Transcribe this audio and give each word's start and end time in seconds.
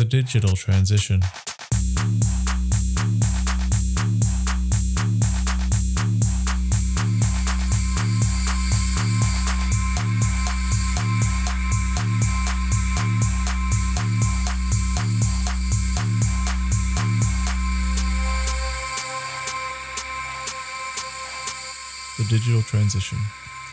The 0.00 0.06
digital 0.06 0.56
transition. 0.56 1.20
The 22.16 22.24
Digital 22.30 22.62
Transition, 22.62 23.18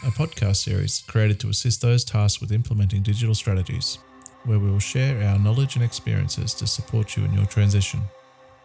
a 0.04 0.12
podcast 0.12 0.58
series 0.58 1.06
created 1.08 1.40
to 1.40 1.48
assist 1.48 1.82
those 1.82 2.04
tasked 2.04 2.42
with 2.42 2.52
implementing 2.52 3.02
digital 3.02 3.34
strategies, 3.34 4.00
where 4.48 4.60
we 4.60 4.72
will 4.72 4.80
share 4.80 5.22
our 5.28 5.38
knowledge 5.38 5.76
and 5.76 5.84
experiences 5.84 6.54
to 6.54 6.66
support 6.66 7.18
you 7.18 7.26
in 7.26 7.34
your 7.34 7.46
transition. 7.46 8.02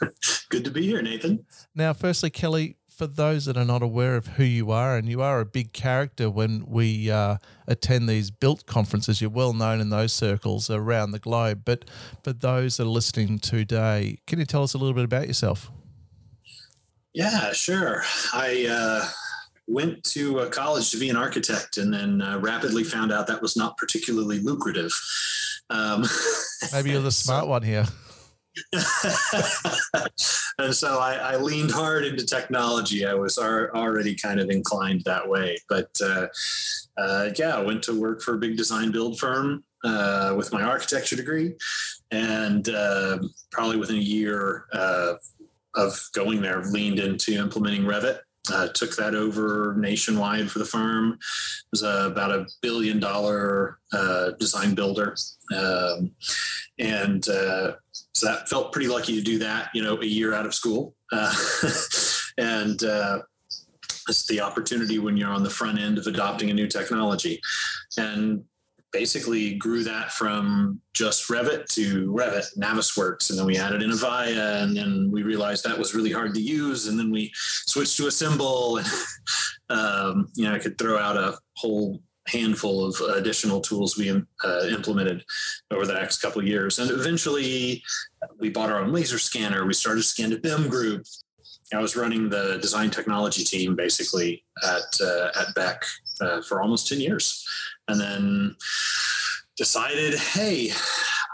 Good 0.48 0.64
to 0.64 0.70
be 0.70 0.86
here, 0.86 1.02
Nathan. 1.02 1.44
Now, 1.74 1.92
firstly, 1.92 2.30
Kelly, 2.30 2.76
for 3.00 3.06
those 3.06 3.46
that 3.46 3.56
are 3.56 3.64
not 3.64 3.82
aware 3.82 4.14
of 4.14 4.26
who 4.26 4.44
you 4.44 4.70
are, 4.70 4.94
and 4.94 5.08
you 5.08 5.22
are 5.22 5.40
a 5.40 5.46
big 5.46 5.72
character 5.72 6.28
when 6.28 6.66
we 6.66 7.10
uh, 7.10 7.38
attend 7.66 8.06
these 8.06 8.30
built 8.30 8.66
conferences, 8.66 9.22
you're 9.22 9.30
well 9.30 9.54
known 9.54 9.80
in 9.80 9.88
those 9.88 10.12
circles 10.12 10.68
around 10.68 11.12
the 11.12 11.18
globe. 11.18 11.62
But 11.64 11.86
for 12.22 12.34
those 12.34 12.76
that 12.76 12.82
are 12.82 12.90
listening 12.90 13.38
today, 13.38 14.18
can 14.26 14.38
you 14.38 14.44
tell 14.44 14.62
us 14.62 14.74
a 14.74 14.76
little 14.76 14.92
bit 14.92 15.04
about 15.04 15.26
yourself? 15.26 15.70
Yeah, 17.14 17.54
sure. 17.54 18.02
I 18.34 18.66
uh, 18.70 19.08
went 19.66 20.04
to 20.12 20.40
uh, 20.40 20.50
college 20.50 20.90
to 20.90 20.98
be 20.98 21.08
an 21.08 21.16
architect 21.16 21.78
and 21.78 21.94
then 21.94 22.20
uh, 22.20 22.38
rapidly 22.38 22.84
found 22.84 23.12
out 23.12 23.26
that 23.28 23.40
was 23.40 23.56
not 23.56 23.78
particularly 23.78 24.40
lucrative. 24.40 24.92
Um, 25.70 26.04
Maybe 26.70 26.90
you're 26.90 27.00
the 27.00 27.10
smart 27.10 27.48
one 27.48 27.62
here. 27.62 27.86
and 30.58 30.74
so 30.74 30.98
I, 30.98 31.14
I, 31.14 31.36
leaned 31.36 31.70
hard 31.70 32.04
into 32.04 32.26
technology. 32.26 33.06
I 33.06 33.14
was 33.14 33.38
ar- 33.38 33.74
already 33.74 34.14
kind 34.14 34.40
of 34.40 34.50
inclined 34.50 35.02
that 35.04 35.28
way. 35.28 35.56
But 35.68 35.90
uh, 36.02 36.26
uh, 36.98 37.30
yeah, 37.36 37.56
I 37.56 37.62
went 37.62 37.82
to 37.84 37.98
work 37.98 38.22
for 38.22 38.34
a 38.34 38.38
big 38.38 38.56
design 38.56 38.90
build 38.90 39.18
firm 39.20 39.64
uh, 39.84 40.34
with 40.36 40.52
my 40.52 40.62
architecture 40.62 41.16
degree. 41.16 41.54
And 42.10 42.68
uh, 42.68 43.20
probably 43.52 43.76
within 43.76 43.96
a 43.96 44.00
year 44.00 44.66
uh, 44.72 45.14
of 45.76 46.00
going 46.12 46.42
there, 46.42 46.64
leaned 46.64 46.98
into 46.98 47.38
implementing 47.38 47.82
Revit. 47.82 48.18
Uh, 48.50 48.66
took 48.68 48.96
that 48.96 49.14
over 49.14 49.76
nationwide 49.78 50.50
for 50.50 50.58
the 50.58 50.64
firm. 50.64 51.12
It 51.12 51.18
was 51.72 51.82
about 51.82 52.32
a 52.32 52.46
billion 52.62 52.98
dollar 52.98 53.78
design 54.40 54.74
builder. 54.74 55.14
Um, 55.54 56.12
and 56.80 57.24
so 57.24 58.26
that 58.26 58.48
felt 58.48 58.72
pretty 58.72 58.88
lucky 58.88 59.14
to 59.14 59.22
do 59.22 59.38
that, 59.38 59.70
you 59.74 59.82
know, 59.82 60.00
a 60.00 60.04
year 60.04 60.34
out 60.34 60.46
of 60.46 60.54
school. 60.54 60.94
Uh, 61.12 61.34
and 62.38 62.82
uh, 62.82 63.20
it's 64.08 64.26
the 64.26 64.40
opportunity 64.40 64.98
when 64.98 65.16
you're 65.16 65.30
on 65.30 65.42
the 65.42 65.50
front 65.50 65.78
end 65.78 65.98
of 65.98 66.06
adopting 66.06 66.50
a 66.50 66.54
new 66.54 66.66
technology. 66.66 67.40
And 67.96 68.44
basically 68.92 69.54
grew 69.54 69.84
that 69.84 70.12
from 70.12 70.80
just 70.94 71.28
Revit 71.28 71.66
to 71.74 72.10
Revit, 72.12 72.46
Navisworks, 72.58 73.30
and 73.30 73.38
then 73.38 73.46
we 73.46 73.56
added 73.56 73.82
Innovaya, 73.82 74.62
and 74.62 74.76
then 74.76 75.10
we 75.12 75.22
realized 75.22 75.64
that 75.64 75.78
was 75.78 75.94
really 75.94 76.10
hard 76.10 76.34
to 76.34 76.40
use, 76.40 76.88
and 76.88 76.98
then 76.98 77.10
we 77.10 77.30
switched 77.34 77.96
to 77.98 78.08
Assemble, 78.08 78.78
and 78.78 78.88
um, 79.70 80.28
you 80.34 80.44
know 80.44 80.54
I 80.54 80.58
could 80.58 80.78
throw 80.78 80.98
out 80.98 81.16
a 81.16 81.38
whole 81.56 82.00
handful 82.30 82.84
of 82.84 83.00
additional 83.16 83.60
tools 83.60 83.96
we 83.96 84.10
uh, 84.10 84.62
implemented 84.68 85.24
over 85.70 85.86
the 85.86 85.94
next 85.94 86.20
couple 86.20 86.40
of 86.40 86.46
years. 86.46 86.78
And 86.78 86.90
eventually, 86.90 87.82
we 88.38 88.50
bought 88.50 88.70
our 88.70 88.80
own 88.80 88.92
laser 88.92 89.18
scanner. 89.18 89.66
We 89.66 89.74
started 89.74 90.02
Scan 90.02 90.30
to 90.30 90.38
BIM 90.38 90.68
Group. 90.68 91.04
I 91.72 91.78
was 91.78 91.96
running 91.96 92.28
the 92.28 92.58
design 92.60 92.90
technology 92.90 93.44
team 93.44 93.76
basically 93.76 94.44
at 94.64 95.00
uh, 95.00 95.28
at 95.40 95.54
Beck 95.54 95.84
uh, 96.20 96.42
for 96.42 96.60
almost 96.60 96.88
ten 96.88 97.00
years, 97.00 97.46
and 97.88 98.00
then 98.00 98.56
decided, 99.56 100.14
hey, 100.14 100.72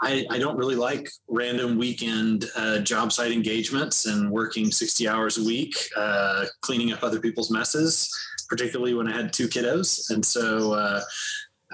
I, 0.01 0.25
I, 0.29 0.37
don't 0.37 0.57
really 0.57 0.75
like 0.75 1.09
random 1.29 1.77
weekend 1.77 2.43
uh, 2.57 2.79
job 2.79 3.13
site 3.13 3.31
engagements 3.31 4.05
and 4.05 4.29
working 4.29 4.69
60 4.69 5.07
hours 5.07 5.37
a 5.37 5.45
week, 5.45 5.75
uh, 5.95 6.43
cleaning 6.59 6.91
up 6.91 7.03
other 7.03 7.21
people's 7.21 7.49
messes 7.49 8.11
particularly 8.49 8.93
when 8.93 9.07
I 9.07 9.15
had 9.15 9.33
two 9.33 9.47
kiddos. 9.47 10.09
And 10.09 10.25
so, 10.25 10.73
uh, 10.73 11.01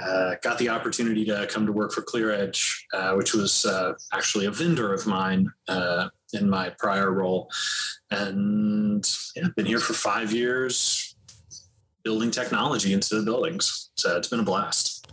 uh, 0.01 0.35
got 0.41 0.57
the 0.57 0.69
opportunity 0.69 1.23
to 1.25 1.45
come 1.47 1.65
to 1.65 1.71
work 1.71 1.91
for 1.91 2.01
ClearEdge, 2.01 2.81
uh, 2.93 3.13
which 3.13 3.33
was 3.33 3.65
uh, 3.65 3.93
actually 4.11 4.45
a 4.45 4.51
vendor 4.51 4.91
of 4.91 5.05
mine 5.05 5.51
uh, 5.67 6.09
in 6.33 6.49
my 6.49 6.71
prior 6.79 7.11
role, 7.11 7.49
and 8.09 9.07
yeah, 9.35 9.47
been 9.55 9.67
here 9.67 9.79
for 9.79 9.93
five 9.93 10.31
years, 10.31 11.15
building 12.03 12.31
technology 12.31 12.91
into 12.91 13.15
the 13.15 13.23
buildings. 13.23 13.91
So 13.95 14.17
it's 14.17 14.27
been 14.27 14.39
a 14.39 14.43
blast. 14.43 15.11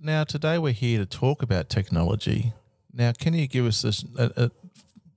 Now, 0.00 0.24
today 0.24 0.58
we're 0.58 0.72
here 0.72 0.98
to 0.98 1.06
talk 1.06 1.42
about 1.42 1.68
technology. 1.68 2.54
Now, 2.92 3.12
can 3.12 3.34
you 3.34 3.46
give 3.46 3.66
us 3.66 3.82
this, 3.82 4.04
a, 4.18 4.30
a, 4.36 4.50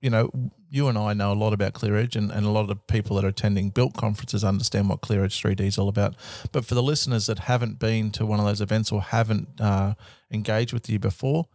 you 0.00 0.10
know, 0.10 0.30
you 0.68 0.88
and 0.88 0.98
I 0.98 1.14
know 1.14 1.32
a 1.32 1.34
lot 1.34 1.52
about 1.52 1.74
ClearEdge, 1.74 2.16
and, 2.16 2.30
and 2.30 2.44
a 2.44 2.50
lot 2.50 2.62
of 2.62 2.68
the 2.68 2.76
people 2.76 3.16
that 3.16 3.24
are 3.24 3.28
attending 3.28 3.70
built 3.70 3.94
conferences 3.94 4.44
understand 4.44 4.88
what 4.88 5.00
ClearEdge 5.00 5.40
3D 5.40 5.60
is 5.60 5.78
all 5.78 5.88
about. 5.88 6.14
But 6.52 6.64
for 6.64 6.74
the 6.74 6.82
listeners 6.82 7.26
that 7.26 7.40
haven't 7.40 7.78
been 7.78 8.10
to 8.12 8.26
one 8.26 8.40
of 8.40 8.46
those 8.46 8.60
events 8.60 8.90
or 8.90 9.02
haven't 9.02 9.60
uh, 9.60 9.94
engaged 10.30 10.72
with 10.72 10.88
you 10.90 10.98
before, 10.98 11.46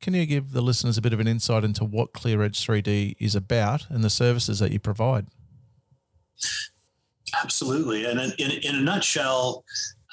can 0.00 0.14
you 0.14 0.26
give 0.26 0.52
the 0.52 0.60
listeners 0.60 0.98
a 0.98 1.02
bit 1.02 1.12
of 1.14 1.20
an 1.20 1.26
insight 1.26 1.64
into 1.64 1.84
what 1.84 2.12
ClearEdge 2.12 2.60
3D 2.66 3.16
is 3.18 3.34
about 3.34 3.88
and 3.88 4.04
the 4.04 4.10
services 4.10 4.58
that 4.58 4.70
you 4.70 4.78
provide? 4.78 5.26
Absolutely. 7.42 8.04
And 8.04 8.20
in, 8.38 8.50
in 8.50 8.74
a 8.74 8.80
nutshell, 8.80 9.64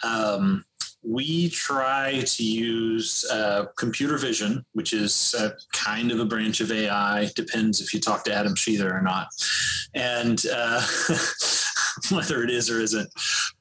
um, 0.04 0.64
we 1.04 1.50
try 1.50 2.22
to 2.26 2.44
use 2.44 3.26
uh, 3.32 3.66
computer 3.78 4.18
vision, 4.18 4.66
which 4.74 4.94
is 4.94 5.36
kind 5.74 6.12
of 6.12 6.20
a 6.20 6.26
branch 6.26 6.62
of 6.62 6.72
AI. 6.72 7.30
Depends 7.36 7.82
if 7.82 7.94
you 7.94 8.00
talk 8.00 8.24
to 8.26 8.34
Adam 8.34 8.54
Sheether 8.56 8.92
or 8.92 9.02
not, 9.02 9.28
and 9.96 10.44
uh, 10.54 10.82
whether 12.12 12.44
it 12.44 12.50
is 12.50 12.70
or 12.70 12.80
isn't. 12.80 13.10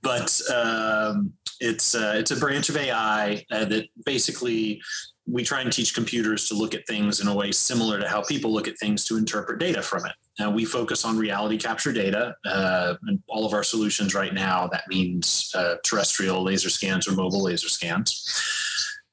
But 0.02 0.38
um, 0.54 1.32
it's 1.60 1.94
uh, 1.94 2.14
it's 2.16 2.30
a 2.30 2.36
branch 2.36 2.68
of 2.68 2.76
AI 2.76 3.44
uh, 3.50 3.64
that 3.66 3.86
basically 4.04 4.80
we 5.30 5.44
try 5.44 5.60
and 5.60 5.72
teach 5.72 5.94
computers 5.94 6.48
to 6.48 6.54
look 6.54 6.74
at 6.74 6.86
things 6.86 7.20
in 7.20 7.28
a 7.28 7.34
way 7.34 7.52
similar 7.52 8.00
to 8.00 8.08
how 8.08 8.22
people 8.22 8.52
look 8.52 8.66
at 8.66 8.78
things 8.78 9.04
to 9.06 9.16
interpret 9.16 9.60
data 9.60 9.82
from 9.82 10.04
it. 10.06 10.12
Now, 10.38 10.50
we 10.50 10.64
focus 10.64 11.04
on 11.04 11.18
reality 11.18 11.56
capture 11.56 11.92
data 11.92 12.34
uh, 12.44 12.94
and 13.06 13.22
all 13.28 13.46
of 13.46 13.52
our 13.52 13.62
solutions 13.62 14.14
right 14.14 14.34
now. 14.34 14.66
That 14.68 14.84
means 14.88 15.52
uh, 15.54 15.76
terrestrial 15.84 16.42
laser 16.42 16.70
scans 16.70 17.06
or 17.06 17.12
mobile 17.12 17.42
laser 17.42 17.68
scans. 17.68 18.26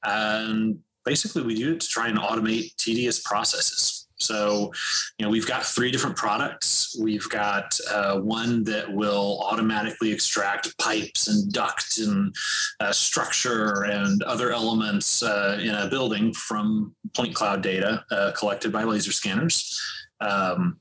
And 0.04 0.78
basically, 1.04 1.42
we 1.42 1.54
do 1.54 1.72
it 1.72 1.80
to 1.80 1.88
try 1.88 2.08
and 2.08 2.18
automate 2.18 2.74
tedious 2.76 3.20
processes. 3.20 3.97
So, 4.20 4.72
you 5.18 5.24
know, 5.24 5.30
we've 5.30 5.46
got 5.46 5.64
three 5.64 5.90
different 5.90 6.16
products. 6.16 6.96
We've 7.00 7.28
got 7.28 7.78
uh, 7.90 8.18
one 8.18 8.64
that 8.64 8.92
will 8.92 9.40
automatically 9.44 10.12
extract 10.12 10.76
pipes 10.78 11.28
and 11.28 11.52
duct 11.52 11.98
and 11.98 12.34
uh, 12.80 12.92
structure 12.92 13.84
and 13.84 14.22
other 14.24 14.52
elements 14.52 15.22
uh, 15.22 15.58
in 15.60 15.74
a 15.74 15.88
building 15.88 16.32
from 16.34 16.94
point 17.16 17.34
cloud 17.34 17.62
data 17.62 18.04
uh, 18.10 18.32
collected 18.36 18.72
by 18.72 18.84
laser 18.84 19.12
scanners. 19.12 19.80
Um, 20.20 20.80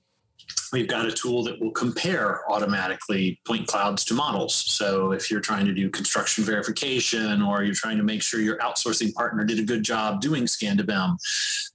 we've 0.71 0.87
got 0.87 1.05
a 1.05 1.11
tool 1.11 1.43
that 1.43 1.59
will 1.59 1.71
compare 1.71 2.41
automatically 2.51 3.39
point 3.45 3.67
clouds 3.67 4.03
to 4.05 4.13
models. 4.13 4.53
So 4.55 5.11
if 5.11 5.31
you're 5.31 5.41
trying 5.41 5.65
to 5.65 5.73
do 5.73 5.89
construction 5.89 6.43
verification 6.43 7.41
or 7.41 7.63
you're 7.63 7.75
trying 7.75 7.97
to 7.97 8.03
make 8.03 8.21
sure 8.21 8.39
your 8.39 8.57
outsourcing 8.57 9.13
partner 9.13 9.43
did 9.43 9.59
a 9.59 9.63
good 9.63 9.83
job 9.83 10.21
doing 10.21 10.47
scan 10.47 10.77
to 10.77 10.83
BIM, 10.83 11.17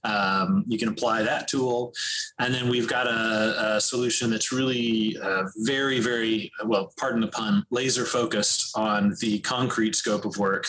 um, 0.03 0.63
you 0.67 0.77
can 0.77 0.89
apply 0.89 1.23
that 1.23 1.47
tool. 1.47 1.93
And 2.39 2.53
then 2.53 2.69
we've 2.69 2.87
got 2.87 3.07
a, 3.07 3.75
a 3.75 3.81
solution 3.81 4.29
that's 4.29 4.51
really 4.51 5.17
uh, 5.21 5.43
very, 5.57 5.99
very, 5.99 6.51
well, 6.65 6.93
pardon 6.97 7.21
the 7.21 7.27
pun, 7.27 7.65
laser 7.71 8.05
focused 8.05 8.77
on 8.77 9.15
the 9.19 9.39
concrete 9.39 9.95
scope 9.95 10.25
of 10.25 10.37
work, 10.37 10.67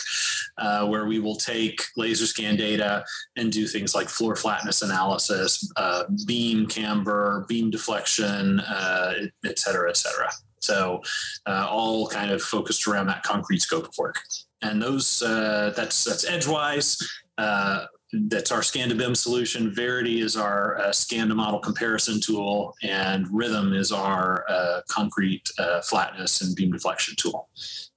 uh, 0.57 0.85
where 0.87 1.05
we 1.05 1.19
will 1.19 1.35
take 1.35 1.81
laser 1.97 2.25
scan 2.25 2.55
data 2.55 3.03
and 3.35 3.51
do 3.51 3.67
things 3.67 3.93
like 3.93 4.09
floor 4.09 4.35
flatness 4.35 4.81
analysis, 4.81 5.71
uh, 5.75 6.03
beam 6.25 6.65
camber, 6.65 7.45
beam 7.47 7.69
deflection 7.69 8.24
uh, 8.59 9.13
et 9.45 9.59
cetera, 9.59 9.89
et 9.89 9.97
cetera. 9.97 10.29
So 10.59 11.01
uh, 11.45 11.67
all 11.69 12.07
kind 12.07 12.31
of 12.31 12.41
focused 12.41 12.87
around 12.87 13.07
that 13.07 13.23
concrete 13.23 13.61
scope 13.61 13.87
of 13.87 13.95
work. 13.97 14.17
And 14.61 14.81
those 14.81 15.21
uh, 15.21 15.73
that's 15.75 16.03
that's 16.03 16.25
Edgewise. 16.25 16.97
Uh, 17.37 17.85
that's 18.29 18.51
our 18.51 18.63
scan 18.63 18.89
to 18.89 18.95
BIM 18.95 19.15
solution. 19.15 19.73
Verity 19.73 20.21
is 20.21 20.37
our 20.37 20.77
uh, 20.77 20.91
scan 20.91 21.27
to 21.27 21.35
model 21.35 21.59
comparison 21.59 22.21
tool, 22.21 22.73
and 22.81 23.27
Rhythm 23.31 23.73
is 23.73 23.91
our 23.91 24.45
uh, 24.47 24.81
concrete 24.87 25.49
uh, 25.59 25.81
flatness 25.81 26.41
and 26.41 26.55
beam 26.55 26.71
deflection 26.71 27.15
tool. 27.17 27.49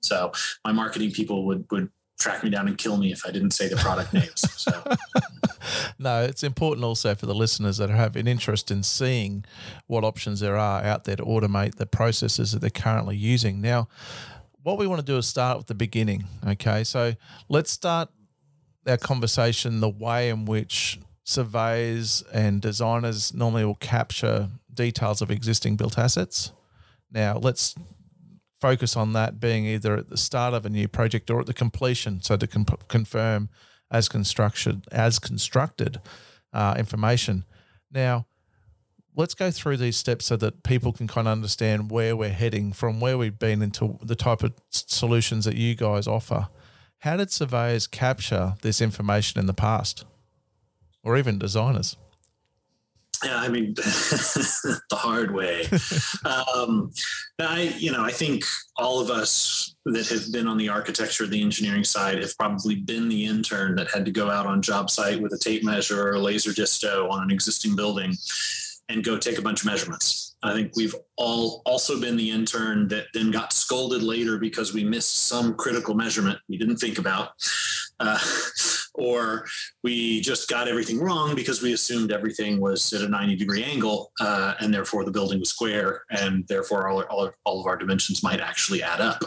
So 0.02 0.32
my 0.64 0.72
marketing 0.72 1.12
people 1.12 1.46
would 1.46 1.64
would 1.70 1.88
track 2.18 2.42
me 2.42 2.50
down 2.50 2.66
and 2.66 2.76
kill 2.76 2.96
me 2.96 3.12
if 3.12 3.24
I 3.24 3.30
didn't 3.30 3.52
say 3.52 3.68
the 3.68 3.76
product 3.76 4.12
names. 4.12 4.44
So. 4.56 4.84
no, 5.98 6.22
it's 6.22 6.42
important 6.42 6.84
also 6.84 7.14
for 7.14 7.26
the 7.26 7.34
listeners 7.34 7.76
that 7.78 7.90
have 7.90 8.16
an 8.16 8.26
interest 8.26 8.70
in 8.70 8.82
seeing 8.82 9.44
what 9.86 10.04
options 10.04 10.40
there 10.40 10.56
are 10.56 10.82
out 10.82 11.04
there 11.04 11.16
to 11.16 11.24
automate 11.24 11.76
the 11.76 11.86
processes 11.86 12.52
that 12.52 12.60
they're 12.60 12.70
currently 12.70 13.16
using. 13.16 13.60
Now, 13.60 13.88
what 14.62 14.78
we 14.78 14.86
want 14.86 15.00
to 15.00 15.06
do 15.06 15.16
is 15.16 15.26
start 15.26 15.58
with 15.58 15.66
the 15.68 15.74
beginning. 15.74 16.24
Okay, 16.46 16.84
so 16.84 17.14
let's 17.48 17.70
start 17.70 18.10
our 18.86 18.96
conversation 18.96 19.80
the 19.80 19.88
way 19.88 20.28
in 20.28 20.44
which 20.44 20.98
surveyors 21.24 22.22
and 22.32 22.60
designers 22.60 23.34
normally 23.34 23.64
will 23.64 23.74
capture 23.76 24.48
details 24.72 25.22
of 25.22 25.30
existing 25.30 25.76
built 25.76 25.98
assets. 25.98 26.52
Now, 27.10 27.38
let's 27.38 27.74
focus 28.60 28.96
on 28.96 29.12
that 29.12 29.40
being 29.40 29.66
either 29.66 29.96
at 29.96 30.08
the 30.08 30.16
start 30.16 30.54
of 30.54 30.66
a 30.66 30.70
new 30.70 30.88
project 30.88 31.30
or 31.30 31.40
at 31.40 31.46
the 31.46 31.54
completion. 31.54 32.20
So 32.22 32.36
to 32.36 32.46
com- 32.46 32.66
confirm 32.88 33.48
as 33.90 34.08
construction 34.08 34.82
as 34.92 35.18
constructed 35.18 36.00
uh, 36.52 36.74
information. 36.78 37.44
Now, 37.90 38.26
let's 39.16 39.34
go 39.34 39.50
through 39.50 39.78
these 39.78 39.96
steps 39.96 40.26
so 40.26 40.36
that 40.36 40.62
people 40.62 40.92
can 40.92 41.08
kind 41.08 41.26
of 41.26 41.32
understand 41.32 41.90
where 41.90 42.16
we're 42.16 42.28
heading 42.28 42.72
from 42.72 43.00
where 43.00 43.18
we've 43.18 43.38
been 43.38 43.62
into 43.62 43.98
the 44.02 44.14
type 44.14 44.42
of 44.42 44.52
solutions 44.70 45.44
that 45.44 45.56
you 45.56 45.74
guys 45.74 46.06
offer. 46.06 46.48
How 47.00 47.16
did 47.16 47.30
surveyors 47.30 47.86
capture 47.86 48.54
this 48.62 48.80
information 48.80 49.38
in 49.40 49.46
the 49.46 49.54
past, 49.54 50.04
or 51.02 51.16
even 51.16 51.38
designers? 51.38 51.96
Yeah, 53.24 53.36
I 53.36 53.48
mean, 53.48 53.74
the 53.74 54.80
hard 54.92 55.34
way. 55.34 55.66
um, 56.24 56.92
I, 57.40 57.74
you 57.76 57.90
know, 57.90 58.04
I 58.04 58.12
think 58.12 58.44
all 58.76 59.00
of 59.00 59.10
us 59.10 59.74
that 59.86 60.08
have 60.08 60.30
been 60.32 60.46
on 60.46 60.56
the 60.56 60.68
architecture, 60.68 61.26
the 61.26 61.42
engineering 61.42 61.84
side, 61.84 62.22
have 62.22 62.36
probably 62.38 62.76
been 62.76 63.08
the 63.08 63.24
intern 63.24 63.74
that 63.76 63.90
had 63.90 64.04
to 64.04 64.12
go 64.12 64.30
out 64.30 64.46
on 64.46 64.62
job 64.62 64.88
site 64.88 65.20
with 65.20 65.32
a 65.32 65.38
tape 65.38 65.64
measure 65.64 66.00
or 66.00 66.12
a 66.12 66.20
laser 66.20 66.50
disto 66.50 67.08
on 67.10 67.22
an 67.22 67.30
existing 67.30 67.74
building 67.74 68.14
and 68.88 69.04
go 69.04 69.18
take 69.18 69.38
a 69.38 69.42
bunch 69.42 69.60
of 69.60 69.66
measurements. 69.66 70.36
I 70.42 70.52
think 70.52 70.72
we've 70.76 70.94
all 71.16 71.62
also 71.66 72.00
been 72.00 72.16
the 72.16 72.30
intern 72.30 72.86
that 72.88 73.06
then 73.12 73.32
got 73.32 73.52
scolded 73.52 74.02
later 74.02 74.38
because 74.38 74.72
we 74.72 74.84
missed 74.84 75.26
some 75.26 75.54
critical 75.54 75.94
measurement 75.94 76.38
we 76.48 76.56
didn't 76.56 76.76
think 76.76 76.98
about. 76.98 77.30
Uh, 77.98 78.18
or 78.98 79.46
we 79.82 80.20
just 80.20 80.48
got 80.48 80.68
everything 80.68 81.00
wrong 81.00 81.34
because 81.34 81.62
we 81.62 81.72
assumed 81.72 82.12
everything 82.12 82.60
was 82.60 82.92
at 82.92 83.02
a 83.02 83.08
90 83.08 83.36
degree 83.36 83.64
angle 83.64 84.12
uh, 84.20 84.54
and 84.60 84.74
therefore 84.74 85.04
the 85.04 85.10
building 85.10 85.38
was 85.38 85.50
square 85.50 86.02
and 86.10 86.46
therefore 86.48 86.88
all, 86.88 87.02
all, 87.04 87.30
all 87.44 87.60
of 87.60 87.66
our 87.66 87.76
dimensions 87.76 88.22
might 88.22 88.40
actually 88.40 88.82
add 88.82 89.00
up. 89.00 89.22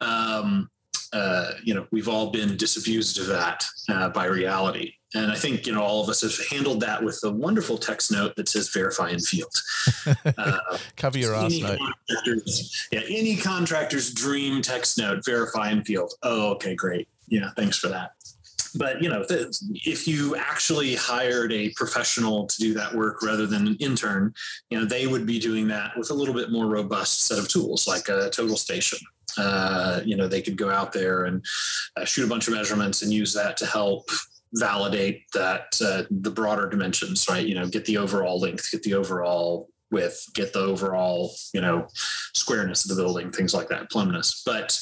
Um, 0.00 0.70
uh, 1.12 1.52
you 1.62 1.74
know, 1.74 1.86
we've 1.92 2.08
all 2.08 2.30
been 2.30 2.56
disabused 2.56 3.20
of 3.20 3.26
that 3.28 3.64
uh, 3.88 4.08
by 4.08 4.24
reality. 4.24 4.94
And 5.14 5.30
I 5.30 5.36
think, 5.36 5.64
you 5.64 5.72
know, 5.72 5.80
all 5.80 6.02
of 6.02 6.08
us 6.08 6.22
have 6.22 6.48
handled 6.48 6.80
that 6.80 7.02
with 7.02 7.20
a 7.22 7.30
wonderful 7.30 7.78
text 7.78 8.10
note 8.10 8.34
that 8.34 8.48
says 8.48 8.68
verify 8.70 9.10
in 9.10 9.20
field. 9.20 9.52
Uh, 10.36 10.58
Cover 10.96 11.18
your 11.18 11.34
ass 11.34 11.58
note. 11.58 11.78
Yeah, 12.90 13.02
any 13.08 13.36
contractor's 13.36 14.12
dream 14.12 14.60
text 14.62 14.98
note, 14.98 15.24
verify 15.24 15.70
in 15.70 15.84
field. 15.84 16.12
Oh, 16.22 16.52
okay, 16.52 16.74
great. 16.74 17.08
Yeah, 17.28 17.50
thanks 17.56 17.78
for 17.78 17.88
that. 17.88 18.12
But, 18.76 19.02
you 19.02 19.08
know, 19.08 19.24
if 19.28 20.08
you 20.08 20.36
actually 20.36 20.94
hired 20.94 21.52
a 21.52 21.70
professional 21.70 22.46
to 22.46 22.56
do 22.58 22.74
that 22.74 22.94
work 22.94 23.22
rather 23.22 23.46
than 23.46 23.66
an 23.66 23.76
intern, 23.80 24.34
you 24.70 24.78
know, 24.78 24.84
they 24.84 25.06
would 25.06 25.26
be 25.26 25.38
doing 25.38 25.68
that 25.68 25.96
with 25.96 26.10
a 26.10 26.14
little 26.14 26.34
bit 26.34 26.50
more 26.50 26.66
robust 26.66 27.26
set 27.26 27.38
of 27.38 27.48
tools 27.48 27.86
like 27.86 28.08
a 28.08 28.30
total 28.30 28.56
station 28.56 28.98
uh, 29.36 30.00
you 30.04 30.16
know, 30.16 30.28
they 30.28 30.42
could 30.42 30.56
go 30.56 30.70
out 30.70 30.92
there 30.92 31.24
and 31.24 31.44
uh, 31.96 32.04
shoot 32.04 32.24
a 32.24 32.28
bunch 32.28 32.48
of 32.48 32.54
measurements 32.54 33.02
and 33.02 33.12
use 33.12 33.32
that 33.34 33.56
to 33.58 33.66
help 33.66 34.08
validate 34.54 35.22
that 35.32 35.66
uh, 35.84 36.04
the 36.10 36.30
broader 36.30 36.68
dimensions, 36.68 37.26
right? 37.28 37.46
You 37.46 37.54
know, 37.56 37.66
get 37.66 37.84
the 37.84 37.98
overall 37.98 38.38
length, 38.38 38.70
get 38.70 38.82
the 38.82 38.94
overall 38.94 39.68
width, 39.90 40.28
get 40.34 40.52
the 40.52 40.60
overall, 40.60 41.34
you 41.52 41.60
know, 41.60 41.86
squareness 42.34 42.88
of 42.88 42.96
the 42.96 43.02
building, 43.02 43.32
things 43.32 43.54
like 43.54 43.68
that, 43.68 43.90
plumbness. 43.90 44.42
But 44.46 44.78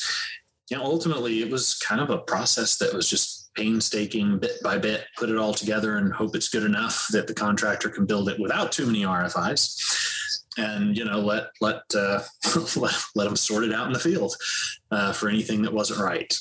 you 0.70 0.76
know, 0.76 0.84
ultimately, 0.84 1.42
it 1.42 1.50
was 1.50 1.76
kind 1.78 2.00
of 2.00 2.10
a 2.10 2.18
process 2.18 2.78
that 2.78 2.94
was 2.94 3.08
just 3.08 3.41
painstaking, 3.54 4.38
bit 4.38 4.62
by 4.62 4.78
bit, 4.78 5.04
put 5.16 5.30
it 5.30 5.36
all 5.36 5.54
together 5.54 5.98
and 5.98 6.12
hope 6.12 6.34
it's 6.34 6.48
good 6.48 6.64
enough 6.64 7.06
that 7.12 7.26
the 7.26 7.34
contractor 7.34 7.88
can 7.88 8.06
build 8.06 8.28
it 8.28 8.40
without 8.40 8.72
too 8.72 8.86
many 8.86 9.02
RFIs 9.02 10.42
and 10.58 10.96
you 10.96 11.04
know 11.04 11.18
let 11.18 11.44
let 11.60 11.82
uh, 11.96 12.20
let, 12.76 12.94
let 13.14 13.24
them 13.24 13.36
sort 13.36 13.64
it 13.64 13.72
out 13.72 13.86
in 13.86 13.92
the 13.92 13.98
field 13.98 14.34
uh, 14.90 15.12
for 15.12 15.28
anything 15.28 15.62
that 15.62 15.72
wasn't 15.72 16.00
right. 16.00 16.36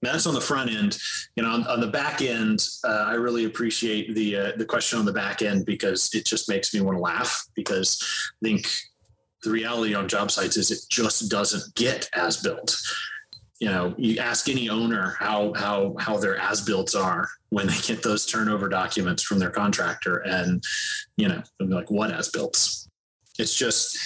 Now, 0.00 0.12
that's 0.12 0.28
on 0.28 0.34
the 0.34 0.40
front 0.40 0.70
end. 0.70 0.96
You 1.34 1.42
know, 1.42 1.50
on, 1.50 1.66
on 1.66 1.80
the 1.80 1.88
back 1.88 2.22
end, 2.22 2.64
uh, 2.84 3.06
I 3.08 3.14
really 3.14 3.46
appreciate 3.46 4.14
the 4.14 4.36
uh, 4.36 4.52
the 4.56 4.64
question 4.64 4.98
on 4.98 5.04
the 5.04 5.12
back 5.12 5.42
end 5.42 5.66
because 5.66 6.10
it 6.14 6.24
just 6.24 6.48
makes 6.48 6.72
me 6.72 6.80
want 6.80 6.96
to 6.96 7.02
laugh 7.02 7.46
because 7.54 8.00
I 8.42 8.46
think 8.46 8.68
the 9.42 9.50
reality 9.50 9.94
on 9.94 10.08
job 10.08 10.30
sites 10.30 10.56
is 10.56 10.70
it 10.70 10.80
just 10.88 11.28
doesn't 11.30 11.74
get 11.74 12.08
as 12.14 12.36
built. 12.38 12.76
You 13.60 13.68
know, 13.68 13.94
you 13.98 14.18
ask 14.18 14.48
any 14.48 14.68
owner 14.68 15.16
how 15.18 15.52
how 15.54 15.96
how 15.98 16.16
their 16.16 16.36
as 16.36 16.60
builds 16.60 16.94
are 16.94 17.28
when 17.50 17.66
they 17.66 17.78
get 17.82 18.02
those 18.02 18.24
turnover 18.24 18.68
documents 18.68 19.22
from 19.22 19.38
their 19.38 19.50
contractor, 19.50 20.18
and 20.18 20.62
you 21.16 21.28
know, 21.28 21.42
they'll 21.58 21.68
be 21.68 21.74
like, 21.74 21.90
"What 21.90 22.12
as 22.12 22.28
builds?" 22.28 22.88
It's 23.38 23.56
just 23.56 23.98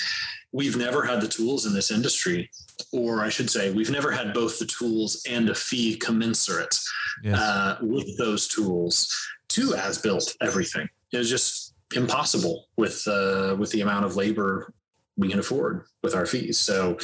we've 0.53 0.77
never 0.77 1.05
had 1.05 1.21
the 1.21 1.29
tools 1.29 1.67
in 1.67 1.75
this 1.75 1.91
industry, 1.91 2.51
or 2.93 3.23
I 3.25 3.29
should 3.31 3.51
say, 3.51 3.73
we've 3.73 3.91
never 3.91 4.11
had 4.11 4.35
both 4.35 4.59
the 4.59 4.67
tools 4.67 5.23
and 5.29 5.49
a 5.49 5.55
fee 5.55 5.97
commensurate 5.97 6.79
yes. 7.23 7.39
uh, 7.39 7.79
with 7.81 8.17
those 8.19 8.47
tools 8.49 9.15
to 9.49 9.75
as 9.75 9.99
built 9.99 10.35
everything. 10.41 10.89
It 11.13 11.19
was 11.19 11.31
just 11.31 11.75
impossible 11.95 12.69
with 12.77 13.03
uh, 13.07 13.57
with 13.59 13.71
the 13.73 13.81
amount 13.81 14.05
of 14.05 14.17
labor 14.17 14.73
we 15.17 15.29
can 15.29 15.39
afford 15.39 15.85
with 16.03 16.15
our 16.15 16.27
fees. 16.27 16.59
So 16.59 16.97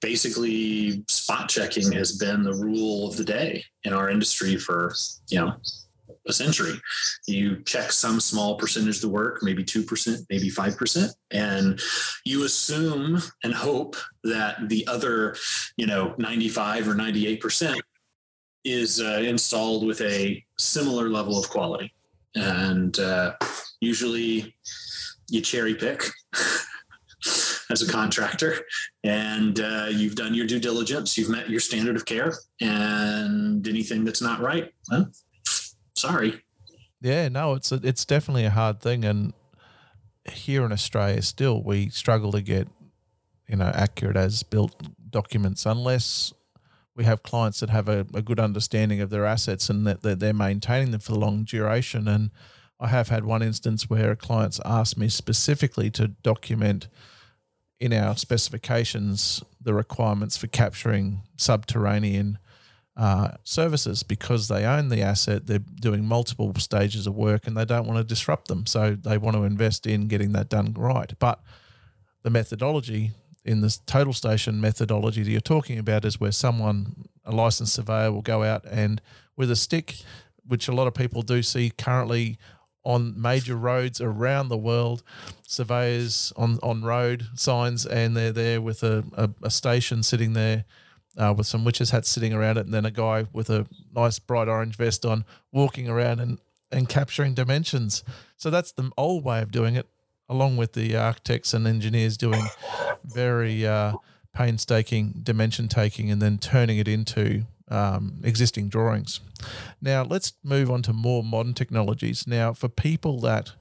basically, 0.00 1.04
spot 1.08 1.48
checking 1.48 1.92
has 1.92 2.16
been 2.16 2.42
the 2.42 2.54
rule 2.54 3.08
of 3.08 3.16
the 3.16 3.24
day 3.24 3.64
in 3.84 3.92
our 3.92 4.08
industry 4.10 4.56
for 4.56 4.94
you 5.28 5.40
know 5.40 5.54
a 6.26 6.32
century. 6.32 6.74
You 7.26 7.62
check 7.64 7.90
some 7.92 8.20
small 8.20 8.56
percentage 8.56 8.96
of 8.96 9.02
the 9.02 9.08
work, 9.08 9.42
maybe 9.42 9.64
2%, 9.64 10.26
maybe 10.30 10.50
5%, 10.50 11.10
and 11.30 11.80
you 12.24 12.44
assume 12.44 13.20
and 13.42 13.54
hope 13.54 13.96
that 14.24 14.68
the 14.68 14.86
other, 14.86 15.36
you 15.76 15.86
know, 15.86 16.14
95 16.18 16.88
or 16.88 16.94
98% 16.94 17.80
is 18.64 19.00
uh, 19.00 19.22
installed 19.24 19.84
with 19.84 20.00
a 20.00 20.42
similar 20.58 21.08
level 21.08 21.38
of 21.38 21.48
quality. 21.50 21.92
And 22.34 22.98
uh, 22.98 23.34
usually 23.80 24.54
you 25.28 25.40
cherry 25.40 25.74
pick. 25.74 26.04
as 27.72 27.82
a 27.82 27.90
contractor 27.90 28.58
and 29.02 29.58
uh, 29.60 29.86
you've 29.90 30.14
done 30.14 30.34
your 30.34 30.46
due 30.46 30.60
diligence 30.60 31.16
you've 31.18 31.30
met 31.30 31.48
your 31.50 31.60
standard 31.60 31.96
of 31.96 32.04
care 32.04 32.34
and 32.60 33.66
anything 33.66 34.04
that's 34.04 34.22
not 34.22 34.40
right 34.40 34.72
well, 34.90 35.10
sorry. 35.96 36.42
Yeah, 37.00 37.28
no, 37.28 37.54
it's 37.54 37.72
a, 37.72 37.80
it's 37.82 38.04
definitely 38.04 38.44
a 38.44 38.50
hard 38.50 38.80
thing, 38.80 39.04
and 39.04 39.32
here 40.30 40.64
in 40.64 40.72
Australia, 40.72 41.22
still 41.22 41.62
we 41.62 41.88
struggle 41.90 42.32
to 42.32 42.42
get 42.42 42.68
you 43.48 43.56
know 43.56 43.70
accurate 43.74 44.16
as 44.16 44.42
built 44.42 44.74
documents 45.10 45.66
unless 45.66 46.32
we 46.94 47.04
have 47.04 47.22
clients 47.22 47.60
that 47.60 47.70
have 47.70 47.88
a, 47.88 48.06
a 48.14 48.22
good 48.22 48.38
understanding 48.38 49.00
of 49.00 49.10
their 49.10 49.24
assets 49.24 49.70
and 49.70 49.86
that, 49.86 50.02
that 50.02 50.20
they're 50.20 50.34
maintaining 50.34 50.90
them 50.90 51.00
for 51.00 51.12
the 51.12 51.18
long 51.18 51.42
duration. 51.42 52.06
And 52.06 52.30
I 52.78 52.88
have 52.88 53.08
had 53.08 53.24
one 53.24 53.42
instance 53.42 53.88
where 53.88 54.14
clients 54.14 54.60
asked 54.62 54.98
me 54.98 55.08
specifically 55.08 55.90
to 55.92 56.08
document 56.08 56.88
in 57.82 57.92
our 57.92 58.16
specifications 58.16 59.42
the 59.60 59.74
requirements 59.74 60.36
for 60.36 60.46
capturing 60.46 61.22
subterranean 61.36 62.38
uh, 62.96 63.32
services 63.42 64.04
because 64.04 64.46
they 64.46 64.64
own 64.64 64.88
the 64.88 65.02
asset. 65.02 65.48
They're 65.48 65.58
doing 65.58 66.04
multiple 66.04 66.54
stages 66.58 67.08
of 67.08 67.16
work 67.16 67.48
and 67.48 67.56
they 67.56 67.64
don't 67.64 67.88
want 67.88 67.98
to 67.98 68.04
disrupt 68.04 68.46
them. 68.46 68.66
So 68.66 68.94
they 68.94 69.18
want 69.18 69.36
to 69.36 69.42
invest 69.42 69.84
in 69.84 70.06
getting 70.06 70.30
that 70.32 70.48
done 70.48 70.74
right. 70.78 71.12
But 71.18 71.40
the 72.22 72.30
methodology 72.30 73.10
in 73.44 73.62
this 73.62 73.78
total 73.78 74.12
station 74.12 74.60
methodology 74.60 75.24
that 75.24 75.30
you're 75.30 75.40
talking 75.40 75.80
about 75.80 76.04
is 76.04 76.20
where 76.20 76.30
someone, 76.30 77.08
a 77.24 77.32
licensed 77.32 77.74
surveyor, 77.74 78.12
will 78.12 78.22
go 78.22 78.44
out 78.44 78.64
and 78.70 79.02
with 79.36 79.50
a 79.50 79.56
stick, 79.56 79.96
which 80.46 80.68
a 80.68 80.72
lot 80.72 80.86
of 80.86 80.94
people 80.94 81.22
do 81.22 81.42
see 81.42 81.70
currently 81.76 82.38
on 82.84 83.20
major 83.20 83.56
roads 83.56 84.00
around 84.00 84.48
the 84.48 84.56
world, 84.56 85.02
surveyors 85.42 86.32
on, 86.36 86.58
on 86.62 86.82
road 86.82 87.26
signs, 87.34 87.86
and 87.86 88.16
they're 88.16 88.32
there 88.32 88.60
with 88.60 88.82
a, 88.82 89.04
a, 89.14 89.30
a 89.42 89.50
station 89.50 90.02
sitting 90.02 90.32
there 90.32 90.64
uh, 91.16 91.34
with 91.36 91.46
some 91.46 91.64
witches 91.64 91.90
hats 91.90 92.08
sitting 92.08 92.32
around 92.32 92.56
it, 92.56 92.64
and 92.64 92.74
then 92.74 92.84
a 92.84 92.90
guy 92.90 93.26
with 93.32 93.50
a 93.50 93.66
nice 93.94 94.18
bright 94.18 94.48
orange 94.48 94.76
vest 94.76 95.04
on 95.04 95.24
walking 95.52 95.88
around 95.88 96.20
and, 96.20 96.38
and 96.70 96.88
capturing 96.88 97.34
dimensions. 97.34 98.02
So 98.36 98.50
that's 98.50 98.72
the 98.72 98.90
old 98.96 99.24
way 99.24 99.42
of 99.42 99.50
doing 99.50 99.76
it, 99.76 99.88
along 100.28 100.56
with 100.56 100.72
the 100.72 100.96
architects 100.96 101.54
and 101.54 101.66
engineers 101.66 102.16
doing 102.16 102.42
very 103.04 103.66
uh, 103.66 103.94
painstaking 104.34 105.20
dimension 105.22 105.68
taking 105.68 106.10
and 106.10 106.20
then 106.22 106.38
turning 106.38 106.78
it 106.78 106.88
into 106.88 107.44
um, 107.72 108.20
existing 108.22 108.68
drawings. 108.68 109.20
Now, 109.80 110.04
let's 110.04 110.34
move 110.44 110.70
on 110.70 110.82
to 110.82 110.92
more 110.92 111.24
modern 111.24 111.54
technologies. 111.54 112.26
Now, 112.26 112.52
for 112.52 112.68
people 112.68 113.18
that 113.20 113.52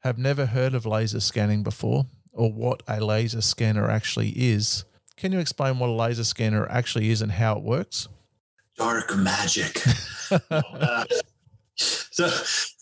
have 0.00 0.18
never 0.18 0.46
heard 0.46 0.74
of 0.74 0.86
laser 0.86 1.20
scanning 1.20 1.62
before 1.62 2.06
or 2.32 2.52
what 2.52 2.82
a 2.86 3.00
laser 3.00 3.40
scanner 3.40 3.90
actually 3.90 4.30
is, 4.36 4.84
can 5.16 5.32
you 5.32 5.38
explain 5.38 5.78
what 5.78 5.88
a 5.88 5.92
laser 5.92 6.24
scanner 6.24 6.70
actually 6.70 7.10
is 7.10 7.22
and 7.22 7.32
how 7.32 7.56
it 7.56 7.62
works? 7.62 8.08
Dark 8.76 9.16
magic. 9.16 9.82
uh, 10.30 11.04
so 11.76 12.26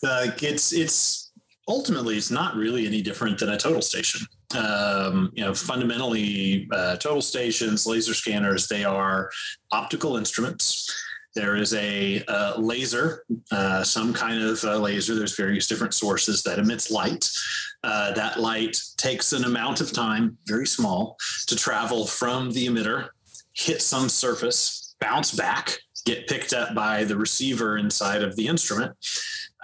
uh, 0.07 0.27
it's 0.41 0.73
it's 0.73 1.24
ultimately 1.67 2.17
it's 2.17 2.31
not 2.31 2.55
really 2.55 2.85
any 2.85 3.01
different 3.01 3.39
than 3.39 3.49
a 3.49 3.57
total 3.57 3.81
station. 3.81 4.25
Um, 4.55 5.31
you 5.33 5.43
know, 5.43 5.53
fundamentally, 5.53 6.67
uh, 6.71 6.95
total 6.97 7.21
stations, 7.21 7.85
laser 7.87 8.13
scanners, 8.13 8.67
they 8.67 8.83
are 8.83 9.31
optical 9.71 10.17
instruments. 10.17 10.93
There 11.33 11.57
is 11.57 11.73
a 11.73 12.23
uh, 12.29 12.57
laser, 12.57 13.25
uh, 13.51 13.83
some 13.83 14.13
kind 14.13 14.41
of 14.41 14.63
uh, 14.63 14.77
laser. 14.77 15.15
There's 15.15 15.35
various 15.35 15.67
different 15.67 15.93
sources 15.93 16.43
that 16.43 16.59
emits 16.59 16.89
light. 16.89 17.29
Uh, 17.83 18.13
that 18.13 18.39
light 18.39 18.79
takes 18.95 19.33
an 19.33 19.43
amount 19.43 19.81
of 19.81 19.91
time, 19.91 20.37
very 20.45 20.65
small, 20.65 21.17
to 21.47 21.55
travel 21.55 22.07
from 22.07 22.51
the 22.51 22.67
emitter, 22.67 23.09
hit 23.51 23.81
some 23.81 24.07
surface, 24.07 24.95
bounce 25.01 25.33
back, 25.33 25.77
get 26.05 26.27
picked 26.27 26.53
up 26.53 26.73
by 26.73 27.03
the 27.03 27.17
receiver 27.17 27.77
inside 27.77 28.23
of 28.23 28.35
the 28.37 28.47
instrument. 28.47 28.95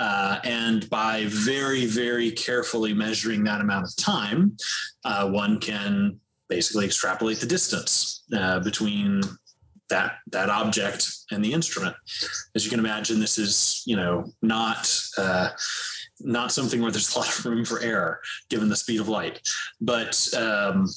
Uh, 0.02 0.40
and 0.46 0.90
by 0.90 1.26
very, 1.28 1.86
very 1.86 2.32
carefully 2.32 2.92
measuring 2.92 3.44
that 3.44 3.62
amount 3.62 3.86
of 3.86 3.96
time, 3.98 4.58
uh, 5.06 5.30
one 5.30 5.60
can 5.60 6.20
basically 6.50 6.86
extrapolate 6.88 7.40
the 7.40 7.46
distance 7.46 8.24
uh, 8.36 8.60
between 8.62 9.22
that 9.92 10.14
that 10.32 10.50
object 10.50 11.08
and 11.30 11.46
the 11.46 11.54
instrument. 11.54 11.96
As 12.56 12.64
you 12.66 12.72
can 12.72 12.80
imagine, 12.80 13.20
this 13.20 13.38
is 13.38 13.84
you 13.86 13.96
know 13.96 14.26
not 14.42 14.92
uh, 15.20 15.50
not 16.20 16.52
something 16.52 16.82
where 16.82 16.90
there's 16.90 17.16
a 17.16 17.20
lot 17.20 17.30
of 17.30 17.46
room 17.46 17.64
for 17.64 17.80
error 17.82 18.22
given 18.50 18.70
the 18.70 18.76
speed 18.76 19.02
of 19.02 19.08
light, 19.08 19.40
but 19.82 20.28
um, 20.36 20.88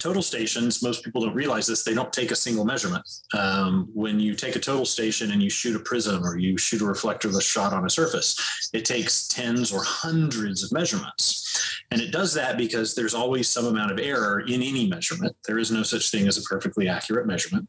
total 0.00 0.22
stations, 0.22 0.82
most 0.82 1.04
people 1.04 1.22
don't 1.22 1.34
realize 1.34 1.66
this, 1.66 1.84
they 1.84 1.94
don't 1.94 2.12
take 2.12 2.30
a 2.30 2.36
single 2.36 2.64
measurement. 2.64 3.08
Um, 3.36 3.88
when 3.92 4.18
you 4.20 4.34
take 4.34 4.56
a 4.56 4.60
total 4.60 4.84
station 4.84 5.30
and 5.32 5.42
you 5.42 5.50
shoot 5.50 5.76
a 5.76 5.80
prism 5.80 6.24
or 6.24 6.36
you 6.36 6.58
shoot 6.58 6.82
a 6.82 6.86
reflectorless 6.86 7.44
shot 7.44 7.72
on 7.72 7.84
a 7.84 7.90
surface, 7.90 8.70
it 8.72 8.84
takes 8.84 9.28
tens 9.28 9.72
or 9.72 9.82
hundreds 9.84 10.62
of 10.62 10.72
measurements. 10.72 11.80
And 11.90 12.00
it 12.00 12.10
does 12.10 12.34
that 12.34 12.56
because 12.56 12.94
there's 12.94 13.14
always 13.14 13.48
some 13.48 13.66
amount 13.66 13.92
of 13.92 13.98
error 13.98 14.40
in 14.40 14.62
any 14.62 14.88
measurement. 14.88 15.36
There 15.46 15.58
is 15.58 15.70
no 15.70 15.82
such 15.82 16.10
thing 16.10 16.26
as 16.26 16.38
a 16.38 16.42
perfectly 16.42 16.88
accurate 16.88 17.26
measurement. 17.26 17.68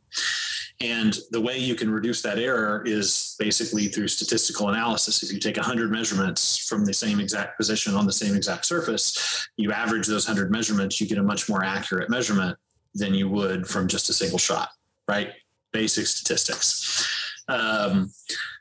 And 0.82 1.18
the 1.32 1.40
way 1.40 1.58
you 1.58 1.76
can 1.76 1.90
reduce 1.90 2.22
that 2.24 2.38
error 2.38 2.84
is 2.86 3.36
basically 3.40 3.88
through 3.88 4.10
statistical 4.10 4.70
analysis. 4.70 5.24
If 5.24 5.32
you 5.32 5.40
take 5.40 5.56
100 5.56 5.90
measurements 5.90 6.58
from 6.68 6.84
the 6.84 6.94
same 6.94 7.20
exact 7.22 7.58
position 7.58 7.96
on 7.96 8.06
the 8.06 8.12
same 8.12 8.36
exact 8.36 8.66
surface, 8.66 9.48
you 9.56 9.72
average 9.72 10.08
those 10.08 10.28
100 10.28 10.52
measurements, 10.52 11.00
you 11.00 11.08
get 11.08 11.18
a 11.18 11.24
much 11.24 11.48
more 11.48 11.64
accurate 11.64 12.10
measurement 12.10 12.58
than 12.94 13.14
you 13.14 13.30
would 13.30 13.68
from 13.68 13.88
just 13.88 14.10
a 14.10 14.14
single 14.14 14.38
shot, 14.38 14.70
right? 15.08 15.32
Basic 15.72 16.08
statistics. 16.08 17.08
Um, 17.48 18.12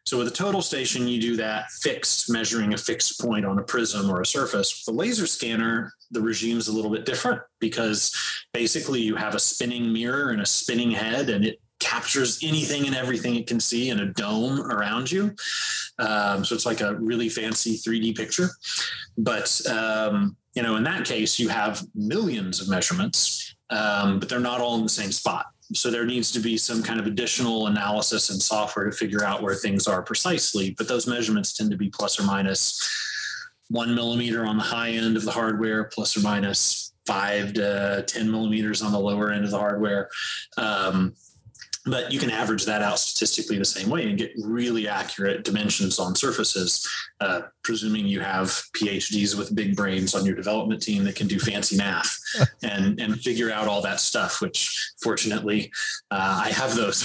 so 0.06 0.18
with 0.18 0.28
a 0.28 0.32
total 0.32 0.60
station, 0.60 1.08
you 1.08 1.20
do 1.20 1.36
that 1.36 1.70
fixed, 1.70 2.30
measuring 2.30 2.74
a 2.74 2.78
fixed 2.78 3.20
point 3.20 3.46
on 3.46 3.58
a 3.58 3.62
prism 3.62 4.10
or 4.10 4.20
a 4.20 4.26
surface. 4.26 4.84
With 4.86 4.94
a 4.94 4.96
laser 4.98 5.26
scanner, 5.26 5.92
the 6.10 6.20
regime 6.20 6.58
is 6.58 6.68
a 6.68 6.72
little 6.72 6.90
bit 6.90 7.06
different 7.06 7.40
because 7.58 8.14
basically 8.52 9.00
you 9.00 9.16
have 9.16 9.34
a 9.34 9.38
spinning 9.38 9.92
mirror 9.92 10.30
and 10.30 10.42
a 10.42 10.46
spinning 10.46 10.90
head, 10.90 11.30
and 11.30 11.44
it 11.44 11.58
captures 11.80 12.38
anything 12.42 12.86
and 12.86 12.94
everything 12.94 13.36
it 13.36 13.46
can 13.46 13.60
see 13.60 13.90
in 13.90 14.00
a 14.00 14.06
dome 14.06 14.60
around 14.70 15.10
you. 15.10 15.34
Um, 15.98 16.44
so 16.44 16.54
it's 16.54 16.66
like 16.66 16.80
a 16.80 16.94
really 16.96 17.28
fancy 17.28 17.76
3D 17.76 18.16
picture. 18.16 18.48
But 19.18 19.60
um, 19.70 20.36
you 20.54 20.62
know, 20.62 20.76
in 20.76 20.84
that 20.84 21.04
case, 21.04 21.38
you 21.38 21.48
have 21.48 21.82
millions 21.94 22.60
of 22.60 22.68
measurements, 22.68 23.54
um, 23.70 24.18
but 24.18 24.28
they're 24.28 24.40
not 24.40 24.60
all 24.60 24.76
in 24.76 24.82
the 24.82 24.88
same 24.88 25.12
spot. 25.12 25.46
So 25.72 25.90
there 25.90 26.04
needs 26.04 26.30
to 26.32 26.40
be 26.40 26.56
some 26.56 26.82
kind 26.82 27.00
of 27.00 27.06
additional 27.06 27.66
analysis 27.66 28.30
and 28.30 28.40
software 28.40 28.84
to 28.84 28.92
figure 28.92 29.24
out 29.24 29.42
where 29.42 29.54
things 29.54 29.86
are 29.88 30.02
precisely. 30.02 30.74
But 30.76 30.88
those 30.88 31.06
measurements 31.06 31.56
tend 31.56 31.70
to 31.70 31.76
be 31.76 31.88
plus 31.88 32.20
or 32.20 32.24
minus 32.24 32.78
one 33.68 33.94
millimeter 33.94 34.44
on 34.44 34.58
the 34.58 34.62
high 34.62 34.90
end 34.90 35.16
of 35.16 35.24
the 35.24 35.30
hardware, 35.30 35.84
plus 35.84 36.16
or 36.16 36.20
minus 36.20 36.92
five 37.06 37.52
to 37.54 38.04
10 38.06 38.30
millimeters 38.30 38.82
on 38.82 38.92
the 38.92 38.98
lower 38.98 39.30
end 39.30 39.44
of 39.44 39.50
the 39.50 39.58
hardware. 39.58 40.08
Um, 40.56 41.14
but 41.86 42.10
you 42.10 42.18
can 42.18 42.30
average 42.30 42.64
that 42.64 42.82
out 42.82 42.98
statistically 42.98 43.58
the 43.58 43.64
same 43.64 43.90
way 43.90 44.08
and 44.08 44.18
get 44.18 44.32
really 44.42 44.88
accurate 44.88 45.44
dimensions 45.44 45.98
on 45.98 46.14
surfaces, 46.14 46.88
uh, 47.20 47.42
presuming 47.62 48.06
you 48.06 48.20
have 48.20 48.48
PhDs 48.74 49.36
with 49.36 49.54
big 49.54 49.76
brains 49.76 50.14
on 50.14 50.24
your 50.24 50.34
development 50.34 50.82
team 50.82 51.04
that 51.04 51.14
can 51.14 51.26
do 51.26 51.38
fancy 51.38 51.76
math 51.76 52.18
and, 52.62 52.98
and 53.00 53.20
figure 53.20 53.50
out 53.50 53.68
all 53.68 53.82
that 53.82 54.00
stuff, 54.00 54.40
which 54.40 54.92
fortunately 55.02 55.70
uh, 56.10 56.42
I 56.44 56.50
have 56.50 56.74
those 56.74 57.04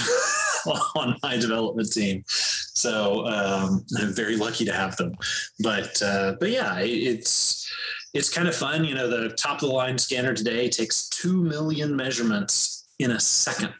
on 0.96 1.16
my 1.22 1.36
development 1.36 1.92
team. 1.92 2.24
So 2.26 3.26
um, 3.26 3.84
I'm 3.98 4.14
very 4.14 4.36
lucky 4.36 4.64
to 4.64 4.72
have 4.72 4.96
them. 4.96 5.14
But, 5.62 6.00
uh, 6.00 6.36
but 6.40 6.50
yeah, 6.50 6.78
it's, 6.78 7.70
it's 8.14 8.30
kind 8.30 8.48
of 8.48 8.56
fun. 8.56 8.84
You 8.84 8.94
know, 8.94 9.08
the 9.08 9.34
top 9.34 9.62
of 9.62 9.68
the 9.68 9.74
line 9.74 9.98
scanner 9.98 10.32
today 10.32 10.70
takes 10.70 11.08
2 11.10 11.42
million 11.42 11.94
measurements 11.94 12.88
in 12.98 13.12
a 13.12 13.20
second 13.20 13.74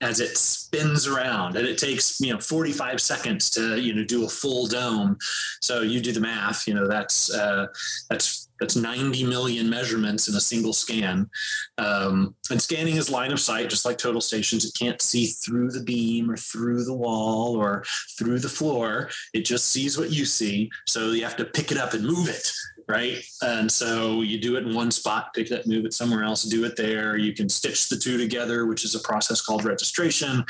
as 0.00 0.20
it 0.20 0.36
spins 0.36 1.06
around 1.06 1.56
and 1.56 1.66
it 1.66 1.76
takes 1.76 2.20
you 2.20 2.32
know 2.32 2.38
45 2.38 3.00
seconds 3.00 3.50
to 3.50 3.80
you 3.80 3.92
know 3.92 4.04
do 4.04 4.24
a 4.24 4.28
full 4.28 4.66
dome. 4.66 5.16
So 5.60 5.82
you 5.82 6.00
do 6.00 6.12
the 6.12 6.20
math 6.20 6.66
you 6.68 6.74
know 6.74 6.86
that's 6.86 7.34
uh, 7.34 7.66
that's 8.08 8.48
that's 8.60 8.74
90 8.74 9.24
million 9.24 9.70
measurements 9.70 10.28
in 10.28 10.34
a 10.34 10.40
single 10.40 10.72
scan. 10.72 11.30
Um, 11.78 12.34
and 12.50 12.60
scanning 12.60 12.96
is 12.96 13.08
line 13.08 13.30
of 13.30 13.38
sight 13.38 13.70
just 13.70 13.84
like 13.84 13.98
total 13.98 14.20
stations. 14.20 14.64
It 14.64 14.74
can't 14.76 15.00
see 15.00 15.26
through 15.26 15.70
the 15.70 15.84
beam 15.84 16.28
or 16.28 16.36
through 16.36 16.82
the 16.84 16.94
wall 16.94 17.54
or 17.54 17.84
through 18.18 18.40
the 18.40 18.48
floor. 18.48 19.10
It 19.32 19.44
just 19.44 19.66
sees 19.66 19.96
what 19.96 20.10
you 20.10 20.24
see 20.24 20.70
so 20.86 21.10
you 21.10 21.22
have 21.22 21.36
to 21.36 21.44
pick 21.44 21.70
it 21.70 21.78
up 21.78 21.94
and 21.94 22.04
move 22.04 22.28
it 22.28 22.50
right? 22.88 23.22
And 23.42 23.70
so 23.70 24.22
you 24.22 24.40
do 24.40 24.56
it 24.56 24.66
in 24.66 24.74
one 24.74 24.90
spot, 24.90 25.34
pick 25.34 25.48
that, 25.50 25.66
move 25.66 25.84
it 25.84 25.92
somewhere 25.92 26.24
else, 26.24 26.44
do 26.44 26.64
it 26.64 26.74
there. 26.76 27.16
You 27.16 27.34
can 27.34 27.48
stitch 27.48 27.88
the 27.88 27.96
two 27.96 28.16
together, 28.16 28.66
which 28.66 28.84
is 28.84 28.94
a 28.94 29.00
process 29.00 29.42
called 29.42 29.64
registration. 29.64 30.44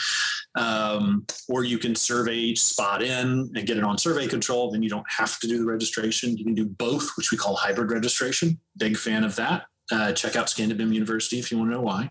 Um, 0.55 1.27
or 1.49 1.65
you 1.65 1.79
can 1.79 1.95
survey 1.97 2.35
each 2.35 2.63
spot 2.63 3.03
in 3.03 3.51
and 3.55 3.67
get 3.67 3.77
it 3.77 3.85
on 3.85 3.99
survey 3.99 4.29
control. 4.29 4.71
Then 4.71 4.83
you 4.83 4.89
don't 4.89 5.07
have 5.09 5.41
to 5.41 5.49
do 5.49 5.59
the 5.59 5.67
registration. 5.67 6.37
You 6.37 6.45
can 6.45 6.55
do 6.55 6.67
both, 6.67 7.17
which 7.17 7.33
we 7.33 7.39
call 7.39 7.57
hybrid 7.57 7.91
registration. 7.91 8.59
Big 8.77 8.97
fan 8.97 9.25
of 9.25 9.35
that. 9.37 9.65
Uh, 9.91 10.13
check 10.13 10.37
out 10.37 10.49
Scan 10.49 10.69
to 10.69 10.75
BIM 10.75 10.93
University 10.93 11.39
if 11.39 11.51
you 11.51 11.59
want 11.59 11.71
to 11.71 11.75
know 11.75 11.83
why. 11.83 12.11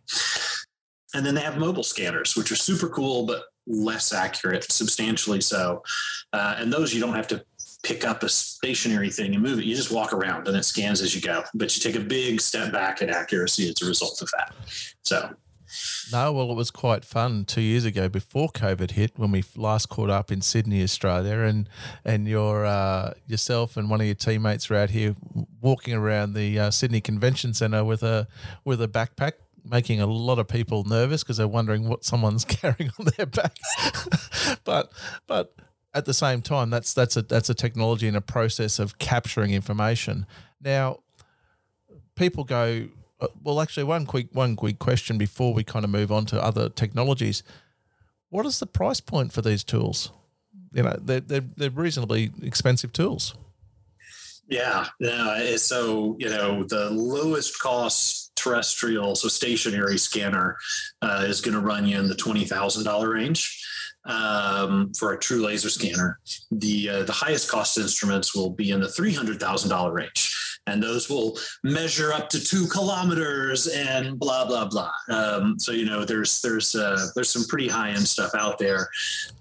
And 1.13 1.25
then 1.25 1.35
they 1.35 1.41
have 1.41 1.57
mobile 1.57 1.83
scanners, 1.83 2.35
which 2.35 2.51
are 2.51 2.55
super 2.55 2.89
cool, 2.89 3.25
but 3.25 3.43
less 3.65 4.13
accurate, 4.13 4.69
substantially 4.71 5.41
so. 5.41 5.83
Uh, 6.33 6.55
and 6.57 6.71
those 6.71 6.93
you 6.93 6.99
don't 6.99 7.15
have 7.15 7.27
to 7.27 7.43
pick 7.83 8.05
up 8.05 8.23
a 8.23 8.29
stationary 8.29 9.09
thing 9.09 9.33
and 9.33 9.43
move 9.43 9.59
it. 9.59 9.65
You 9.65 9.75
just 9.75 9.91
walk 9.91 10.13
around 10.13 10.47
and 10.47 10.57
it 10.57 10.63
scans 10.63 11.01
as 11.01 11.15
you 11.15 11.21
go, 11.21 11.43
but 11.53 11.75
you 11.75 11.81
take 11.81 11.99
a 11.99 12.03
big 12.03 12.41
step 12.41 12.71
back 12.71 13.01
in 13.01 13.09
accuracy 13.09 13.69
as 13.69 13.81
a 13.81 13.85
result 13.85 14.21
of 14.21 14.29
that. 14.37 14.55
So 15.03 15.29
No, 16.11 16.33
well, 16.33 16.51
it 16.51 16.55
was 16.55 16.71
quite 16.71 17.05
fun 17.05 17.45
two 17.45 17.61
years 17.61 17.85
ago 17.85 18.09
before 18.09 18.49
COVID 18.49 18.91
hit 18.91 19.11
when 19.17 19.31
we 19.31 19.43
last 19.55 19.89
caught 19.89 20.09
up 20.09 20.31
in 20.31 20.41
Sydney, 20.41 20.81
Australia, 20.83 21.39
and 21.39 21.69
and 22.03 22.27
your 22.27 22.65
uh, 22.65 23.13
yourself 23.25 23.77
and 23.77 23.89
one 23.89 24.01
of 24.01 24.05
your 24.05 24.15
teammates 24.15 24.69
were 24.69 24.77
out 24.77 24.89
here 24.89 25.15
walking 25.61 25.93
around 25.93 26.33
the 26.33 26.59
uh, 26.59 26.71
Sydney 26.71 27.01
Convention 27.01 27.53
Centre 27.53 27.83
with 27.83 28.03
a 28.03 28.27
with 28.63 28.81
a 28.81 28.87
backpack, 28.87 29.33
making 29.63 30.01
a 30.01 30.07
lot 30.07 30.39
of 30.39 30.47
people 30.47 30.83
nervous 30.83 31.23
because 31.23 31.37
they're 31.37 31.47
wondering 31.47 31.87
what 31.87 32.03
someone's 32.03 32.45
carrying 32.45 32.91
on 32.99 33.07
their 33.17 33.25
backs. 33.25 34.57
but 34.63 34.91
but 35.27 35.53
at 35.97 36.05
the 36.05 36.13
same 36.13 36.41
time, 36.41 36.69
that's 36.69 36.93
that's 36.93 37.17
a 37.17 37.23
that's 37.23 37.49
a 37.49 37.55
technology 37.55 38.07
and 38.07 38.15
a 38.15 38.21
process 38.21 38.79
of 38.79 38.99
capturing 38.99 39.51
information. 39.51 40.25
Now, 40.61 40.99
people 42.15 42.43
go 42.43 42.87
uh, 43.19 43.27
well, 43.43 43.59
actually, 43.59 43.83
one 43.83 44.05
quick 44.05 44.27
one 44.33 44.55
quick 44.55 44.77
question 44.79 45.17
before 45.17 45.53
we 45.53 45.63
kind 45.63 45.83
of 45.83 45.91
move 45.91 46.11
on 46.11 46.25
to 46.27 46.43
other 46.43 46.69
technologies. 46.69 47.41
What 48.29 48.45
is 48.45 48.59
the 48.59 48.67
price 48.67 48.99
point 48.99 49.33
for 49.33 49.41
these 49.41 49.63
tools? 49.63 50.11
You 50.71 50.83
know, 50.83 50.97
they're 51.01 51.21
they're, 51.21 51.45
they're 51.55 51.69
reasonably 51.71 52.31
expensive 52.43 52.93
tools. 52.93 53.33
Yeah, 54.47 54.85
yeah. 54.99 55.57
So 55.57 56.15
you 56.19 56.29
know, 56.29 56.63
the 56.63 56.91
lowest 56.91 57.59
cost 57.59 58.35
terrestrial, 58.35 59.15
so 59.15 59.27
stationary 59.29 59.97
scanner, 59.97 60.57
uh, 61.01 61.25
is 61.27 61.41
going 61.41 61.55
to 61.55 61.59
run 61.59 61.87
you 61.87 61.97
in 61.97 62.07
the 62.07 62.15
twenty 62.15 62.45
thousand 62.45 62.83
dollar 62.83 63.09
range 63.09 63.63
um, 64.07 64.91
for 64.93 65.13
a 65.13 65.19
true 65.19 65.45
laser 65.45 65.69
scanner. 65.69 66.19
The 66.51 66.89
uh, 66.89 67.03
the 67.03 67.13
highest 67.13 67.49
cost 67.49 67.77
instruments 67.77 68.35
will 68.35 68.49
be 68.49 68.71
in 68.71 68.79
the 68.79 68.89
three 68.89 69.13
hundred 69.13 69.39
thousand 69.39 69.69
dollar 69.69 69.93
range 69.93 70.33
and 70.67 70.83
those 70.83 71.09
will 71.09 71.37
measure 71.63 72.13
up 72.13 72.29
to 72.29 72.43
two 72.43 72.67
kilometers 72.67 73.67
and 73.67 74.19
blah 74.19 74.45
blah 74.45 74.65
blah. 74.65 74.91
Um, 75.09 75.57
so 75.57 75.71
you 75.71 75.85
know, 75.85 76.05
there's 76.05 76.41
there's 76.41 76.75
uh, 76.75 77.07
there's 77.15 77.29
some 77.29 77.45
pretty 77.45 77.67
high 77.67 77.89
end 77.89 78.07
stuff 78.07 78.31
out 78.37 78.59
there. 78.59 78.89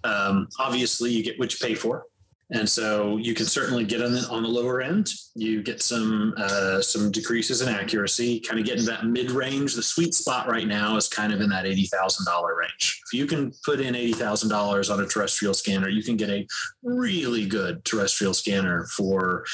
Um, 0.04 0.49
obviously, 0.58 1.11
you 1.11 1.23
get 1.23 1.38
what 1.38 1.52
you 1.52 1.66
pay 1.66 1.75
for, 1.75 2.04
and 2.50 2.68
so 2.68 3.16
you 3.16 3.34
can 3.34 3.46
certainly 3.46 3.84
get 3.84 4.00
on 4.00 4.12
the, 4.12 4.24
on 4.30 4.44
the 4.44 4.48
lower 4.48 4.80
end. 4.80 5.10
You 5.34 5.64
get 5.64 5.82
some 5.82 6.32
uh, 6.36 6.80
some 6.80 7.10
decreases 7.10 7.60
in 7.60 7.68
accuracy, 7.68 8.38
kind 8.38 8.60
of 8.60 8.66
getting 8.66 8.84
that 8.84 9.04
mid 9.04 9.32
range. 9.32 9.74
The 9.74 9.82
sweet 9.82 10.14
spot 10.14 10.48
right 10.48 10.66
now 10.66 10.96
is 10.96 11.08
kind 11.08 11.32
of 11.32 11.40
in 11.40 11.48
that 11.48 11.66
eighty 11.66 11.86
thousand 11.86 12.24
dollar 12.24 12.56
range. 12.56 13.02
If 13.06 13.18
you 13.18 13.26
can 13.26 13.52
put 13.64 13.80
in 13.80 13.96
eighty 13.96 14.12
thousand 14.12 14.48
dollars 14.48 14.90
on 14.90 15.00
a 15.00 15.06
terrestrial 15.06 15.54
scanner, 15.54 15.88
you 15.88 16.04
can 16.04 16.16
get 16.16 16.30
a 16.30 16.46
really 16.84 17.46
good 17.46 17.84
terrestrial 17.84 18.32
scanner 18.32 18.86
for 18.96 19.44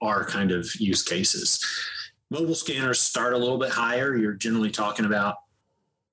our 0.00 0.24
kind 0.24 0.52
of 0.52 0.68
use 0.76 1.02
cases. 1.02 1.64
Mobile 2.30 2.54
scanners 2.54 3.00
start 3.00 3.34
a 3.34 3.38
little 3.38 3.58
bit 3.58 3.70
higher. 3.70 4.16
You're 4.16 4.34
generally 4.34 4.70
talking 4.70 5.04
about 5.04 5.36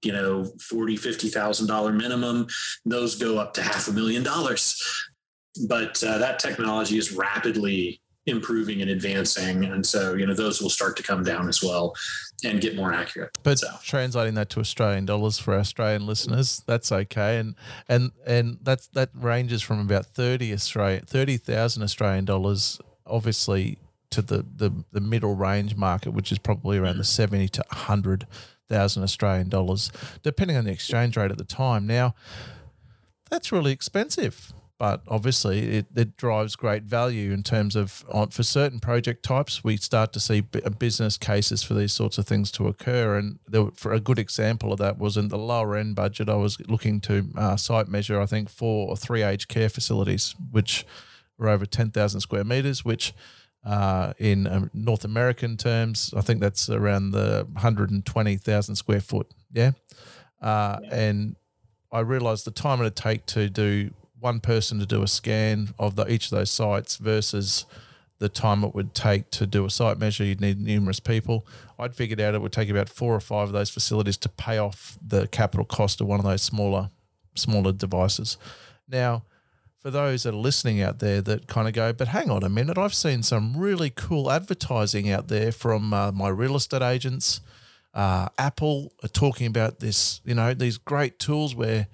you 0.04 0.12
know, 0.12 0.46
forty, 0.60 0.98
fifty 0.98 1.30
thousand 1.30 1.68
dollar 1.68 1.94
minimum. 1.94 2.48
Those 2.86 3.16
go 3.16 3.38
up 3.38 3.54
to 3.54 3.62
half 3.62 3.88
a 3.88 3.92
million 3.92 4.24
dollars. 4.24 5.12
But 5.68 6.04
uh, 6.04 6.18
that 6.18 6.40
technology 6.40 6.98
is 6.98 7.12
rapidly 7.12 8.00
improving 8.26 8.82
and 8.82 8.90
advancing, 8.90 9.66
and 9.66 9.86
so 9.86 10.14
you 10.16 10.26
know 10.26 10.34
those 10.34 10.62
will 10.62 10.70
start 10.70 10.98
to 10.98 11.04
come 11.04 11.24
down 11.24 11.48
as 11.48 11.62
well 11.62 11.94
and 12.44 12.60
get 12.60 12.76
more 12.76 12.94
accurate. 12.94 13.38
But 13.44 13.60
so. 13.60 13.68
translating 13.84 14.34
that 14.36 14.50
to 14.52 14.60
Australian 14.60 15.06
dollars 15.06 15.40
for 15.40 15.54
Australian 15.54 16.06
listeners, 16.08 16.64
that's 16.66 16.92
okay, 16.92 17.38
and 17.38 17.56
and 17.88 18.12
and 18.26 18.58
that's 18.64 18.88
that 18.90 19.10
ranges 19.14 19.62
from 19.62 19.80
about 19.80 20.06
thirty 20.08 20.54
Australian 20.54 21.06
thirty 21.06 21.38
thousand 21.38 21.84
Australian 21.84 22.26
dollars 22.26 22.80
obviously 23.06 23.78
to 24.14 24.22
the, 24.22 24.46
the, 24.56 24.72
the 24.92 25.02
middle 25.02 25.36
range 25.36 25.76
market, 25.76 26.12
which 26.12 26.32
is 26.32 26.38
probably 26.38 26.78
around 26.78 26.98
the 26.98 27.04
70 27.04 27.50
to 27.50 27.64
100,000 27.70 29.04
Australian 29.04 29.50
dollars, 29.50 29.92
depending 30.22 30.56
on 30.56 30.66
the 30.66 30.72
exchange 30.72 31.18
rate 31.18 31.32
at 31.32 31.38
the 31.38 31.44
time. 31.44 31.88
Now, 31.88 32.14
that's 33.30 33.52
really 33.52 33.72
expensive, 33.72 34.54
but 34.80 35.02
obviously 35.08 35.78
it, 35.78 35.86
it 35.96 36.18
drives 36.18 36.56
great 36.56 36.84
value 36.84 37.32
in 37.32 37.44
terms 37.44 37.76
of 37.76 38.04
on, 38.12 38.30
for 38.30 38.44
certain 38.44 38.80
project 38.80 39.24
types, 39.24 39.64
we 39.64 39.78
start 39.78 40.12
to 40.14 40.20
see 40.20 40.42
business 40.42 41.18
cases 41.18 41.64
for 41.64 41.74
these 41.74 41.94
sorts 41.94 42.18
of 42.18 42.26
things 42.28 42.52
to 42.52 42.68
occur. 42.68 43.18
And 43.18 43.40
there, 43.48 43.68
for 43.76 43.94
a 43.94 44.00
good 44.00 44.20
example 44.20 44.74
of 44.74 44.80
that 44.80 44.98
was 44.98 45.16
in 45.16 45.30
the 45.30 45.38
lower 45.38 45.76
end 45.76 45.96
budget, 45.96 46.28
I 46.28 46.36
was 46.36 46.60
looking 46.68 47.00
to 47.02 47.28
uh, 47.38 47.56
site 47.56 47.88
measure, 47.88 48.20
I 48.20 48.26
think, 48.26 48.50
four 48.50 48.90
or 48.90 48.98
three 48.98 49.24
aged 49.24 49.48
care 49.48 49.70
facilities, 49.70 50.36
which– 50.52 50.86
were 51.38 51.50
over 51.50 51.66
10,000 51.66 52.22
square 52.22 52.44
meters, 52.44 52.84
which 52.86 53.14
uh, 53.66 54.14
in 54.18 54.48
um, 54.48 54.70
North 54.74 55.06
American 55.06 55.58
terms, 55.58 56.14
I 56.16 56.22
think 56.22 56.42
that's 56.42 56.70
around 56.70 57.12
the 57.12 57.48
120,000 57.54 58.76
square 58.76 59.02
foot. 59.02 59.28
Yeah? 59.52 59.72
Uh, 60.42 60.80
yeah. 60.84 60.96
And 60.96 61.36
I 61.92 62.00
realized 62.00 62.46
the 62.46 62.52
time 62.52 62.82
it 62.82 62.84
would 62.84 62.96
take 62.96 63.26
to 63.28 63.50
do 63.50 63.92
one 64.24 64.40
person 64.40 64.80
to 64.80 64.86
do 64.86 65.04
a 65.04 65.08
scan 65.08 65.74
of 65.78 65.98
the, 65.98 66.10
each 66.12 66.32
of 66.32 66.38
those 66.38 66.50
sites 66.50 66.96
versus 66.96 67.66
the 68.20 68.30
time 68.30 68.64
it 68.64 68.74
would 68.74 68.94
take 68.94 69.30
to 69.32 69.46
do 69.46 69.66
a 69.66 69.70
site 69.70 70.00
measure. 70.00 70.24
You'd 70.24 70.40
need 70.40 70.62
numerous 70.62 71.02
people. 71.02 71.46
I'd 71.78 71.94
figured 71.94 72.22
out 72.22 72.34
it 72.34 72.42
would 72.42 72.54
take 72.54 72.70
about 72.70 72.88
four 72.88 73.14
or 73.14 73.20
five 73.20 73.50
of 73.50 73.54
those 73.54 73.70
facilities 73.70 74.16
to 74.18 74.30
pay 74.30 74.58
off 74.58 74.98
the 75.06 75.28
capital 75.28 75.66
cost 75.66 76.00
of 76.00 76.08
one 76.08 76.20
of 76.20 76.26
those 76.26 76.42
smaller, 76.42 76.90
smaller 77.36 77.74
devices. 77.74 78.38
Now, 78.88 79.24
for 79.78 79.92
those 79.92 80.24
that 80.24 80.34
are 80.34 80.38
listening 80.38 80.82
out 80.82 81.00
there 81.00 81.22
that 81.22 81.48
kind 81.48 81.68
of 81.68 81.74
go, 81.74 81.92
but 81.92 82.08
hang 82.08 82.30
on 82.30 82.44
a 82.44 82.50
minute, 82.50 82.78
I've 82.78 82.94
seen 82.94 83.24
some 83.24 83.58
really 83.58 83.90
cool 83.90 84.32
advertising 84.32 85.12
out 85.12 85.28
there 85.28 85.52
from 85.52 85.94
uh, 85.94 86.14
my 86.14 86.30
real 86.30 86.56
estate 86.56 86.82
agents. 86.82 87.42
Uh, 87.94 88.30
Apple 88.38 88.94
are 89.04 89.10
talking 89.10 89.48
about 89.48 89.82
this, 89.82 90.22
you 90.24 90.34
know, 90.34 90.54
these 90.54 90.78
great 90.78 91.20
tools 91.20 91.54
where 91.54 91.88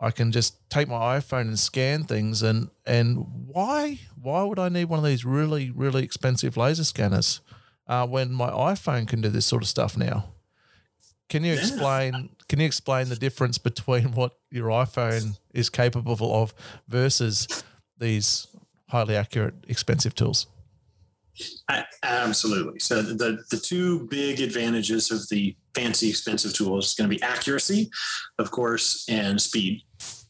I 0.00 0.10
can 0.10 0.32
just 0.32 0.68
take 0.70 0.88
my 0.88 1.18
iPhone 1.18 1.42
and 1.42 1.58
scan 1.58 2.04
things. 2.04 2.42
And 2.42 2.70
and 2.86 3.26
why 3.46 4.00
why 4.20 4.42
would 4.42 4.58
I 4.58 4.68
need 4.68 4.86
one 4.86 4.98
of 4.98 5.04
these 5.04 5.24
really 5.24 5.70
really 5.70 6.02
expensive 6.02 6.56
laser 6.56 6.84
scanners 6.84 7.40
uh, 7.86 8.06
when 8.06 8.32
my 8.32 8.50
iPhone 8.50 9.06
can 9.06 9.20
do 9.20 9.28
this 9.28 9.46
sort 9.46 9.62
of 9.62 9.68
stuff 9.68 9.96
now? 9.96 10.30
Can 11.28 11.44
you 11.44 11.52
explain? 11.52 12.30
Can 12.48 12.60
you 12.60 12.66
explain 12.66 13.08
the 13.08 13.16
difference 13.16 13.58
between 13.58 14.12
what 14.12 14.32
your 14.50 14.68
iPhone 14.68 15.38
is 15.52 15.68
capable 15.68 16.42
of 16.42 16.54
versus 16.88 17.46
these 17.98 18.48
highly 18.88 19.14
accurate, 19.14 19.54
expensive 19.68 20.14
tools? 20.14 20.46
Absolutely. 22.02 22.80
So 22.80 23.02
the 23.02 23.44
the 23.50 23.56
two 23.56 24.06
big 24.08 24.40
advantages 24.40 25.10
of 25.10 25.28
the 25.28 25.56
fancy, 25.74 26.08
expensive 26.08 26.52
tools 26.52 26.88
is 26.88 26.94
going 26.94 27.08
to 27.08 27.16
be 27.16 27.22
accuracy, 27.22 27.90
of 28.38 28.50
course, 28.50 29.06
and 29.08 29.40
speed. 29.40 29.82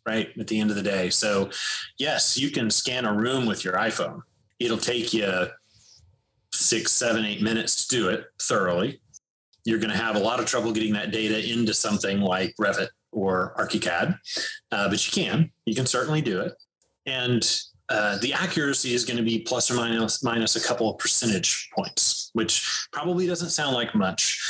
Right 0.07 0.31
at 0.39 0.47
the 0.47 0.59
end 0.59 0.71
of 0.71 0.77
the 0.77 0.83
day. 0.83 1.11
So, 1.11 1.51
yes, 1.99 2.39
you 2.39 2.51
can 2.51 2.71
scan 2.71 3.05
a 3.05 3.13
room 3.13 3.47
with 3.47 3.65
your 3.65 3.75
iPhone. 3.75 4.23
It'll 4.59 4.79
take 4.79 5.13
you 5.13 5.47
six, 6.53 6.93
seven, 6.93 7.25
eight 7.25 7.43
minutes 7.43 7.87
to 7.87 7.97
do 7.97 8.09
it 8.09 8.25
thoroughly 8.41 9.01
you're 9.65 9.79
going 9.79 9.91
to 9.91 9.97
have 9.97 10.17
a 10.17 10.21
lot 10.21 10.41
of 10.41 10.47
trouble 10.47 10.73
getting 10.73 10.93
that 10.95 11.13
data 11.13 11.51
into 11.53 11.75
something 11.75 12.21
like 12.21 12.55
Revit 12.61 12.89
or 13.13 13.55
ArchiCAD, 13.59 14.17
uh, 14.73 14.89
but 14.89 15.07
you 15.07 15.13
can. 15.13 15.51
You 15.67 15.75
can 15.75 15.87
certainly 15.87 16.21
do 16.21 16.41
it, 16.41 16.53
and 17.07 17.49
uh, 17.89 18.19
the 18.19 18.33
accuracy 18.33 18.95
is 18.95 19.05
going 19.05 19.17
to 19.17 19.23
be 19.23 19.41
plus 19.41 19.71
or 19.71 19.75
minus 19.75 20.23
minus 20.23 20.57
a 20.57 20.61
couple 20.61 20.91
of 20.91 20.99
percentage 20.99 21.69
points, 21.75 22.31
which 22.35 22.87
probably 22.93 23.27
doesn't 23.27 23.51
sound 23.51 23.75
like 23.75 23.95
much, 23.95 24.41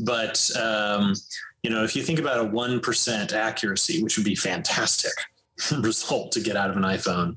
but 0.00 0.50
um, 0.56 1.14
you 1.62 1.70
know 1.70 1.84
if 1.84 1.94
you 1.96 2.02
think 2.02 2.18
about 2.18 2.40
a 2.40 2.44
one 2.44 2.80
percent 2.80 3.32
accuracy, 3.32 4.02
which 4.02 4.16
would 4.16 4.24
be 4.24 4.34
fantastic 4.34 5.12
result 5.78 6.32
to 6.32 6.40
get 6.40 6.56
out 6.56 6.70
of 6.70 6.76
an 6.76 6.82
iPhone, 6.82 7.36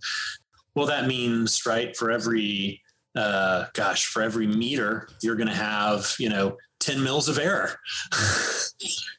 well 0.76 0.88
that 0.88 1.08
means 1.08 1.66
right 1.66 1.96
for 1.96 2.12
every 2.12 2.82
uh, 3.16 3.66
gosh 3.74 4.06
for 4.06 4.22
every 4.22 4.48
meter 4.48 5.10
you're 5.22 5.36
going 5.36 5.50
to 5.50 5.54
have 5.54 6.16
you 6.18 6.30
know 6.30 6.56
10 6.80 7.04
mils 7.04 7.28
of 7.28 7.38
error 7.38 7.78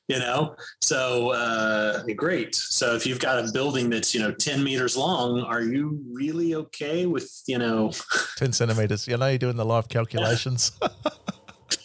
you 0.08 0.18
know? 0.18 0.54
So 0.80 1.30
uh, 1.30 2.02
great. 2.16 2.54
So 2.54 2.94
if 2.94 3.06
you've 3.06 3.18
got 3.18 3.38
a 3.38 3.50
building 3.52 3.90
that's 3.90 4.14
you 4.14 4.20
know 4.20 4.32
10 4.32 4.62
meters 4.62 4.96
long 4.96 5.40
are 5.40 5.62
you 5.62 6.02
really 6.12 6.54
okay 6.54 7.06
with 7.06 7.42
you 7.46 7.58
know? 7.58 7.92
10 8.36 8.52
centimeters. 8.52 9.08
You 9.08 9.16
know 9.16 9.28
you're 9.28 9.38
doing 9.38 9.56
the 9.56 9.64
live 9.64 9.88
calculations 9.96 10.72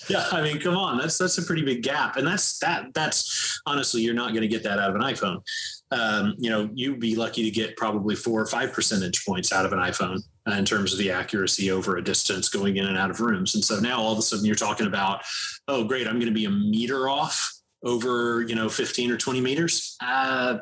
yeah 0.10 0.26
i 0.32 0.42
mean 0.42 0.60
come 0.60 0.76
on 0.76 0.98
that's 0.98 1.18
that's 1.18 1.38
a 1.38 1.44
pretty 1.44 1.64
big 1.64 1.84
gap 1.84 2.18
and 2.18 2.28
that's 2.28 2.60
that 2.60 2.94
that's 2.94 3.62
honestly 3.66 4.02
you're 4.02 4.14
not 4.14 4.30
going 4.30 4.42
to 4.42 4.48
get 4.48 4.64
that 4.64 4.80
out 4.80 4.90
of 4.90 4.96
an 4.96 5.02
iphone 5.02 5.42
um, 5.92 6.36
you 6.38 6.50
know 6.50 6.70
you'd 6.74 7.00
be 7.00 7.16
lucky 7.16 7.44
to 7.44 7.52
get 7.52 7.78
probably 7.78 8.16
four 8.16 8.42
or 8.42 8.46
five 8.46 8.74
percentage 8.74 9.26
points 9.26 9.52
out 9.52 9.66
of 9.66 9.74
an 9.74 9.80
iphone 9.80 10.20
uh, 10.48 10.56
in 10.56 10.66
terms 10.66 10.94
of 10.94 11.00
the 11.00 11.12
accuracy 11.12 11.72
over 11.72 11.98
a 11.98 12.04
distance 12.04 12.50
going 12.50 12.78
in 12.78 12.86
and 12.86 12.98
out 12.98 13.10
of 13.10 13.20
rooms. 13.20 13.56
And 13.56 13.64
so 13.64 13.80
now 13.80 14.00
all 14.00 14.14
of 14.14 14.20
a 14.20 14.22
sudden 14.22 14.46
you're 14.46 14.56
talking 14.56 14.88
about, 14.88 15.22
oh, 15.68 15.84
great, 15.84 16.08
I'm 16.08 16.16
going 16.16 16.28
to 16.28 16.34
be 16.34 16.46
a 16.46 16.50
meter 16.50 17.10
off 17.10 17.54
over, 17.84 18.44
you 18.44 18.56
know, 18.56 18.70
15 18.70 19.12
or 19.12 19.18
20 19.18 19.42
meters. 19.42 19.98
Uh, 20.02 20.60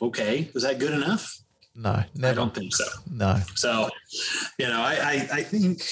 okay. 0.00 0.50
Is 0.54 0.62
that 0.62 0.78
good 0.78 0.92
enough? 0.92 1.36
No, 1.74 2.02
never. 2.14 2.32
I 2.32 2.34
don't 2.34 2.54
think 2.54 2.74
so. 2.74 2.84
No. 3.10 3.38
So, 3.54 3.88
you 4.58 4.66
know, 4.66 4.80
I, 4.80 4.94
I, 4.94 5.28
I 5.38 5.42
think 5.42 5.82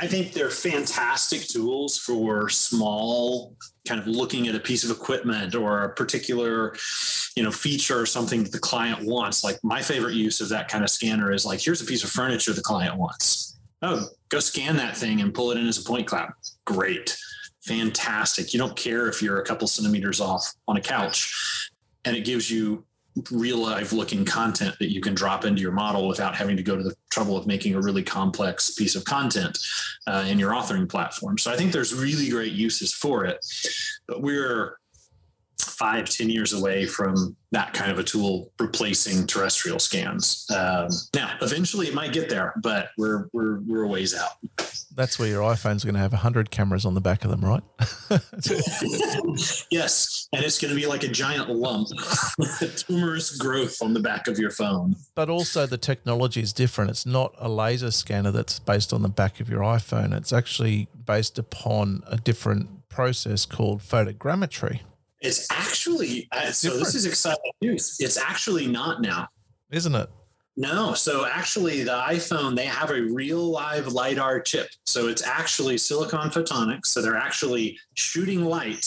I 0.00 0.06
think 0.06 0.32
they're 0.32 0.50
fantastic 0.50 1.42
tools 1.42 1.98
for 1.98 2.48
small 2.48 3.54
kind 3.86 4.00
of 4.00 4.06
looking 4.06 4.48
at 4.48 4.54
a 4.54 4.60
piece 4.60 4.82
of 4.82 4.90
equipment 4.90 5.54
or 5.54 5.84
a 5.84 5.94
particular 5.94 6.74
you 7.36 7.42
know 7.42 7.50
feature 7.50 8.00
or 8.00 8.06
something 8.06 8.42
that 8.42 8.52
the 8.52 8.58
client 8.58 9.04
wants. 9.04 9.44
Like 9.44 9.62
my 9.62 9.82
favorite 9.82 10.14
use 10.14 10.40
of 10.40 10.48
that 10.48 10.68
kind 10.68 10.82
of 10.82 10.88
scanner 10.88 11.32
is 11.32 11.44
like 11.44 11.60
here's 11.60 11.82
a 11.82 11.84
piece 11.84 12.02
of 12.02 12.10
furniture 12.10 12.54
the 12.54 12.62
client 12.62 12.96
wants. 12.96 13.58
Oh 13.82 14.06
go 14.30 14.40
scan 14.40 14.76
that 14.76 14.96
thing 14.96 15.20
and 15.20 15.34
pull 15.34 15.50
it 15.50 15.58
in 15.58 15.66
as 15.66 15.78
a 15.78 15.84
point 15.84 16.06
cloud. 16.06 16.32
Great. 16.64 17.14
Fantastic. 17.66 18.54
You 18.54 18.58
don't 18.58 18.76
care 18.76 19.06
if 19.06 19.20
you're 19.20 19.40
a 19.40 19.44
couple 19.44 19.66
centimeters 19.66 20.18
off 20.18 20.50
on 20.66 20.78
a 20.78 20.80
couch 20.80 21.70
and 22.06 22.16
it 22.16 22.24
gives 22.24 22.50
you 22.50 22.86
real 23.30 23.58
life 23.58 23.92
looking 23.92 24.24
content 24.24 24.76
that 24.78 24.92
you 24.92 25.00
can 25.00 25.14
drop 25.14 25.44
into 25.44 25.60
your 25.60 25.72
model 25.72 26.06
without 26.06 26.34
having 26.34 26.56
to 26.56 26.62
go 26.62 26.76
to 26.76 26.82
the 26.82 26.94
trouble 27.10 27.36
of 27.36 27.46
making 27.46 27.74
a 27.74 27.80
really 27.80 28.02
complex 28.02 28.74
piece 28.74 28.94
of 28.94 29.04
content 29.04 29.58
uh, 30.06 30.24
in 30.28 30.38
your 30.38 30.52
authoring 30.52 30.88
platform. 30.88 31.36
So 31.38 31.52
I 31.52 31.56
think 31.56 31.72
there's 31.72 31.94
really 31.94 32.28
great 32.28 32.52
uses 32.52 32.92
for 32.92 33.24
it, 33.24 33.44
but 34.06 34.22
we're 34.22 34.79
five, 35.64 36.08
ten 36.08 36.30
years 36.30 36.52
away 36.52 36.86
from 36.86 37.36
that 37.52 37.74
kind 37.74 37.90
of 37.90 37.98
a 37.98 38.04
tool 38.04 38.52
replacing 38.60 39.26
terrestrial 39.26 39.78
scans. 39.78 40.46
Um, 40.54 40.88
now, 41.14 41.36
eventually 41.42 41.88
it 41.88 41.94
might 41.94 42.12
get 42.12 42.28
there, 42.28 42.54
but 42.62 42.90
we're 42.96 43.28
we're 43.32 43.60
we're 43.60 43.82
a 43.82 43.88
ways 43.88 44.14
out. 44.14 44.32
That's 44.94 45.18
where 45.18 45.28
your 45.28 45.42
iPhone's 45.42 45.84
are 45.84 45.86
going 45.86 45.94
to 45.94 46.00
have 46.00 46.12
hundred 46.12 46.50
cameras 46.50 46.84
on 46.84 46.94
the 46.94 47.00
back 47.00 47.24
of 47.24 47.30
them, 47.30 47.44
right? 47.44 47.62
yes, 49.70 50.28
and 50.32 50.44
it's 50.44 50.60
going 50.60 50.74
to 50.74 50.80
be 50.80 50.86
like 50.86 51.02
a 51.02 51.08
giant 51.08 51.48
lump, 51.50 51.88
tumorous 52.76 53.36
growth 53.36 53.82
on 53.82 53.94
the 53.94 54.00
back 54.00 54.28
of 54.28 54.38
your 54.38 54.50
phone. 54.50 54.94
But 55.14 55.28
also, 55.28 55.66
the 55.66 55.78
technology 55.78 56.40
is 56.40 56.52
different. 56.52 56.90
It's 56.90 57.06
not 57.06 57.34
a 57.38 57.48
laser 57.48 57.90
scanner 57.90 58.30
that's 58.30 58.58
based 58.58 58.92
on 58.92 59.02
the 59.02 59.08
back 59.08 59.40
of 59.40 59.48
your 59.48 59.60
iPhone. 59.60 60.16
It's 60.16 60.32
actually 60.32 60.88
based 61.04 61.38
upon 61.38 62.02
a 62.06 62.16
different 62.16 62.88
process 62.88 63.46
called 63.46 63.80
photogrammetry. 63.80 64.80
It's 65.20 65.46
actually 65.50 66.28
uh, 66.32 66.50
so. 66.50 66.76
This 66.78 66.94
is 66.94 67.06
exciting 67.06 67.52
news. 67.60 67.96
It's 68.00 68.16
actually 68.16 68.66
not 68.66 69.02
now, 69.02 69.28
isn't 69.70 69.94
it? 69.94 70.08
No. 70.56 70.94
So 70.94 71.26
actually, 71.26 71.84
the 71.84 72.02
iPhone 72.08 72.56
they 72.56 72.66
have 72.66 72.90
a 72.90 73.02
real 73.02 73.50
live 73.50 73.88
lidar 73.88 74.40
chip. 74.40 74.68
So 74.86 75.08
it's 75.08 75.22
actually 75.22 75.78
silicon 75.78 76.30
photonics. 76.30 76.86
So 76.86 77.02
they're 77.02 77.16
actually 77.16 77.78
shooting 77.94 78.44
light 78.44 78.86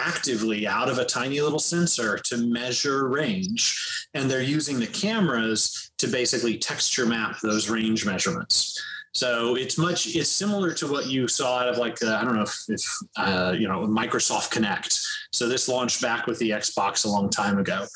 actively 0.00 0.66
out 0.66 0.88
of 0.88 0.98
a 0.98 1.04
tiny 1.04 1.40
little 1.40 1.58
sensor 1.58 2.16
to 2.16 2.36
measure 2.38 3.08
range, 3.08 4.08
and 4.14 4.30
they're 4.30 4.40
using 4.40 4.80
the 4.80 4.86
cameras 4.86 5.92
to 5.98 6.06
basically 6.06 6.56
texture 6.56 7.06
map 7.06 7.38
those 7.42 7.68
range 7.68 8.06
measurements. 8.06 8.82
So 9.12 9.56
it's 9.56 9.76
much 9.76 10.14
it's 10.14 10.28
similar 10.28 10.72
to 10.74 10.86
what 10.86 11.06
you 11.06 11.26
saw 11.26 11.58
out 11.58 11.68
of 11.68 11.78
like 11.78 12.02
uh, 12.02 12.14
I 12.14 12.24
don't 12.24 12.36
know 12.36 12.42
if, 12.42 12.56
if 12.68 12.82
uh, 13.16 13.54
you 13.58 13.66
know 13.66 13.80
Microsoft 13.80 14.52
Kinect. 14.52 14.98
So 15.32 15.48
this 15.48 15.68
launched 15.68 16.00
back 16.00 16.26
with 16.26 16.38
the 16.38 16.50
Xbox 16.50 17.04
a 17.04 17.08
long 17.08 17.28
time 17.28 17.58
ago. 17.58 17.86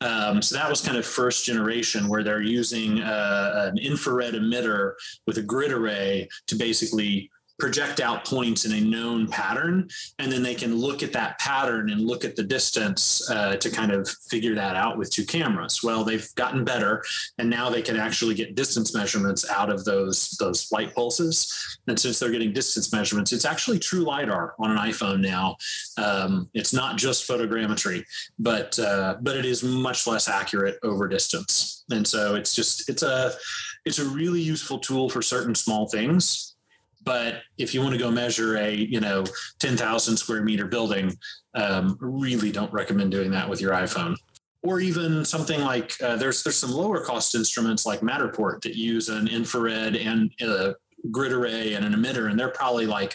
Um, 0.00 0.42
so 0.42 0.56
that 0.56 0.68
was 0.68 0.80
kind 0.80 0.96
of 0.96 1.06
first 1.06 1.44
generation 1.44 2.08
where 2.08 2.22
they're 2.22 2.42
using 2.42 3.00
uh, 3.00 3.70
an 3.72 3.78
infrared 3.78 4.34
emitter 4.34 4.94
with 5.26 5.38
a 5.38 5.42
grid 5.42 5.72
array 5.72 6.28
to 6.48 6.56
basically 6.56 7.30
project 7.64 7.98
out 7.98 8.26
points 8.26 8.66
in 8.66 8.72
a 8.72 8.80
known 8.82 9.26
pattern 9.26 9.88
and 10.18 10.30
then 10.30 10.42
they 10.42 10.54
can 10.54 10.76
look 10.76 11.02
at 11.02 11.14
that 11.14 11.38
pattern 11.38 11.88
and 11.88 12.02
look 12.02 12.22
at 12.22 12.36
the 12.36 12.42
distance 12.42 13.26
uh, 13.30 13.56
to 13.56 13.70
kind 13.70 13.90
of 13.90 14.06
figure 14.28 14.54
that 14.54 14.76
out 14.76 14.98
with 14.98 15.10
two 15.10 15.24
cameras. 15.24 15.82
Well 15.82 16.04
they've 16.04 16.28
gotten 16.34 16.62
better 16.62 17.02
and 17.38 17.48
now 17.48 17.70
they 17.70 17.80
can 17.80 17.96
actually 17.96 18.34
get 18.34 18.54
distance 18.54 18.94
measurements 18.94 19.48
out 19.48 19.70
of 19.70 19.86
those 19.86 20.36
those 20.38 20.70
light 20.72 20.94
pulses. 20.94 21.78
And 21.86 21.98
since 21.98 22.18
they're 22.18 22.30
getting 22.30 22.52
distance 22.52 22.92
measurements 22.92 23.32
it's 23.32 23.46
actually 23.46 23.78
true 23.78 24.04
lidar 24.04 24.54
on 24.58 24.70
an 24.70 24.76
iphone 24.90 25.20
now. 25.22 25.56
Um, 25.96 26.50
it's 26.52 26.74
not 26.74 26.98
just 26.98 27.26
photogrammetry 27.26 28.04
but 28.38 28.78
uh, 28.78 29.16
but 29.22 29.38
it 29.38 29.46
is 29.46 29.64
much 29.64 30.06
less 30.06 30.28
accurate 30.28 30.78
over 30.82 31.08
distance. 31.08 31.86
And 31.90 32.06
so 32.06 32.34
it's 32.34 32.54
just 32.54 32.90
it's 32.90 33.02
a 33.02 33.32
it's 33.86 34.00
a 34.00 34.04
really 34.04 34.42
useful 34.42 34.78
tool 34.78 35.08
for 35.08 35.22
certain 35.22 35.54
small 35.54 35.88
things 35.88 36.53
but 37.04 37.42
if 37.58 37.74
you 37.74 37.80
want 37.80 37.92
to 37.92 37.98
go 37.98 38.10
measure 38.10 38.56
a 38.56 38.74
you 38.74 39.00
know 39.00 39.24
10,000 39.60 40.16
square 40.16 40.42
meter 40.42 40.66
building, 40.66 41.16
um, 41.54 41.96
really 42.00 42.50
don't 42.50 42.72
recommend 42.72 43.10
doing 43.10 43.30
that 43.30 43.48
with 43.48 43.60
your 43.60 43.72
iPhone. 43.72 44.16
Or 44.62 44.80
even 44.80 45.24
something 45.24 45.60
like 45.60 45.92
uh, 46.02 46.16
there's 46.16 46.42
there's 46.42 46.56
some 46.56 46.72
lower 46.72 47.04
cost 47.04 47.34
instruments 47.34 47.84
like 47.84 48.00
Matterport 48.00 48.62
that 48.62 48.76
use 48.76 49.08
an 49.08 49.28
infrared 49.28 49.96
and 49.96 50.30
a 50.40 50.74
grid 51.10 51.32
array 51.32 51.74
and 51.74 51.84
an 51.84 51.92
emitter, 51.92 52.30
and 52.30 52.38
they're 52.38 52.48
probably 52.48 52.86
like 52.86 53.14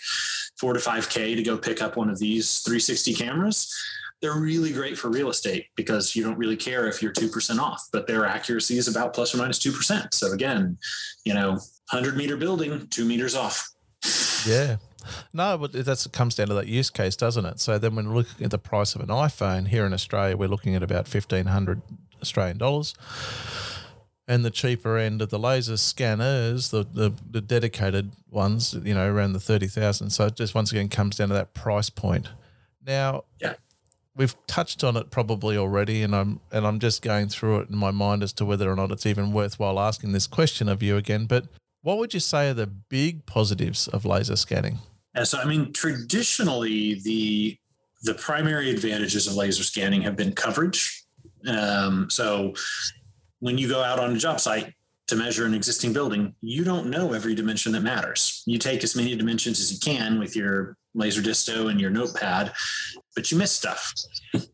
four 0.60 0.74
to 0.74 0.80
five 0.80 1.10
k 1.10 1.34
to 1.34 1.42
go 1.42 1.58
pick 1.58 1.82
up 1.82 1.96
one 1.96 2.10
of 2.10 2.20
these 2.20 2.60
360 2.60 3.14
cameras 3.16 3.74
they're 4.22 4.40
really 4.40 4.74
great 4.74 4.98
for 4.98 5.10
real 5.10 5.30
estate 5.30 5.68
because 5.76 6.16
you 6.16 6.24
don't 6.24 6.38
really 6.38 6.58
care 6.58 6.88
if 6.88 7.02
you're 7.02 7.14
2% 7.14 7.60
off, 7.60 7.88
but 7.92 8.06
their 8.06 8.26
accuracy 8.26 8.78
is 8.78 8.88
about 8.88 9.14
plus 9.14 9.34
or 9.34 9.38
minus 9.38 9.60
2%. 9.60 10.14
So 10.14 10.32
again, 10.34 10.78
you 11.24 11.34
know, 11.34 11.52
100 11.52 12.18
meter 12.18 12.36
building, 12.36 12.88
two 12.88 13.06
meters 13.06 13.36
off. 13.36 13.70
Yeah. 14.46 14.78
No, 15.34 15.58
but 15.58 15.72
that 15.72 16.08
comes 16.12 16.36
down 16.36 16.48
to 16.48 16.54
that 16.56 16.68
use 16.68 16.90
case, 16.90 17.16
doesn't 17.16 17.46
it? 17.46 17.60
So 17.60 17.78
then 17.78 17.96
when 17.96 18.14
looking 18.14 18.46
at 18.46 18.52
the 18.52 18.58
price 18.58 18.96
of 18.96 19.02
an 19.02 19.08
iPhone 19.08 19.68
here 19.68 19.86
in 19.86 19.94
Australia, 19.94 20.38
we're 20.38 20.50
looking 20.50 20.76
at 20.76 20.84
about 20.84 21.12
1500 21.12 21.82
Australian 22.22 22.58
dollars. 22.58 22.94
And 24.28 24.46
the 24.46 24.52
cheaper 24.52 24.96
end 24.98 25.24
of 25.24 25.30
the 25.30 25.40
laser 25.40 25.78
scanners, 25.78 26.70
the, 26.70 26.84
the, 26.84 27.12
the 27.32 27.42
dedicated 27.42 28.12
ones, 28.30 28.76
you 28.84 28.94
know, 28.94 29.12
around 29.12 29.34
the 29.34 29.40
30,000. 29.40 30.12
So 30.12 30.28
it 30.28 30.36
just 30.36 30.54
once 30.54 30.72
again 30.72 30.88
comes 30.88 31.16
down 31.16 31.30
to 31.30 31.34
that 31.34 31.56
price 31.56 31.90
point. 31.90 32.30
Now, 32.86 33.24
yeah. 33.42 33.56
we've 34.16 34.36
touched 34.46 34.84
on 34.84 34.96
it 34.98 35.10
probably 35.10 35.58
already, 35.58 36.04
and 36.04 36.16
I'm 36.16 36.40
and 36.52 36.66
I'm 36.66 36.80
just 36.80 37.02
going 37.02 37.28
through 37.28 37.62
it 37.62 37.70
in 37.70 37.78
my 37.78 37.92
mind 37.92 38.22
as 38.22 38.32
to 38.34 38.46
whether 38.46 38.72
or 38.72 38.76
not 38.76 38.92
it's 38.92 39.06
even 39.06 39.32
worthwhile 39.32 39.80
asking 39.80 40.12
this 40.12 40.28
question 40.28 40.70
of 40.70 40.84
you 40.84 40.96
again. 40.96 41.26
But 41.26 41.46
what 41.82 41.98
would 41.98 42.14
you 42.14 42.20
say 42.20 42.50
are 42.50 42.54
the 42.54 42.68
big 42.68 43.26
positives 43.26 43.88
of 43.88 44.06
laser 44.06 44.36
scanning? 44.36 44.80
Yeah, 45.16 45.24
so 45.24 45.40
I 45.40 45.46
mean, 45.46 45.74
traditionally 45.74 46.96
the 46.96 47.58
the 48.04 48.14
primary 48.14 48.70
advantages 48.70 49.28
of 49.28 49.36
laser 49.36 49.64
scanning 49.64 50.02
have 50.02 50.16
been 50.16 50.34
coverage. 50.34 51.04
Um, 51.48 52.10
so 52.10 52.54
when 53.40 53.58
you 53.58 53.68
go 53.68 53.84
out 53.84 54.00
on 54.00 54.16
a 54.16 54.18
job 54.18 54.40
site 54.40 54.74
to 55.08 55.16
measure 55.16 55.46
an 55.46 55.54
existing 55.54 55.92
building, 55.92 56.34
you 56.42 56.64
don't 56.64 56.90
know 56.90 57.14
every 57.14 57.36
dimension 57.36 57.72
that 57.74 57.82
matters. 57.82 58.44
You 58.46 58.58
take 58.58 58.84
as 58.84 58.96
many 58.96 59.16
dimensions 59.16 59.60
as 59.60 59.72
you 59.72 59.80
can 59.80 60.20
with 60.20 60.36
your 60.36 60.78
laser 60.94 61.22
disto 61.22 61.70
and 61.70 61.80
your 61.80 61.90
notepad, 61.90 62.54
but 63.20 63.30
you 63.30 63.38
miss 63.38 63.52
stuff. 63.52 63.94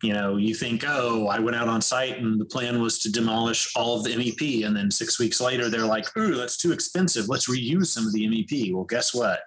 You 0.02 0.14
know, 0.14 0.38
you 0.38 0.56
think, 0.56 0.84
oh, 0.88 1.28
I 1.28 1.38
went 1.38 1.56
out 1.56 1.68
on 1.68 1.84
site 1.84 2.18
and 2.18 2.42
the 2.42 2.46
plan 2.46 2.82
was 2.82 2.98
to 3.00 3.12
demolish 3.12 3.72
all 3.76 3.96
of 3.96 4.04
the 4.04 4.16
MEP. 4.16 4.66
And 4.66 4.76
then 4.76 4.90
six 4.90 5.20
weeks 5.20 5.40
later, 5.40 5.70
they're 5.70 5.86
like, 5.86 6.08
ooh, 6.18 6.34
that's 6.34 6.58
too 6.58 6.72
expensive. 6.72 7.30
Let's 7.30 7.48
reuse 7.48 7.86
some 7.86 8.08
of 8.08 8.14
the 8.14 8.26
MEP. 8.26 8.74
Well, 8.74 8.86
guess 8.86 9.14
what? 9.14 9.42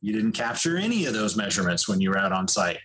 You 0.00 0.12
didn't 0.12 0.32
capture 0.32 0.76
any 0.76 1.06
of 1.06 1.14
those 1.14 1.36
measurements 1.36 1.88
when 1.88 2.00
you 2.00 2.10
were 2.10 2.18
out 2.18 2.32
on 2.32 2.48
site. 2.48 2.78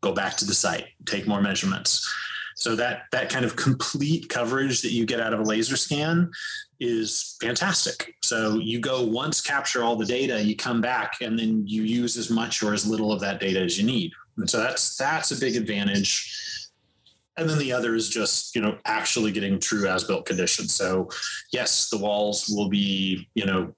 Go 0.00 0.12
back 0.12 0.36
to 0.36 0.44
the 0.44 0.54
site, 0.54 0.86
take 1.06 1.26
more 1.26 1.42
measurements. 1.42 2.08
So 2.54 2.76
that 2.76 3.06
that 3.10 3.30
kind 3.30 3.44
of 3.44 3.56
complete 3.56 4.28
coverage 4.28 4.80
that 4.82 4.92
you 4.92 5.06
get 5.06 5.18
out 5.18 5.34
of 5.34 5.40
a 5.40 5.44
laser 5.44 5.76
scan 5.76 6.30
is 6.78 7.36
fantastic. 7.40 8.14
So 8.22 8.58
you 8.58 8.78
go 8.78 9.02
once, 9.02 9.40
capture 9.40 9.82
all 9.82 9.96
the 9.96 10.06
data, 10.06 10.40
you 10.40 10.54
come 10.54 10.80
back, 10.80 11.14
and 11.20 11.36
then 11.36 11.66
you 11.66 11.82
use 11.82 12.16
as 12.16 12.30
much 12.30 12.62
or 12.62 12.74
as 12.74 12.86
little 12.86 13.12
of 13.12 13.20
that 13.20 13.40
data 13.40 13.60
as 13.60 13.76
you 13.76 13.84
need. 13.84 14.12
And 14.40 14.50
so 14.50 14.58
that's 14.58 14.96
that's 14.96 15.30
a 15.30 15.38
big 15.38 15.56
advantage. 15.56 16.36
And 17.36 17.48
then 17.48 17.58
the 17.58 17.72
other 17.72 17.94
is 17.94 18.08
just 18.08 18.54
you 18.54 18.62
know 18.62 18.78
actually 18.84 19.32
getting 19.32 19.58
true 19.58 19.86
as 19.86 20.04
built 20.04 20.26
conditions. 20.26 20.74
So 20.74 21.08
yes, 21.52 21.88
the 21.88 21.98
walls 21.98 22.46
will 22.48 22.68
be 22.68 23.28
you 23.34 23.46
know 23.46 23.74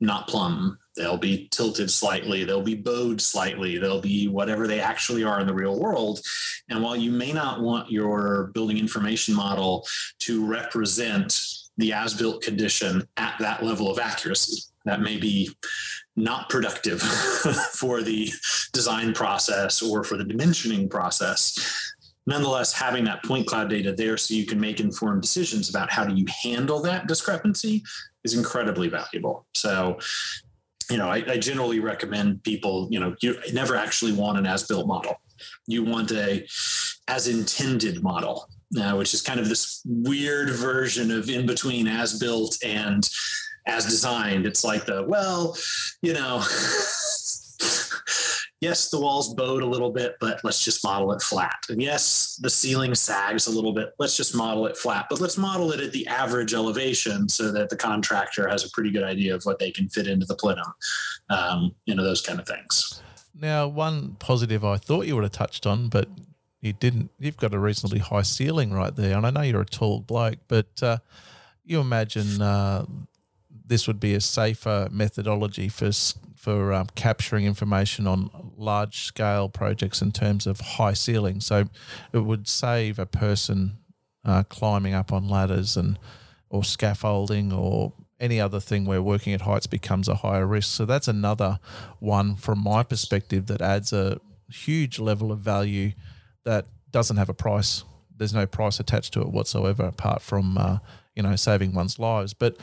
not 0.00 0.28
plumb. 0.28 0.78
They'll 0.96 1.18
be 1.18 1.48
tilted 1.50 1.90
slightly. 1.90 2.44
They'll 2.44 2.62
be 2.62 2.76
bowed 2.76 3.20
slightly. 3.20 3.78
They'll 3.78 4.00
be 4.00 4.28
whatever 4.28 4.66
they 4.66 4.80
actually 4.80 5.24
are 5.24 5.40
in 5.40 5.46
the 5.46 5.54
real 5.54 5.80
world. 5.80 6.20
And 6.68 6.82
while 6.82 6.94
you 6.94 7.10
may 7.10 7.32
not 7.32 7.62
want 7.62 7.90
your 7.90 8.50
building 8.54 8.78
information 8.78 9.34
model 9.34 9.86
to 10.20 10.46
represent 10.46 11.36
the 11.76 11.92
as 11.92 12.14
built 12.14 12.42
condition 12.42 13.06
at 13.16 13.34
that 13.40 13.62
level 13.62 13.90
of 13.90 13.98
accuracy. 13.98 14.62
That 14.84 15.00
may 15.00 15.16
be 15.16 15.50
not 16.16 16.48
productive 16.48 17.00
for 17.72 18.02
the 18.02 18.30
design 18.72 19.12
process 19.12 19.82
or 19.82 20.04
for 20.04 20.16
the 20.16 20.24
dimensioning 20.24 20.88
process. 20.88 21.92
Nonetheless, 22.26 22.72
having 22.72 23.04
that 23.04 23.22
point 23.24 23.46
cloud 23.46 23.68
data 23.68 23.92
there 23.92 24.16
so 24.16 24.34
you 24.34 24.46
can 24.46 24.58
make 24.58 24.80
informed 24.80 25.20
decisions 25.20 25.68
about 25.68 25.90
how 25.90 26.04
do 26.04 26.14
you 26.14 26.24
handle 26.42 26.80
that 26.82 27.06
discrepancy 27.06 27.82
is 28.24 28.34
incredibly 28.34 28.88
valuable. 28.88 29.46
So, 29.54 29.98
you 30.90 30.96
know, 30.96 31.08
I, 31.08 31.22
I 31.28 31.36
generally 31.36 31.80
recommend 31.80 32.42
people, 32.42 32.88
you 32.90 32.98
know, 32.98 33.14
you 33.20 33.36
never 33.52 33.76
actually 33.76 34.12
want 34.12 34.38
an 34.38 34.46
as 34.46 34.66
built 34.66 34.86
model. 34.86 35.20
You 35.66 35.84
want 35.84 36.12
a 36.12 36.46
as 37.08 37.28
intended 37.28 38.02
model 38.02 38.48
uh, 38.80 38.94
which 38.94 39.14
is 39.14 39.22
kind 39.22 39.40
of 39.40 39.48
this 39.48 39.82
weird 39.84 40.50
version 40.50 41.10
of 41.10 41.28
in 41.28 41.46
between 41.46 41.86
as 41.86 42.18
built 42.18 42.56
and 42.64 43.08
as 43.66 43.84
designed. 43.84 44.46
It's 44.46 44.64
like 44.64 44.84
the, 44.86 45.04
well, 45.04 45.56
you 46.02 46.12
know, 46.12 46.38
yes, 48.60 48.90
the 48.90 49.00
walls 49.00 49.34
bowed 49.34 49.62
a 49.62 49.66
little 49.66 49.90
bit, 49.90 50.16
but 50.20 50.40
let's 50.44 50.64
just 50.64 50.84
model 50.84 51.12
it 51.12 51.22
flat. 51.22 51.56
And 51.68 51.80
yes, 51.80 52.38
the 52.42 52.50
ceiling 52.50 52.94
sags 52.94 53.46
a 53.46 53.50
little 53.50 53.72
bit. 53.72 53.94
Let's 53.98 54.16
just 54.16 54.34
model 54.34 54.66
it 54.66 54.76
flat, 54.76 55.06
but 55.08 55.20
let's 55.20 55.38
model 55.38 55.72
it 55.72 55.80
at 55.80 55.92
the 55.92 56.06
average 56.06 56.54
elevation 56.54 57.28
so 57.28 57.52
that 57.52 57.70
the 57.70 57.76
contractor 57.76 58.48
has 58.48 58.64
a 58.64 58.70
pretty 58.70 58.90
good 58.90 59.04
idea 59.04 59.34
of 59.34 59.44
what 59.44 59.58
they 59.58 59.70
can 59.70 59.88
fit 59.88 60.06
into 60.06 60.26
the 60.26 60.36
plenum. 60.36 60.72
Um, 61.30 61.74
you 61.86 61.94
know, 61.94 62.04
those 62.04 62.22
kind 62.22 62.40
of 62.40 62.46
things. 62.46 63.02
Now, 63.38 63.66
one 63.66 64.16
positive 64.18 64.64
I 64.64 64.76
thought 64.76 65.06
you 65.06 65.14
would 65.16 65.24
have 65.24 65.32
touched 65.32 65.66
on, 65.66 65.88
but 65.88 66.08
you 66.60 66.72
didn't. 66.72 67.10
You've 67.18 67.36
got 67.36 67.52
a 67.52 67.58
reasonably 67.58 67.98
high 67.98 68.22
ceiling 68.22 68.72
right 68.72 68.94
there, 68.94 69.16
and 69.16 69.26
I 69.26 69.30
know 69.30 69.42
you're 69.42 69.60
a 69.60 69.66
tall 69.66 70.00
bloke, 70.00 70.38
but 70.48 70.82
uh, 70.82 70.98
you 71.64 71.80
imagine 71.80 72.40
uh, 72.40 72.86
this 73.64 73.86
would 73.86 74.00
be 74.00 74.14
a 74.14 74.20
safer 74.20 74.88
methodology 74.90 75.68
for 75.68 75.90
for 76.36 76.74
um, 76.74 76.86
capturing 76.94 77.46
information 77.46 78.06
on 78.06 78.28
large 78.56 79.04
scale 79.04 79.48
projects 79.48 80.02
in 80.02 80.12
terms 80.12 80.46
of 80.46 80.60
high 80.60 80.92
ceiling. 80.92 81.40
So 81.40 81.68
it 82.12 82.18
would 82.18 82.46
save 82.46 82.98
a 82.98 83.06
person 83.06 83.78
uh, 84.26 84.42
climbing 84.42 84.92
up 84.92 85.10
on 85.10 85.26
ladders 85.26 85.74
and 85.76 85.98
or 86.50 86.62
scaffolding 86.62 87.50
or 87.52 87.94
any 88.20 88.40
other 88.40 88.60
thing 88.60 88.84
where 88.84 89.02
working 89.02 89.32
at 89.32 89.40
heights 89.40 89.66
becomes 89.66 90.06
a 90.06 90.16
higher 90.16 90.46
risk. 90.46 90.70
So 90.70 90.84
that's 90.84 91.08
another 91.08 91.58
one 91.98 92.36
from 92.36 92.62
my 92.62 92.82
perspective 92.82 93.46
that 93.46 93.60
adds 93.60 93.92
a 93.92 94.20
huge 94.48 94.98
level 94.98 95.32
of 95.32 95.40
value 95.40 95.92
that 96.44 96.66
doesn't 96.90 97.16
have 97.16 97.28
a 97.28 97.34
price. 97.34 97.84
There's 98.16 98.34
no 98.34 98.46
price 98.46 98.78
attached 98.78 99.12
to 99.14 99.22
it 99.22 99.28
whatsoever, 99.28 99.84
apart 99.84 100.22
from 100.22 100.56
uh, 100.56 100.78
you 101.16 101.22
know 101.22 101.36
saving 101.36 101.74
one's 101.74 101.98
lives. 101.98 102.34
But 102.34 102.56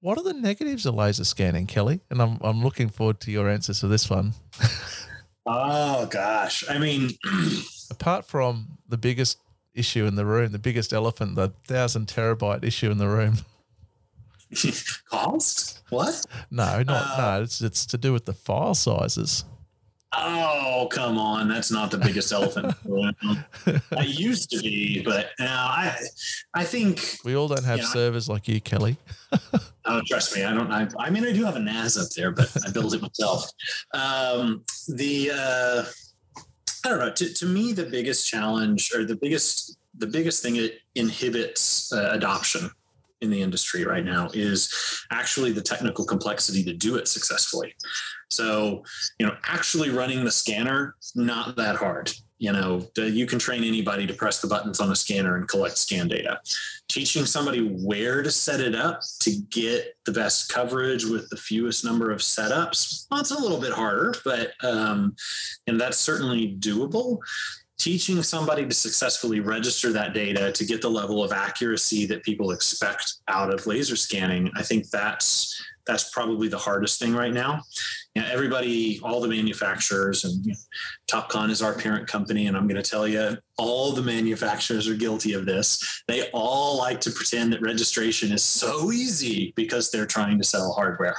what 0.00 0.18
are 0.18 0.24
the 0.24 0.34
negatives 0.34 0.86
of 0.86 0.94
laser 0.94 1.24
scanning, 1.24 1.66
Kelly? 1.66 2.00
And 2.10 2.20
I'm 2.20 2.38
I'm 2.40 2.62
looking 2.62 2.88
forward 2.88 3.20
to 3.20 3.30
your 3.30 3.48
answers 3.48 3.80
to 3.80 3.88
this 3.88 4.10
one. 4.10 4.34
oh 5.46 6.06
gosh, 6.06 6.64
I 6.68 6.78
mean, 6.78 7.10
apart 7.90 8.26
from 8.26 8.78
the 8.88 8.98
biggest 8.98 9.38
issue 9.74 10.06
in 10.06 10.16
the 10.16 10.26
room, 10.26 10.52
the 10.52 10.58
biggest 10.58 10.92
elephant, 10.92 11.36
the 11.36 11.48
thousand 11.48 12.08
terabyte 12.08 12.64
issue 12.64 12.90
in 12.90 12.98
the 12.98 13.08
room. 13.08 13.38
Cost? 15.10 15.82
What? 15.90 16.26
No, 16.50 16.82
not 16.82 17.18
uh, 17.18 17.36
no. 17.36 17.42
It's 17.42 17.60
it's 17.60 17.86
to 17.86 17.98
do 17.98 18.12
with 18.12 18.24
the 18.24 18.32
file 18.32 18.74
sizes. 18.74 19.44
Oh, 20.12 20.88
come 20.90 21.18
on. 21.18 21.48
That's 21.48 21.70
not 21.70 21.90
the 21.90 21.98
biggest 21.98 22.32
elephant. 22.32 22.74
I 23.96 24.02
used 24.02 24.50
to 24.50 24.58
be, 24.58 25.02
but 25.04 25.30
now 25.38 25.66
I 25.66 25.96
I 26.54 26.64
think 26.64 27.18
we 27.24 27.36
all 27.36 27.46
don't 27.46 27.64
have 27.64 27.78
you 27.78 27.84
know, 27.84 27.90
servers 27.90 28.28
like 28.28 28.48
you, 28.48 28.60
Kelly. 28.60 28.96
oh, 29.84 30.00
trust 30.06 30.34
me. 30.34 30.44
I 30.44 30.52
don't 30.52 30.70
I, 30.72 30.88
I 30.98 31.10
mean 31.10 31.24
I 31.24 31.32
do 31.32 31.44
have 31.44 31.56
a 31.56 31.60
NAS 31.60 31.96
up 31.96 32.08
there, 32.16 32.32
but 32.32 32.50
I 32.66 32.72
built 32.72 32.92
it 32.94 33.02
myself. 33.02 33.50
Um, 33.94 34.64
the 34.88 35.30
uh, 35.32 35.84
I 36.84 36.88
don't 36.88 36.98
know. 36.98 37.12
To, 37.12 37.32
to 37.32 37.46
me, 37.46 37.72
the 37.72 37.86
biggest 37.86 38.28
challenge 38.28 38.90
or 38.94 39.04
the 39.04 39.16
biggest 39.16 39.76
the 39.96 40.08
biggest 40.08 40.42
thing 40.42 40.54
that 40.54 40.72
inhibits 40.96 41.92
uh, 41.92 42.10
adoption 42.12 42.70
in 43.20 43.30
the 43.30 43.42
industry 43.42 43.84
right 43.84 44.04
now 44.04 44.28
is 44.32 45.04
actually 45.10 45.52
the 45.52 45.60
technical 45.60 46.04
complexity 46.04 46.64
to 46.64 46.72
do 46.72 46.96
it 46.96 47.06
successfully. 47.06 47.74
So, 48.30 48.84
you 49.18 49.26
know, 49.26 49.36
actually 49.44 49.90
running 49.90 50.24
the 50.24 50.30
scanner, 50.30 50.94
not 51.14 51.56
that 51.56 51.76
hard. 51.76 52.12
You 52.38 52.52
know, 52.52 52.88
you 52.96 53.26
can 53.26 53.38
train 53.38 53.64
anybody 53.64 54.06
to 54.06 54.14
press 54.14 54.40
the 54.40 54.48
buttons 54.48 54.80
on 54.80 54.90
a 54.90 54.96
scanner 54.96 55.36
and 55.36 55.46
collect 55.46 55.76
scan 55.76 56.08
data. 56.08 56.40
Teaching 56.88 57.26
somebody 57.26 57.60
where 57.60 58.22
to 58.22 58.30
set 58.30 58.60
it 58.60 58.74
up 58.74 59.02
to 59.20 59.32
get 59.50 59.94
the 60.06 60.12
best 60.12 60.50
coverage 60.50 61.04
with 61.04 61.28
the 61.28 61.36
fewest 61.36 61.84
number 61.84 62.10
of 62.10 62.20
setups, 62.20 63.06
well, 63.10 63.20
it's 63.20 63.30
a 63.30 63.38
little 63.38 63.60
bit 63.60 63.72
harder, 63.72 64.14
but 64.24 64.52
um, 64.64 65.14
and 65.66 65.78
that's 65.78 65.98
certainly 65.98 66.56
doable 66.58 67.18
teaching 67.80 68.22
somebody 68.22 68.66
to 68.66 68.74
successfully 68.74 69.40
register 69.40 69.90
that 69.90 70.12
data 70.12 70.52
to 70.52 70.66
get 70.66 70.82
the 70.82 70.90
level 70.90 71.24
of 71.24 71.32
accuracy 71.32 72.04
that 72.04 72.22
people 72.22 72.50
expect 72.50 73.14
out 73.28 73.52
of 73.52 73.66
laser 73.66 73.96
scanning 73.96 74.50
i 74.54 74.62
think 74.62 74.88
that's 74.90 75.62
that's 75.90 76.10
probably 76.10 76.46
the 76.46 76.58
hardest 76.58 77.00
thing 77.00 77.12
right 77.12 77.32
now 77.32 77.60
you 78.14 78.22
know, 78.22 78.28
everybody, 78.28 78.98
all 79.04 79.20
the 79.20 79.28
manufacturers, 79.28 80.24
and 80.24 80.44
you 80.44 80.52
know, 80.52 80.58
Topcon 81.08 81.48
is 81.48 81.62
our 81.62 81.74
parent 81.74 82.08
company, 82.08 82.48
and 82.48 82.56
I'm 82.56 82.66
going 82.66 82.82
to 82.82 82.88
tell 82.88 83.06
you, 83.06 83.36
all 83.56 83.92
the 83.92 84.02
manufacturers 84.02 84.88
are 84.88 84.96
guilty 84.96 85.32
of 85.32 85.46
this. 85.46 86.02
They 86.08 86.28
all 86.30 86.76
like 86.76 87.00
to 87.02 87.12
pretend 87.12 87.52
that 87.52 87.62
registration 87.62 88.32
is 88.32 88.42
so 88.42 88.90
easy 88.90 89.52
because 89.54 89.90
they're 89.90 90.06
trying 90.06 90.38
to 90.38 90.44
sell 90.44 90.72
hardware. 90.72 91.16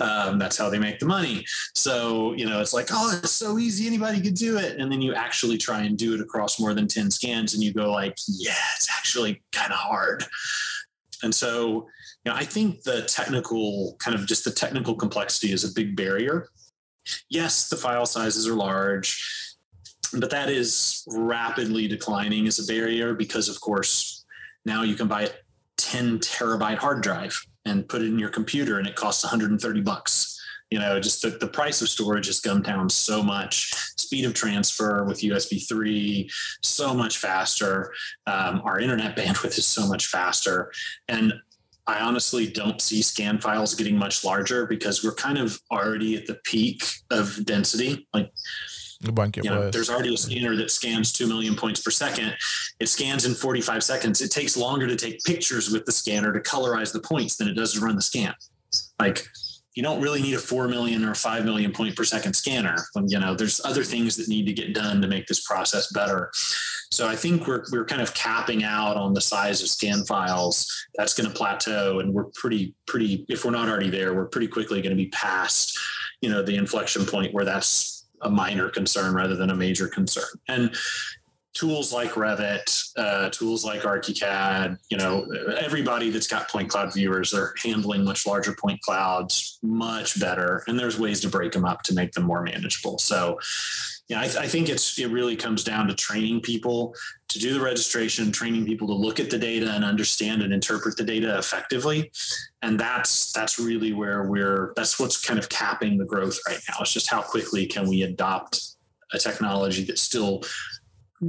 Um, 0.00 0.40
that's 0.40 0.56
how 0.56 0.68
they 0.68 0.78
make 0.78 0.98
the 0.98 1.06
money. 1.06 1.44
So 1.74 2.32
you 2.32 2.46
know, 2.46 2.60
it's 2.60 2.74
like, 2.74 2.88
oh, 2.90 3.16
it's 3.22 3.30
so 3.30 3.58
easy, 3.58 3.86
anybody 3.86 4.20
could 4.20 4.34
do 4.34 4.58
it, 4.58 4.80
and 4.80 4.90
then 4.90 5.00
you 5.00 5.14
actually 5.14 5.56
try 5.56 5.82
and 5.82 5.96
do 5.96 6.14
it 6.14 6.20
across 6.20 6.58
more 6.58 6.74
than 6.74 6.88
ten 6.88 7.12
scans, 7.12 7.54
and 7.54 7.62
you 7.62 7.72
go 7.72 7.92
like, 7.92 8.16
yeah, 8.26 8.54
it's 8.74 8.88
actually 8.90 9.40
kind 9.52 9.72
of 9.72 9.78
hard. 9.78 10.24
And 11.22 11.32
so 11.32 11.86
you 12.24 12.32
know, 12.32 12.36
I 12.36 12.44
think 12.44 12.82
the 12.82 13.02
technical 13.02 13.96
kind 13.98 14.14
of 14.14 14.26
just 14.26 14.44
the 14.44 14.50
technical 14.50 14.94
complexity 14.94 15.52
is 15.52 15.64
a 15.64 15.72
big 15.72 15.94
barrier. 15.94 16.48
Yes, 17.28 17.68
the 17.68 17.76
file 17.76 18.06
sizes 18.06 18.48
are 18.48 18.54
large, 18.54 19.56
but 20.18 20.30
that 20.30 20.48
is 20.48 21.04
rapidly 21.08 21.86
declining 21.86 22.46
as 22.46 22.58
a 22.58 22.66
barrier 22.72 23.14
because, 23.14 23.48
of 23.48 23.60
course, 23.60 24.24
now 24.64 24.82
you 24.82 24.94
can 24.94 25.06
buy 25.06 25.22
a 25.22 25.30
10 25.76 26.18
terabyte 26.20 26.78
hard 26.78 27.02
drive 27.02 27.38
and 27.66 27.88
put 27.88 28.00
it 28.00 28.06
in 28.06 28.18
your 28.18 28.30
computer 28.30 28.78
and 28.78 28.86
it 28.86 28.96
costs 28.96 29.22
130 29.22 29.80
bucks. 29.82 30.30
You 30.70 30.78
know, 30.78 30.98
just 30.98 31.20
the, 31.20 31.30
the 31.30 31.46
price 31.46 31.82
of 31.82 31.90
storage 31.90 32.26
has 32.26 32.40
come 32.40 32.62
down 32.62 32.88
so 32.88 33.22
much. 33.22 33.72
Speed 33.98 34.24
of 34.24 34.32
transfer 34.32 35.04
with 35.04 35.20
USB 35.20 35.68
3, 35.68 36.28
so 36.62 36.94
much 36.94 37.18
faster. 37.18 37.92
Um, 38.26 38.62
our 38.64 38.80
internet 38.80 39.14
bandwidth 39.16 39.58
is 39.58 39.66
so 39.66 39.86
much 39.86 40.06
faster. 40.06 40.72
And 41.08 41.34
I 41.86 42.00
honestly 42.00 42.48
don't 42.50 42.80
see 42.80 43.02
scan 43.02 43.38
files 43.40 43.74
getting 43.74 43.96
much 43.96 44.24
larger 44.24 44.66
because 44.66 45.04
we're 45.04 45.14
kind 45.14 45.38
of 45.38 45.60
already 45.70 46.16
at 46.16 46.26
the 46.26 46.34
peak 46.44 46.82
of 47.10 47.44
density. 47.44 48.08
Like, 48.14 48.32
it 49.02 49.14
won't 49.14 49.32
get 49.32 49.44
you 49.44 49.50
know, 49.50 49.70
there's 49.70 49.90
already 49.90 50.14
a 50.14 50.16
scanner 50.16 50.56
that 50.56 50.70
scans 50.70 51.12
2 51.12 51.26
million 51.26 51.54
points 51.54 51.82
per 51.82 51.90
second. 51.90 52.34
It 52.80 52.88
scans 52.88 53.26
in 53.26 53.34
45 53.34 53.82
seconds. 53.82 54.22
It 54.22 54.30
takes 54.30 54.56
longer 54.56 54.86
to 54.86 54.96
take 54.96 55.22
pictures 55.24 55.70
with 55.70 55.84
the 55.84 55.92
scanner 55.92 56.32
to 56.32 56.40
colorize 56.40 56.92
the 56.92 57.00
points 57.00 57.36
than 57.36 57.48
it 57.48 57.54
does 57.54 57.74
to 57.74 57.80
run 57.80 57.96
the 57.96 58.02
scan. 58.02 58.34
Like, 58.98 59.26
you 59.74 59.82
don't 59.82 60.00
really 60.00 60.22
need 60.22 60.34
a 60.34 60.38
4 60.38 60.68
million 60.68 61.04
or 61.04 61.14
5 61.14 61.44
million 61.44 61.72
point 61.72 61.96
per 61.96 62.04
second 62.04 62.34
scanner. 62.34 62.76
You 63.06 63.18
know, 63.18 63.34
there's 63.34 63.60
other 63.64 63.82
things 63.82 64.16
that 64.16 64.28
need 64.28 64.46
to 64.46 64.52
get 64.52 64.72
done 64.72 65.02
to 65.02 65.08
make 65.08 65.26
this 65.26 65.44
process 65.44 65.90
better. 65.92 66.30
So 66.92 67.08
I 67.08 67.16
think 67.16 67.48
we're, 67.48 67.64
we're 67.72 67.84
kind 67.84 68.00
of 68.00 68.14
capping 68.14 68.62
out 68.62 68.96
on 68.96 69.14
the 69.14 69.20
size 69.20 69.62
of 69.62 69.68
scan 69.68 70.04
files. 70.04 70.70
That's 70.94 71.14
going 71.14 71.28
to 71.28 71.34
plateau 71.34 71.98
and 71.98 72.14
we're 72.14 72.26
pretty, 72.34 72.74
pretty, 72.86 73.26
if 73.28 73.44
we're 73.44 73.50
not 73.50 73.68
already 73.68 73.90
there, 73.90 74.14
we're 74.14 74.26
pretty 74.26 74.48
quickly 74.48 74.80
going 74.80 74.96
to 74.96 75.02
be 75.02 75.08
past, 75.08 75.76
you 76.20 76.30
know, 76.30 76.42
the 76.42 76.56
inflection 76.56 77.04
point 77.04 77.34
where 77.34 77.44
that's 77.44 78.06
a 78.22 78.30
minor 78.30 78.70
concern 78.70 79.12
rather 79.12 79.36
than 79.36 79.50
a 79.50 79.54
major 79.56 79.88
concern. 79.88 80.24
And 80.48 80.74
tools 81.54 81.92
like 81.92 82.10
Revit, 82.10 82.90
uh, 82.96 83.30
tools 83.30 83.64
like 83.64 83.82
ArchiCAD, 83.82 84.76
you 84.90 84.96
know, 84.96 85.24
everybody 85.58 86.10
that's 86.10 86.26
got 86.26 86.48
point 86.48 86.68
cloud 86.68 86.92
viewers 86.92 87.32
are 87.32 87.54
handling 87.62 88.04
much 88.04 88.26
larger 88.26 88.56
point 88.60 88.80
clouds 88.82 89.58
much 89.62 90.18
better. 90.20 90.64
And 90.66 90.78
there's 90.78 90.98
ways 90.98 91.20
to 91.20 91.28
break 91.28 91.52
them 91.52 91.64
up 91.64 91.82
to 91.82 91.94
make 91.94 92.12
them 92.12 92.24
more 92.24 92.42
manageable. 92.42 92.98
So, 92.98 93.38
yeah, 94.08 94.20
I, 94.20 94.24
th- 94.24 94.36
I 94.36 94.46
think 94.46 94.68
it's 94.68 94.98
it 94.98 95.10
really 95.10 95.34
comes 95.34 95.64
down 95.64 95.86
to 95.88 95.94
training 95.94 96.42
people 96.42 96.94
to 97.28 97.38
do 97.38 97.54
the 97.54 97.60
registration, 97.60 98.30
training 98.30 98.66
people 98.66 98.86
to 98.88 98.92
look 98.92 99.18
at 99.18 99.30
the 99.30 99.38
data 99.38 99.70
and 99.70 99.84
understand 99.84 100.42
and 100.42 100.52
interpret 100.52 100.96
the 100.96 101.04
data 101.04 101.38
effectively, 101.38 102.10
and 102.60 102.78
that's 102.78 103.32
that's 103.32 103.58
really 103.58 103.94
where 103.94 104.24
we're 104.24 104.74
that's 104.76 105.00
what's 105.00 105.18
kind 105.18 105.38
of 105.38 105.48
capping 105.48 105.96
the 105.96 106.04
growth 106.04 106.38
right 106.46 106.60
now. 106.68 106.76
It's 106.80 106.92
just 106.92 107.10
how 107.10 107.22
quickly 107.22 107.64
can 107.64 107.88
we 107.88 108.02
adopt 108.02 108.60
a 109.14 109.18
technology 109.18 109.84
that's 109.84 110.02
still 110.02 110.42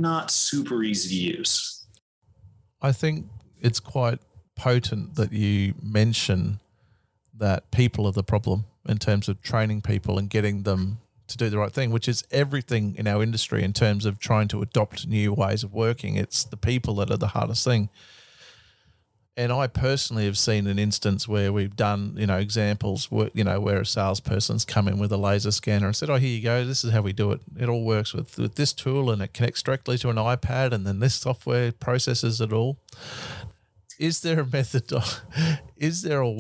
not 0.02 0.32
super 0.32 0.84
easy 0.84 1.10
to 1.10 1.38
use. 1.38 1.86
I 2.82 2.92
think 2.92 3.28
it's 3.62 3.80
quite 3.80 4.20
potent 4.56 5.16
that 5.16 5.32
you 5.34 5.74
mention 5.82 6.60
that 7.38 7.72
people 7.72 8.06
are 8.06 8.12
the 8.12 8.24
problem 8.24 8.66
in 8.88 8.98
terms 8.98 9.28
of 9.28 9.42
training 9.42 9.82
people 9.82 10.18
and 10.18 10.30
getting 10.30 10.64
them 10.64 11.00
to 11.28 11.38
do 11.38 11.50
the 11.50 11.58
right 11.58 11.72
thing, 11.72 11.92
which 11.92 12.08
is 12.08 12.24
everything 12.32 12.96
in 12.98 13.08
our 13.08 13.24
industry 13.24 13.64
in 13.64 13.74
terms 13.74 14.06
of 14.06 14.20
trying 14.20 14.48
to 14.50 14.62
adopt 14.62 15.08
new 15.08 15.34
ways 15.34 15.64
of 15.64 15.74
working. 15.74 16.16
It's 16.16 16.44
the 16.44 16.58
people 16.58 16.96
that 16.96 17.10
are 17.10 17.18
the 17.18 17.30
hardest 17.30 17.66
thing. 17.66 17.90
And 19.38 19.52
I 19.52 19.68
personally 19.68 20.26
have 20.26 20.38
seen 20.38 20.66
an 20.66 20.80
instance 20.80 21.28
where 21.28 21.52
we've 21.52 21.76
done, 21.76 22.16
you 22.18 22.26
know, 22.26 22.38
examples, 22.38 23.12
where, 23.12 23.30
you 23.34 23.44
know, 23.44 23.60
where 23.60 23.82
a 23.82 23.86
salesperson's 23.86 24.64
come 24.64 24.88
in 24.88 24.98
with 24.98 25.12
a 25.12 25.18
laser 25.18 25.52
scanner 25.52 25.88
and 25.88 25.96
said, 25.96 26.10
"Oh, 26.10 26.16
here 26.16 26.38
you 26.38 26.42
go. 26.42 26.64
This 26.64 26.86
is 26.86 26.92
how 26.92 27.02
we 27.02 27.12
do 27.12 27.34
it. 27.34 27.42
It 27.60 27.68
all 27.68 27.84
works 27.84 28.14
with 28.14 28.38
with 28.38 28.56
this 28.56 28.72
tool, 28.72 29.12
and 29.12 29.22
it 29.22 29.34
connects 29.34 29.62
directly 29.62 29.98
to 30.00 30.10
an 30.10 30.16
iPad, 30.16 30.72
and 30.72 30.88
then 30.88 31.00
this 31.00 31.16
software 31.16 31.74
processes 31.74 32.40
it 32.40 32.54
all." 32.54 32.78
Is 34.00 34.22
there 34.22 34.40
a 34.40 34.46
method? 34.46 34.90
is 35.78 36.02
there 36.02 36.22
a, 36.22 36.38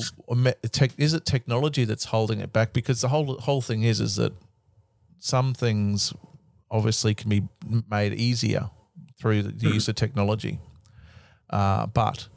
a 0.64 0.68
tech, 0.70 0.92
is 0.98 1.14
it 1.14 1.26
technology 1.26 1.84
that's 1.84 2.06
holding 2.06 2.40
it 2.40 2.54
back? 2.54 2.72
Because 2.72 3.02
the 3.02 3.10
whole 3.10 3.38
whole 3.40 3.62
thing 3.62 3.84
is 3.84 4.00
is 4.00 4.16
that 4.16 4.34
some 5.20 5.54
things 5.54 6.14
obviously 6.72 7.14
can 7.14 7.30
be 7.30 7.44
made 7.90 8.14
easier 8.14 8.70
through 9.20 9.44
the, 9.44 9.52
the 9.52 9.70
use 9.70 9.88
of 9.88 9.96
technology, 9.96 10.60
uh, 11.50 11.88
but 11.88 12.28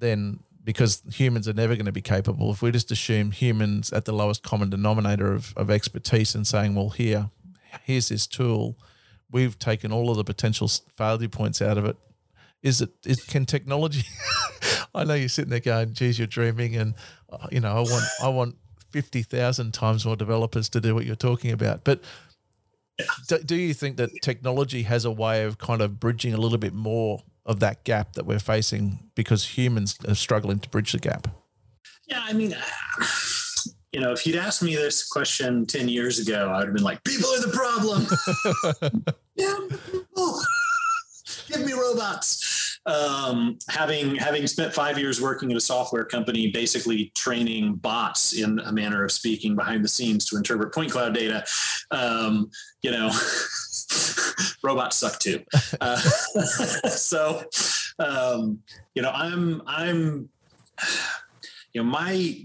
then 0.00 0.40
because 0.64 1.02
humans 1.12 1.48
are 1.48 1.52
never 1.52 1.74
going 1.74 1.86
to 1.86 1.92
be 1.92 2.02
capable, 2.02 2.50
if 2.52 2.62
we 2.62 2.70
just 2.70 2.90
assume 2.90 3.30
humans 3.30 3.92
at 3.92 4.04
the 4.04 4.12
lowest 4.12 4.42
common 4.42 4.70
denominator 4.70 5.32
of, 5.32 5.54
of 5.56 5.70
expertise 5.70 6.34
and 6.34 6.46
saying, 6.46 6.74
well, 6.74 6.90
here, 6.90 7.30
here's 7.84 8.08
this 8.08 8.26
tool, 8.26 8.76
we've 9.30 9.58
taken 9.58 9.92
all 9.92 10.10
of 10.10 10.16
the 10.16 10.24
potential 10.24 10.68
failure 10.68 11.28
points 11.28 11.62
out 11.62 11.78
of 11.78 11.84
it. 11.84 11.96
Is 12.62 12.82
it? 12.82 12.90
Is, 13.06 13.24
can 13.24 13.46
technology? 13.46 14.04
I 14.94 15.04
know 15.04 15.14
you're 15.14 15.30
sitting 15.30 15.50
there 15.50 15.60
going, 15.60 15.94
"Geez, 15.94 16.18
you're 16.18 16.26
dreaming," 16.26 16.76
and 16.76 16.94
uh, 17.32 17.46
you 17.50 17.60
know, 17.60 17.70
I 17.70 17.80
want, 17.80 18.04
I 18.22 18.28
want 18.28 18.56
fifty 18.90 19.22
thousand 19.22 19.72
times 19.72 20.04
more 20.04 20.14
developers 20.14 20.68
to 20.70 20.80
do 20.80 20.94
what 20.94 21.06
you're 21.06 21.16
talking 21.16 21.52
about. 21.52 21.84
But 21.84 22.02
do, 23.28 23.38
do 23.38 23.56
you 23.56 23.72
think 23.72 23.96
that 23.96 24.10
technology 24.20 24.82
has 24.82 25.06
a 25.06 25.10
way 25.10 25.44
of 25.44 25.56
kind 25.56 25.80
of 25.80 25.98
bridging 25.98 26.34
a 26.34 26.36
little 26.36 26.58
bit 26.58 26.74
more 26.74 27.22
of 27.50 27.58
that 27.58 27.82
gap 27.82 28.12
that 28.12 28.24
we're 28.24 28.38
facing 28.38 29.00
because 29.16 29.58
humans 29.58 29.98
are 30.08 30.14
struggling 30.14 30.60
to 30.60 30.68
bridge 30.68 30.92
the 30.92 30.98
gap? 30.98 31.26
Yeah, 32.06 32.22
I 32.24 32.32
mean, 32.32 32.56
you 33.92 34.00
know, 34.00 34.12
if 34.12 34.24
you'd 34.24 34.36
asked 34.36 34.62
me 34.62 34.76
this 34.76 35.06
question 35.08 35.66
10 35.66 35.88
years 35.88 36.20
ago, 36.20 36.48
I 36.48 36.58
would 36.58 36.68
have 36.68 36.74
been 36.74 36.84
like, 36.84 37.02
people 37.02 37.28
are 37.30 37.40
the 37.40 37.52
problem. 37.52 38.06
yeah, 39.34 39.56
people. 39.90 40.40
Give 41.48 41.66
me 41.66 41.72
robots. 41.72 42.78
Um, 42.86 43.58
having 43.68 44.14
having 44.14 44.46
spent 44.46 44.72
five 44.72 44.98
years 44.98 45.20
working 45.20 45.50
at 45.50 45.56
a 45.56 45.60
software 45.60 46.04
company, 46.04 46.50
basically 46.50 47.12
training 47.14 47.74
bots 47.74 48.32
in 48.32 48.58
a 48.60 48.72
manner 48.72 49.04
of 49.04 49.12
speaking 49.12 49.54
behind 49.54 49.84
the 49.84 49.88
scenes 49.88 50.24
to 50.26 50.36
interpret 50.36 50.72
point 50.72 50.90
cloud 50.90 51.12
data, 51.12 51.44
um, 51.90 52.50
you 52.82 52.90
know, 52.90 53.10
robots 54.62 54.96
suck 54.96 55.18
too. 55.18 55.42
Uh, 55.80 55.96
so, 56.88 57.42
um, 57.98 58.60
you 58.94 59.02
know, 59.02 59.10
I'm 59.10 59.62
I'm 59.66 60.28
you 61.72 61.82
know 61.82 61.84
my 61.84 62.44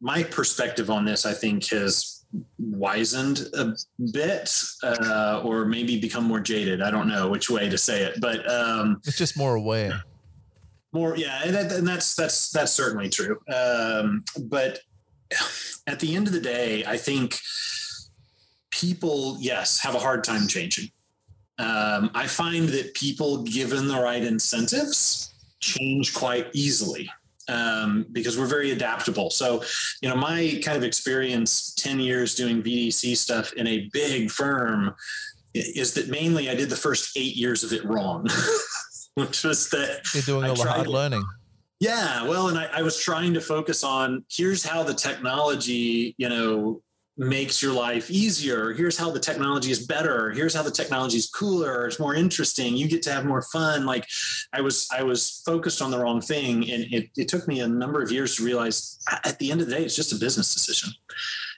my 0.00 0.22
perspective 0.22 0.90
on 0.90 1.04
this, 1.04 1.26
I 1.26 1.32
think, 1.32 1.68
has 1.68 2.24
wizened 2.58 3.48
a 3.54 3.74
bit, 4.12 4.52
uh, 4.82 5.42
or 5.44 5.64
maybe 5.64 6.00
become 6.00 6.24
more 6.24 6.40
jaded. 6.40 6.80
I 6.80 6.90
don't 6.90 7.08
know 7.08 7.28
which 7.28 7.50
way 7.50 7.68
to 7.68 7.76
say 7.76 8.02
it, 8.02 8.20
but 8.20 8.48
um, 8.50 9.00
it's 9.06 9.18
just 9.18 9.36
more 9.36 9.56
aware. 9.56 10.02
More, 10.92 11.16
yeah, 11.16 11.42
and, 11.44 11.54
that, 11.54 11.72
and 11.72 11.86
that's 11.86 12.14
that's 12.14 12.50
that's 12.50 12.72
certainly 12.72 13.08
true. 13.08 13.38
Um, 13.52 14.24
but 14.44 14.80
at 15.86 16.00
the 16.00 16.16
end 16.16 16.26
of 16.26 16.32
the 16.32 16.40
day, 16.40 16.84
I 16.84 16.96
think 16.96 17.38
people, 18.80 19.36
yes, 19.40 19.80
have 19.80 19.94
a 19.94 19.98
hard 19.98 20.24
time 20.24 20.46
changing. 20.46 20.90
Um, 21.58 22.10
I 22.14 22.26
find 22.26 22.68
that 22.70 22.94
people, 22.94 23.42
given 23.42 23.86
the 23.86 24.00
right 24.00 24.22
incentives, 24.22 25.34
change 25.60 26.14
quite 26.14 26.48
easily 26.54 27.10
um, 27.48 28.06
because 28.12 28.38
we're 28.38 28.46
very 28.46 28.70
adaptable. 28.70 29.30
So, 29.30 29.62
you 30.00 30.08
know, 30.08 30.16
my 30.16 30.60
kind 30.64 30.78
of 30.78 30.84
experience 30.84 31.74
10 31.74 32.00
years 32.00 32.34
doing 32.34 32.62
VDC 32.62 33.16
stuff 33.16 33.52
in 33.54 33.66
a 33.66 33.90
big 33.92 34.30
firm 34.30 34.94
is 35.52 35.92
that 35.94 36.08
mainly 36.08 36.48
I 36.48 36.54
did 36.54 36.70
the 36.70 36.76
first 36.76 37.16
eight 37.16 37.36
years 37.36 37.64
of 37.64 37.72
it 37.72 37.84
wrong, 37.84 38.26
which 39.14 39.44
was 39.44 39.68
that 39.70 40.02
you're 40.14 40.22
doing 40.22 40.48
all 40.48 40.56
the 40.56 40.64
hard 40.64 40.86
learning. 40.86 41.24
Yeah, 41.80 42.24
well, 42.24 42.48
and 42.48 42.58
I, 42.58 42.66
I 42.66 42.82
was 42.82 42.98
trying 42.98 43.34
to 43.34 43.40
focus 43.40 43.82
on 43.82 44.24
here's 44.30 44.64
how 44.64 44.82
the 44.82 44.94
technology, 44.94 46.14
you 46.18 46.28
know, 46.28 46.82
makes 47.20 47.62
your 47.62 47.74
life 47.74 48.10
easier. 48.10 48.72
Here's 48.72 48.96
how 48.96 49.10
the 49.10 49.20
technology 49.20 49.70
is 49.70 49.86
better. 49.86 50.30
Here's 50.30 50.54
how 50.54 50.62
the 50.62 50.70
technology 50.70 51.18
is 51.18 51.28
cooler. 51.28 51.86
It's 51.86 52.00
more 52.00 52.14
interesting. 52.14 52.74
You 52.74 52.88
get 52.88 53.02
to 53.02 53.12
have 53.12 53.26
more 53.26 53.42
fun. 53.42 53.84
Like 53.84 54.06
I 54.54 54.62
was, 54.62 54.88
I 54.90 55.02
was 55.02 55.42
focused 55.44 55.82
on 55.82 55.90
the 55.90 55.98
wrong 55.98 56.22
thing. 56.22 56.70
And 56.70 56.84
it, 56.90 57.10
it 57.18 57.28
took 57.28 57.46
me 57.46 57.60
a 57.60 57.68
number 57.68 58.02
of 58.02 58.10
years 58.10 58.36
to 58.36 58.44
realize 58.44 58.98
at 59.24 59.38
the 59.38 59.50
end 59.50 59.60
of 59.60 59.68
the 59.68 59.74
day, 59.74 59.84
it's 59.84 59.94
just 59.94 60.14
a 60.14 60.16
business 60.16 60.54
decision. 60.54 60.94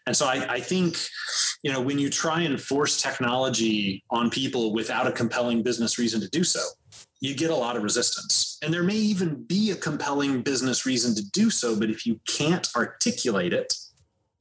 And 0.08 0.16
so 0.16 0.26
I, 0.26 0.54
I 0.54 0.60
think, 0.60 0.96
you 1.62 1.72
know, 1.72 1.80
when 1.80 1.96
you 1.96 2.10
try 2.10 2.40
and 2.40 2.60
force 2.60 3.00
technology 3.00 4.02
on 4.10 4.30
people 4.30 4.72
without 4.72 5.06
a 5.06 5.12
compelling 5.12 5.62
business 5.62 5.96
reason 5.96 6.20
to 6.22 6.28
do 6.28 6.42
so, 6.42 6.58
you 7.20 7.36
get 7.36 7.52
a 7.52 7.54
lot 7.54 7.76
of 7.76 7.84
resistance. 7.84 8.58
And 8.64 8.74
there 8.74 8.82
may 8.82 8.96
even 8.96 9.44
be 9.44 9.70
a 9.70 9.76
compelling 9.76 10.42
business 10.42 10.86
reason 10.86 11.14
to 11.14 11.30
do 11.30 11.50
so, 11.50 11.78
but 11.78 11.88
if 11.88 12.04
you 12.04 12.18
can't 12.26 12.68
articulate 12.74 13.52
it, 13.52 13.72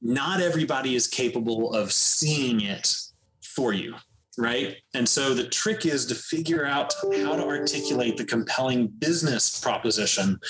not 0.02 0.40
everybody 0.40 0.94
is 0.94 1.06
capable 1.06 1.72
of 1.74 1.92
seeing 1.92 2.60
it 2.60 2.94
for 3.42 3.72
you 3.72 3.94
right? 4.38 4.78
And 4.94 5.06
so 5.06 5.34
the 5.34 5.46
trick 5.46 5.84
is 5.84 6.06
to 6.06 6.14
figure 6.14 6.64
out 6.64 6.94
how 7.02 7.36
to 7.36 7.46
articulate 7.46 8.16
the 8.16 8.24
compelling 8.24 8.86
business 8.86 9.60
proposition. 9.60 10.40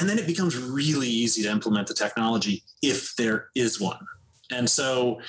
And 0.00 0.08
then 0.08 0.18
it 0.18 0.26
becomes 0.26 0.56
really 0.56 1.06
easy 1.06 1.44
to 1.44 1.48
implement 1.48 1.86
the 1.86 1.94
technology 1.94 2.64
if 2.82 3.14
there 3.14 3.50
is 3.54 3.80
one. 3.80 4.04
And 4.50 4.68
so 4.68 5.20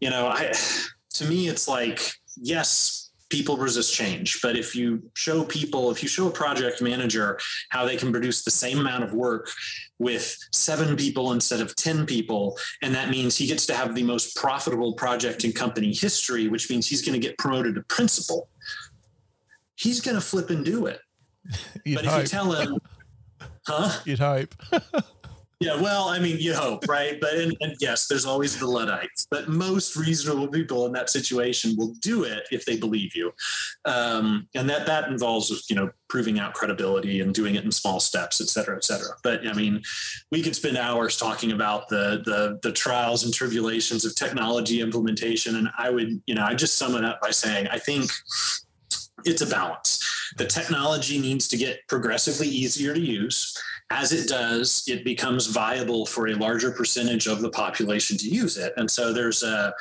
you 0.00 0.10
know 0.10 0.28
i 0.28 0.52
to 1.14 1.24
me 1.26 1.48
it's 1.48 1.68
like 1.68 2.00
yes 2.36 3.05
people 3.28 3.56
resist 3.56 3.94
change. 3.94 4.40
But 4.42 4.56
if 4.56 4.76
you 4.76 5.02
show 5.14 5.44
people, 5.44 5.90
if 5.90 6.02
you 6.02 6.08
show 6.08 6.28
a 6.28 6.30
project 6.30 6.80
manager 6.80 7.38
how 7.70 7.84
they 7.84 7.96
can 7.96 8.12
produce 8.12 8.44
the 8.44 8.50
same 8.50 8.78
amount 8.78 9.04
of 9.04 9.12
work 9.12 9.50
with 9.98 10.36
seven 10.52 10.96
people 10.96 11.32
instead 11.32 11.60
of 11.60 11.74
10 11.76 12.06
people, 12.06 12.58
and 12.82 12.94
that 12.94 13.10
means 13.10 13.36
he 13.36 13.46
gets 13.46 13.66
to 13.66 13.74
have 13.74 13.94
the 13.94 14.02
most 14.02 14.36
profitable 14.36 14.94
project 14.94 15.44
in 15.44 15.52
company 15.52 15.92
history, 15.92 16.48
which 16.48 16.70
means 16.70 16.86
he's 16.86 17.02
going 17.02 17.18
to 17.18 17.26
get 17.26 17.36
promoted 17.38 17.74
to 17.74 17.82
principal, 17.82 18.48
he's 19.74 20.00
going 20.00 20.14
to 20.14 20.20
flip 20.20 20.50
and 20.50 20.64
do 20.64 20.86
it. 20.86 21.00
but 21.44 22.04
if 22.04 22.18
you 22.18 22.24
tell 22.24 22.52
him, 22.52 22.78
huh? 23.66 24.00
You'd 24.04 24.18
hope. 24.18 24.54
Yeah, 25.58 25.80
well, 25.80 26.08
I 26.08 26.18
mean, 26.18 26.36
you 26.38 26.52
hope, 26.52 26.86
right? 26.86 27.18
But 27.18 27.32
and, 27.34 27.56
and, 27.60 27.74
yes, 27.80 28.08
there's 28.08 28.26
always 28.26 28.58
the 28.58 28.66
Luddites, 28.66 29.26
but 29.30 29.48
most 29.48 29.96
reasonable 29.96 30.48
people 30.48 30.84
in 30.84 30.92
that 30.92 31.08
situation 31.08 31.74
will 31.78 31.94
do 32.02 32.24
it 32.24 32.46
if 32.52 32.66
they 32.66 32.76
believe 32.76 33.16
you, 33.16 33.32
um, 33.86 34.46
and 34.54 34.68
that 34.68 34.84
that 34.84 35.08
involves 35.08 35.64
you 35.70 35.76
know 35.76 35.90
proving 36.10 36.38
out 36.38 36.52
credibility 36.52 37.22
and 37.22 37.32
doing 37.34 37.54
it 37.54 37.64
in 37.64 37.72
small 37.72 38.00
steps, 38.00 38.38
et 38.42 38.48
cetera, 38.48 38.76
et 38.76 38.84
cetera. 38.84 39.14
But 39.22 39.48
I 39.48 39.54
mean, 39.54 39.80
we 40.30 40.42
could 40.42 40.54
spend 40.54 40.76
hours 40.76 41.16
talking 41.16 41.52
about 41.52 41.88
the 41.88 42.20
the 42.26 42.58
the 42.62 42.72
trials 42.72 43.24
and 43.24 43.32
tribulations 43.32 44.04
of 44.04 44.14
technology 44.14 44.82
implementation, 44.82 45.56
and 45.56 45.70
I 45.78 45.88
would 45.88 46.20
you 46.26 46.34
know 46.34 46.44
I 46.44 46.52
just 46.52 46.76
sum 46.76 46.96
it 46.96 47.04
up 47.04 47.18
by 47.22 47.30
saying 47.30 47.66
I 47.68 47.78
think 47.78 48.10
it's 49.24 49.40
a 49.40 49.46
balance. 49.46 50.02
The 50.36 50.44
technology 50.44 51.18
needs 51.18 51.48
to 51.48 51.56
get 51.56 51.80
progressively 51.88 52.48
easier 52.48 52.92
to 52.92 53.00
use 53.00 53.56
as 53.90 54.12
it 54.12 54.28
does, 54.28 54.84
it 54.88 55.04
becomes 55.04 55.46
viable 55.46 56.06
for 56.06 56.28
a 56.28 56.34
larger 56.34 56.72
percentage 56.72 57.26
of 57.26 57.40
the 57.40 57.50
population 57.50 58.16
to 58.18 58.28
use 58.28 58.56
it. 58.56 58.72
And 58.76 58.90
so 58.90 59.12
there's 59.12 59.42
a, 59.42 59.72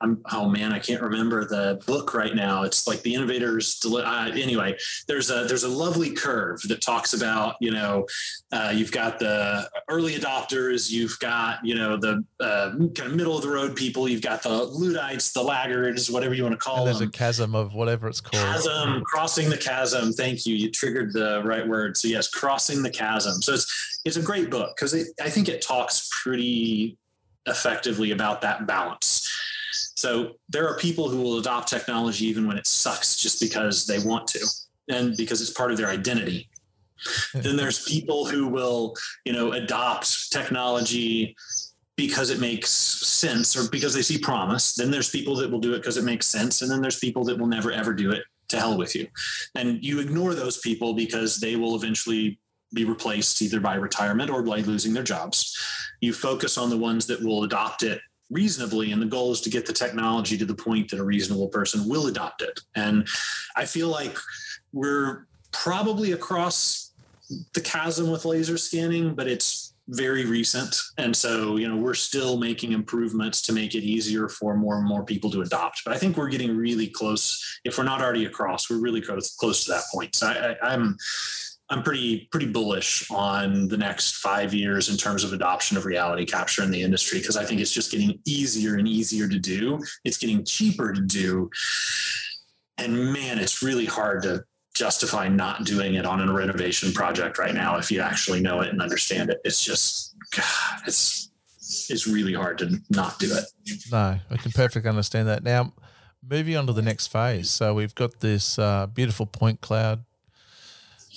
I'm, 0.00 0.20
oh 0.32 0.48
man, 0.48 0.72
I 0.72 0.78
can't 0.78 1.00
remember 1.00 1.44
the 1.44 1.80
book 1.86 2.14
right 2.14 2.34
now. 2.34 2.64
It's 2.64 2.86
like 2.86 3.00
the 3.02 3.14
innovators. 3.14 3.80
Uh, 3.86 4.30
anyway, 4.34 4.76
there's 5.06 5.30
a 5.30 5.44
there's 5.44 5.62
a 5.62 5.68
lovely 5.68 6.10
curve 6.10 6.60
that 6.68 6.82
talks 6.82 7.14
about 7.14 7.56
you 7.60 7.70
know 7.70 8.06
uh, 8.52 8.72
you've 8.74 8.92
got 8.92 9.18
the 9.18 9.68
early 9.88 10.14
adopters, 10.14 10.90
you've 10.90 11.18
got 11.20 11.64
you 11.64 11.74
know 11.74 11.96
the 11.96 12.24
uh, 12.40 12.70
kind 12.70 13.00
of 13.00 13.14
middle 13.14 13.36
of 13.36 13.42
the 13.42 13.48
road 13.48 13.76
people, 13.76 14.08
you've 14.08 14.22
got 14.22 14.42
the 14.42 14.48
Luddites, 14.48 15.32
the 15.32 15.42
laggards, 15.42 16.10
whatever 16.10 16.34
you 16.34 16.42
want 16.42 16.52
to 16.52 16.58
call 16.58 16.78
and 16.78 16.86
there's 16.86 16.98
them. 16.98 17.06
There's 17.06 17.16
a 17.16 17.18
chasm 17.18 17.54
of 17.54 17.74
whatever 17.74 18.08
it's 18.08 18.20
called. 18.20 18.44
Chasm, 18.44 19.02
crossing 19.06 19.48
the 19.48 19.56
chasm. 19.58 20.12
Thank 20.12 20.44
you. 20.44 20.54
You 20.54 20.70
triggered 20.70 21.12
the 21.12 21.40
right 21.44 21.66
word. 21.66 21.96
So 21.96 22.08
yes, 22.08 22.28
crossing 22.28 22.82
the 22.82 22.90
chasm. 22.90 23.40
So 23.40 23.54
it's 23.54 24.00
it's 24.04 24.16
a 24.16 24.22
great 24.22 24.50
book 24.50 24.76
because 24.76 24.94
I 25.22 25.30
think 25.30 25.48
it 25.48 25.62
talks 25.62 26.10
pretty 26.22 26.98
effectively 27.46 28.10
about 28.10 28.40
that 28.40 28.66
balance 28.66 29.30
so 30.04 30.32
there 30.50 30.68
are 30.68 30.76
people 30.76 31.08
who 31.08 31.22
will 31.22 31.38
adopt 31.38 31.66
technology 31.66 32.26
even 32.26 32.46
when 32.46 32.58
it 32.58 32.66
sucks 32.66 33.16
just 33.16 33.40
because 33.40 33.86
they 33.86 33.98
want 34.00 34.26
to 34.26 34.46
and 34.90 35.16
because 35.16 35.40
it's 35.40 35.50
part 35.50 35.70
of 35.70 35.78
their 35.78 35.88
identity. 35.88 36.46
then 37.32 37.56
there's 37.56 37.86
people 37.86 38.26
who 38.26 38.46
will, 38.46 38.94
you 39.24 39.32
know, 39.32 39.52
adopt 39.52 40.30
technology 40.30 41.34
because 41.96 42.28
it 42.28 42.38
makes 42.38 42.68
sense 42.70 43.56
or 43.56 43.70
because 43.70 43.94
they 43.94 44.02
see 44.02 44.18
promise. 44.18 44.74
Then 44.74 44.90
there's 44.90 45.08
people 45.08 45.36
that 45.36 45.50
will 45.50 45.58
do 45.58 45.72
it 45.72 45.78
because 45.78 45.96
it 45.96 46.04
makes 46.04 46.26
sense. 46.26 46.60
And 46.60 46.70
then 46.70 46.82
there's 46.82 46.98
people 46.98 47.24
that 47.24 47.38
will 47.38 47.46
never 47.46 47.72
ever 47.72 47.94
do 47.94 48.10
it 48.10 48.24
to 48.48 48.58
hell 48.58 48.76
with 48.76 48.94
you. 48.94 49.08
And 49.54 49.82
you 49.82 50.00
ignore 50.00 50.34
those 50.34 50.58
people 50.58 50.92
because 50.92 51.38
they 51.38 51.56
will 51.56 51.76
eventually 51.76 52.38
be 52.74 52.84
replaced 52.84 53.40
either 53.40 53.58
by 53.58 53.76
retirement 53.76 54.28
or 54.28 54.42
by 54.42 54.58
losing 54.58 54.92
their 54.92 55.02
jobs. 55.02 55.56
You 56.02 56.12
focus 56.12 56.58
on 56.58 56.68
the 56.68 56.76
ones 56.76 57.06
that 57.06 57.22
will 57.22 57.44
adopt 57.44 57.82
it 57.84 58.02
reasonably 58.30 58.92
and 58.92 59.00
the 59.00 59.06
goal 59.06 59.32
is 59.32 59.40
to 59.40 59.50
get 59.50 59.66
the 59.66 59.72
technology 59.72 60.36
to 60.36 60.44
the 60.44 60.54
point 60.54 60.90
that 60.90 61.00
a 61.00 61.04
reasonable 61.04 61.48
person 61.48 61.88
will 61.88 62.06
adopt 62.06 62.42
it 62.42 62.58
and 62.74 63.06
i 63.56 63.64
feel 63.64 63.88
like 63.88 64.16
we're 64.72 65.26
probably 65.52 66.12
across 66.12 66.92
the 67.52 67.60
chasm 67.60 68.10
with 68.10 68.24
laser 68.24 68.56
scanning 68.56 69.14
but 69.14 69.28
it's 69.28 69.74
very 69.88 70.24
recent. 70.24 70.76
And 70.98 71.14
so, 71.14 71.56
you 71.56 71.68
know, 71.68 71.76
we're 71.76 71.94
still 71.94 72.38
making 72.38 72.72
improvements 72.72 73.42
to 73.42 73.52
make 73.52 73.74
it 73.74 73.82
easier 73.82 74.28
for 74.28 74.56
more 74.56 74.78
and 74.78 74.86
more 74.86 75.04
people 75.04 75.30
to 75.32 75.42
adopt. 75.42 75.82
But 75.84 75.94
I 75.94 75.98
think 75.98 76.16
we're 76.16 76.28
getting 76.28 76.56
really 76.56 76.86
close. 76.86 77.60
If 77.64 77.76
we're 77.76 77.84
not 77.84 78.00
already 78.00 78.24
across, 78.24 78.70
we're 78.70 78.80
really 78.80 79.02
close, 79.02 79.36
close 79.36 79.64
to 79.64 79.72
that 79.72 79.84
point. 79.92 80.14
So 80.14 80.28
I, 80.28 80.52
I, 80.52 80.72
I'm, 80.72 80.96
I'm 81.70 81.82
pretty 81.82 82.28
pretty 82.30 82.46
bullish 82.46 83.10
on 83.10 83.68
the 83.68 83.76
next 83.76 84.16
five 84.16 84.52
years 84.52 84.90
in 84.90 84.96
terms 84.96 85.24
of 85.24 85.32
adoption 85.32 85.76
of 85.76 85.86
reality 85.86 86.26
capture 86.26 86.62
in 86.62 86.70
the 86.70 86.82
industry 86.82 87.20
because 87.20 87.36
I 87.36 87.44
think 87.44 87.60
it's 87.60 87.72
just 87.72 87.90
getting 87.90 88.18
easier 88.26 88.76
and 88.76 88.86
easier 88.86 89.28
to 89.28 89.38
do. 89.38 89.82
It's 90.04 90.18
getting 90.18 90.44
cheaper 90.44 90.92
to 90.92 91.00
do, 91.00 91.50
and 92.76 93.12
man, 93.12 93.38
it's 93.38 93.62
really 93.62 93.86
hard 93.86 94.22
to 94.24 94.44
justify 94.74 95.28
not 95.28 95.64
doing 95.64 95.94
it 95.94 96.04
on 96.04 96.20
a 96.20 96.32
renovation 96.32 96.92
project 96.92 97.38
right 97.38 97.54
now 97.54 97.76
if 97.78 97.90
you 97.90 98.00
actually 98.00 98.40
know 98.40 98.60
it 98.60 98.68
and 98.70 98.82
understand 98.82 99.30
it. 99.30 99.40
It's 99.44 99.64
just 99.64 100.14
God, 100.36 100.82
it's 100.86 101.30
it's 101.88 102.06
really 102.06 102.34
hard 102.34 102.58
to 102.58 102.78
not 102.90 103.18
do 103.18 103.34
it. 103.34 103.44
No, 103.90 104.18
I 104.30 104.36
can 104.36 104.52
perfectly 104.52 104.88
understand 104.88 105.28
that. 105.28 105.42
Now, 105.42 105.72
moving 106.22 106.56
on 106.56 106.66
to 106.66 106.74
the 106.74 106.82
next 106.82 107.06
phase. 107.06 107.50
So 107.50 107.72
we've 107.72 107.94
got 107.94 108.20
this 108.20 108.58
uh, 108.58 108.86
beautiful 108.86 109.24
point 109.24 109.62
cloud 109.62 110.04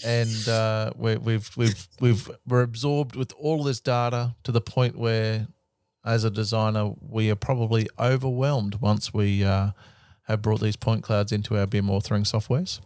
and 0.03 0.47
uh, 0.47 0.91
we, 0.95 1.17
we've 1.17 1.49
we've 1.57 1.87
we've 1.99 2.29
we're 2.47 2.61
absorbed 2.61 3.15
with 3.15 3.33
all 3.37 3.63
this 3.63 3.79
data 3.79 4.35
to 4.43 4.51
the 4.51 4.61
point 4.61 4.97
where, 4.97 5.47
as 6.05 6.23
a 6.23 6.29
designer, 6.29 6.93
we 7.01 7.29
are 7.29 7.35
probably 7.35 7.87
overwhelmed 7.99 8.75
once 8.75 9.13
we 9.13 9.43
uh, 9.43 9.71
have 10.23 10.41
brought 10.41 10.61
these 10.61 10.75
point 10.75 11.03
clouds 11.03 11.31
into 11.31 11.57
our 11.57 11.65
BIM 11.65 11.87
authoring 11.87 12.29
softwares. 12.29 12.79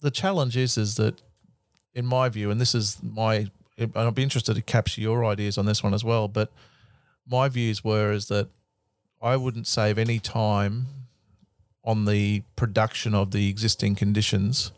The 0.00 0.10
challenge 0.10 0.56
is 0.56 0.76
is 0.76 0.96
that, 0.96 1.22
in 1.94 2.06
my 2.06 2.28
view, 2.28 2.50
and 2.50 2.60
this 2.60 2.74
is 2.74 2.98
my, 3.02 3.50
I'll 3.94 4.10
be 4.10 4.22
interested 4.22 4.54
to 4.54 4.62
capture 4.62 5.00
your 5.00 5.24
ideas 5.24 5.58
on 5.58 5.66
this 5.66 5.82
one 5.82 5.94
as 5.94 6.04
well. 6.04 6.28
But 6.28 6.52
my 7.26 7.48
views 7.48 7.82
were 7.82 8.12
is 8.12 8.28
that 8.28 8.48
I 9.20 9.36
wouldn't 9.36 9.66
save 9.66 9.98
any 9.98 10.18
time 10.18 10.86
on 11.84 12.04
the 12.04 12.42
production 12.54 13.14
of 13.14 13.30
the 13.30 13.48
existing 13.48 13.94
conditions 13.94 14.72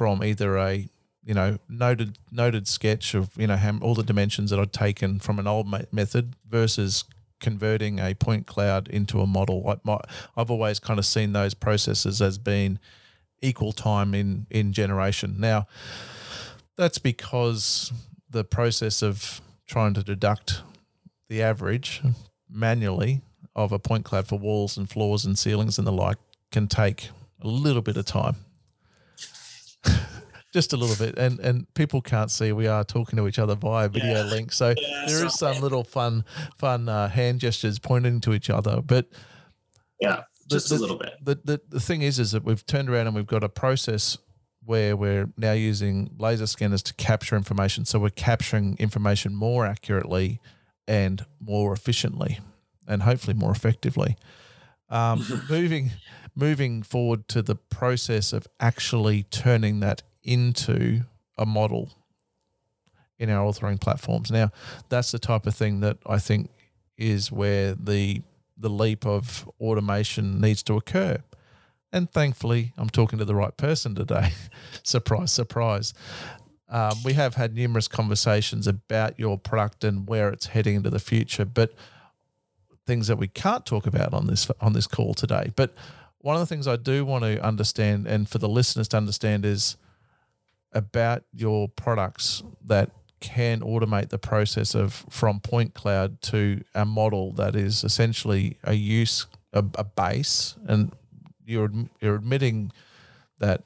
from 0.00 0.24
either 0.24 0.56
a 0.56 0.88
you 1.26 1.34
know 1.34 1.58
noted 1.68 2.16
noted 2.32 2.66
sketch 2.66 3.12
of 3.12 3.36
you 3.36 3.46
know 3.46 3.78
all 3.82 3.94
the 3.94 4.02
dimensions 4.02 4.48
that 4.48 4.58
I'd 4.58 4.72
taken 4.72 5.18
from 5.18 5.38
an 5.38 5.46
old 5.46 5.70
method 5.92 6.36
versus 6.48 7.04
converting 7.38 7.98
a 7.98 8.14
point 8.14 8.46
cloud 8.46 8.88
into 8.88 9.20
a 9.20 9.26
model. 9.26 9.78
I, 9.86 9.98
I've 10.34 10.50
always 10.50 10.78
kind 10.78 10.98
of 10.98 11.04
seen 11.04 11.34
those 11.34 11.52
processes 11.52 12.22
as 12.22 12.38
being 12.38 12.78
equal 13.42 13.72
time 13.72 14.14
in 14.14 14.46
in 14.48 14.72
generation. 14.72 15.36
Now, 15.38 15.66
that's 16.78 16.96
because 16.96 17.92
the 18.30 18.42
process 18.42 19.02
of 19.02 19.42
trying 19.66 19.92
to 19.92 20.02
deduct 20.02 20.62
the 21.28 21.42
average 21.42 22.00
manually 22.48 23.20
of 23.54 23.70
a 23.70 23.78
point 23.78 24.06
cloud 24.06 24.26
for 24.26 24.38
walls 24.38 24.78
and 24.78 24.88
floors 24.88 25.26
and 25.26 25.38
ceilings 25.38 25.76
and 25.76 25.86
the 25.86 25.92
like 25.92 26.16
can 26.50 26.68
take 26.68 27.10
a 27.42 27.48
little 27.48 27.82
bit 27.82 27.98
of 27.98 28.06
time 28.06 28.36
just 30.52 30.72
a 30.72 30.76
little 30.76 30.96
bit, 30.96 31.18
and 31.18 31.38
and 31.40 31.72
people 31.74 32.00
can't 32.00 32.30
see 32.30 32.52
we 32.52 32.66
are 32.66 32.84
talking 32.84 33.16
to 33.16 33.28
each 33.28 33.38
other 33.38 33.54
via 33.54 33.88
video 33.88 34.24
yeah. 34.24 34.30
link. 34.30 34.52
So 34.52 34.74
yeah, 34.76 35.04
there 35.06 35.24
is 35.24 35.34
some 35.34 35.60
little 35.60 35.84
fun 35.84 36.24
fun 36.56 36.88
uh, 36.88 37.08
hand 37.08 37.40
gestures 37.40 37.78
pointing 37.78 38.20
to 38.22 38.32
each 38.32 38.50
other, 38.50 38.80
but 38.82 39.06
yeah, 40.00 40.22
just 40.50 40.68
the, 40.70 40.76
a 40.76 40.78
little 40.78 40.98
bit. 40.98 41.12
The, 41.22 41.38
the 41.44 41.60
the 41.68 41.80
thing 41.80 42.02
is, 42.02 42.18
is 42.18 42.32
that 42.32 42.44
we've 42.44 42.64
turned 42.66 42.90
around 42.90 43.06
and 43.06 43.14
we've 43.14 43.26
got 43.26 43.44
a 43.44 43.48
process 43.48 44.18
where 44.64 44.96
we're 44.96 45.28
now 45.36 45.52
using 45.52 46.10
laser 46.18 46.46
scanners 46.46 46.82
to 46.82 46.94
capture 46.94 47.36
information. 47.36 47.84
So 47.84 47.98
we're 47.98 48.10
capturing 48.10 48.76
information 48.78 49.34
more 49.34 49.66
accurately 49.66 50.40
and 50.86 51.24
more 51.40 51.72
efficiently, 51.72 52.40
and 52.86 53.02
hopefully 53.02 53.34
more 53.34 53.52
effectively. 53.52 54.16
Um, 54.88 55.24
moving 55.50 55.92
moving 56.34 56.82
forward 56.82 57.28
to 57.28 57.42
the 57.42 57.56
process 57.56 58.32
of 58.32 58.46
actually 58.58 59.24
turning 59.24 59.80
that 59.80 60.02
into 60.22 61.02
a 61.38 61.46
model 61.46 61.90
in 63.18 63.30
our 63.30 63.44
authoring 63.44 63.80
platforms. 63.80 64.30
Now, 64.30 64.50
that's 64.88 65.12
the 65.12 65.18
type 65.18 65.46
of 65.46 65.54
thing 65.54 65.80
that 65.80 65.98
I 66.06 66.18
think 66.18 66.50
is 66.96 67.30
where 67.30 67.74
the 67.74 68.22
the 68.56 68.68
leap 68.68 69.06
of 69.06 69.48
automation 69.58 70.38
needs 70.38 70.62
to 70.62 70.74
occur. 70.74 71.18
And 71.92 72.10
thankfully, 72.10 72.72
I'm 72.76 72.90
talking 72.90 73.18
to 73.18 73.24
the 73.24 73.34
right 73.34 73.56
person 73.56 73.94
today. 73.94 74.32
surprise, 74.82 75.32
surprise. 75.32 75.94
Um, 76.68 76.92
we 77.04 77.14
have 77.14 77.34
had 77.34 77.54
numerous 77.54 77.88
conversations 77.88 78.66
about 78.66 79.18
your 79.18 79.38
product 79.38 79.82
and 79.82 80.06
where 80.06 80.28
it's 80.28 80.46
heading 80.46 80.76
into 80.76 80.90
the 80.90 81.00
future, 81.00 81.44
but 81.44 81.74
things 82.86 83.08
that 83.08 83.16
we 83.16 83.28
can't 83.28 83.66
talk 83.66 83.86
about 83.86 84.14
on 84.14 84.26
this 84.26 84.48
on 84.60 84.72
this 84.72 84.86
call 84.86 85.14
today. 85.14 85.52
But 85.56 85.74
one 86.18 86.36
of 86.36 86.40
the 86.40 86.46
things 86.46 86.68
I 86.68 86.76
do 86.76 87.04
want 87.04 87.24
to 87.24 87.42
understand, 87.42 88.06
and 88.06 88.28
for 88.28 88.38
the 88.38 88.48
listeners 88.48 88.88
to 88.88 88.98
understand, 88.98 89.44
is 89.44 89.76
about 90.72 91.24
your 91.32 91.68
products 91.68 92.42
that 92.64 92.90
can 93.20 93.60
automate 93.60 94.08
the 94.08 94.18
process 94.18 94.74
of 94.74 95.04
from 95.10 95.40
point 95.40 95.74
cloud 95.74 96.20
to 96.22 96.62
a 96.74 96.84
model 96.84 97.32
that 97.32 97.54
is 97.54 97.84
essentially 97.84 98.56
a 98.64 98.74
use 98.74 99.26
a, 99.52 99.64
a 99.76 99.84
base. 99.84 100.56
And 100.66 100.92
you're 101.44 101.70
you're 102.00 102.16
admitting 102.16 102.72
that 103.38 103.62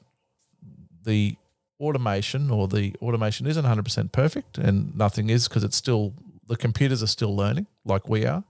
the 1.03 1.35
automation 1.79 2.49
or 2.49 2.67
the 2.67 2.95
automation 3.01 3.45
isn't 3.45 3.65
100% 3.65 4.11
perfect 4.11 4.57
and 4.57 4.95
nothing 4.95 5.29
is 5.29 5.47
because 5.47 5.63
it's 5.63 5.75
still 5.75 6.13
the 6.47 6.55
computers 6.55 7.03
are 7.03 7.07
still 7.07 7.35
learning 7.35 7.67
like 7.83 8.07
we 8.07 8.25
are. 8.25 8.43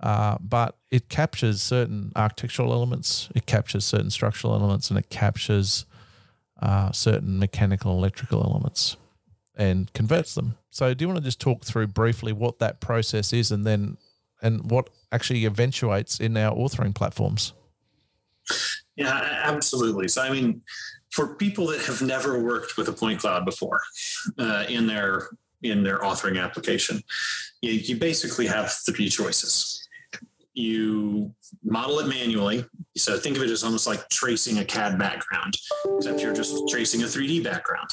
Uh, 0.00 0.38
but 0.40 0.76
it 0.92 1.08
captures 1.08 1.60
certain 1.60 2.12
architectural 2.14 2.72
elements 2.72 3.28
it 3.34 3.46
captures 3.46 3.84
certain 3.84 4.10
structural 4.10 4.54
elements 4.54 4.90
and 4.90 4.98
it 4.98 5.10
captures 5.10 5.86
uh, 6.60 6.92
certain 6.92 7.38
mechanical 7.38 7.92
electrical 7.92 8.42
elements 8.42 8.96
and 9.56 9.92
converts 9.92 10.34
them. 10.34 10.56
So, 10.70 10.94
do 10.94 11.02
you 11.02 11.08
want 11.08 11.18
to 11.18 11.24
just 11.24 11.40
talk 11.40 11.64
through 11.64 11.88
briefly 11.88 12.32
what 12.32 12.58
that 12.60 12.80
process 12.80 13.32
is, 13.32 13.50
and 13.50 13.66
then 13.66 13.96
and 14.42 14.70
what 14.70 14.90
actually 15.10 15.44
eventuates 15.44 16.20
in 16.20 16.36
our 16.36 16.54
authoring 16.54 16.94
platforms? 16.94 17.52
Yeah, 18.96 19.40
absolutely. 19.42 20.08
So, 20.08 20.22
I 20.22 20.30
mean, 20.30 20.62
for 21.10 21.34
people 21.34 21.66
that 21.68 21.80
have 21.82 22.02
never 22.02 22.42
worked 22.42 22.76
with 22.76 22.88
a 22.88 22.92
point 22.92 23.20
cloud 23.20 23.44
before 23.44 23.80
uh, 24.38 24.64
in 24.68 24.86
their 24.86 25.28
in 25.62 25.82
their 25.82 25.98
authoring 25.98 26.40
application, 26.42 27.02
you, 27.62 27.72
you 27.72 27.96
basically 27.96 28.46
have 28.46 28.72
three 28.86 29.08
choices 29.08 29.87
you 30.58 31.32
model 31.62 32.00
it 32.00 32.08
manually. 32.08 32.64
So 32.96 33.16
think 33.16 33.36
of 33.36 33.42
it 33.42 33.50
as 33.50 33.62
almost 33.62 33.86
like 33.86 34.08
tracing 34.08 34.58
a 34.58 34.64
CAD 34.64 34.98
background, 34.98 35.56
except 35.96 36.20
you're 36.20 36.34
just 36.34 36.68
tracing 36.68 37.02
a 37.02 37.06
3D 37.06 37.44
background 37.44 37.88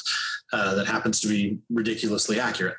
uh, 0.52 0.74
that 0.74 0.86
happens 0.86 1.20
to 1.20 1.28
be 1.28 1.58
ridiculously 1.70 2.40
accurate. 2.40 2.76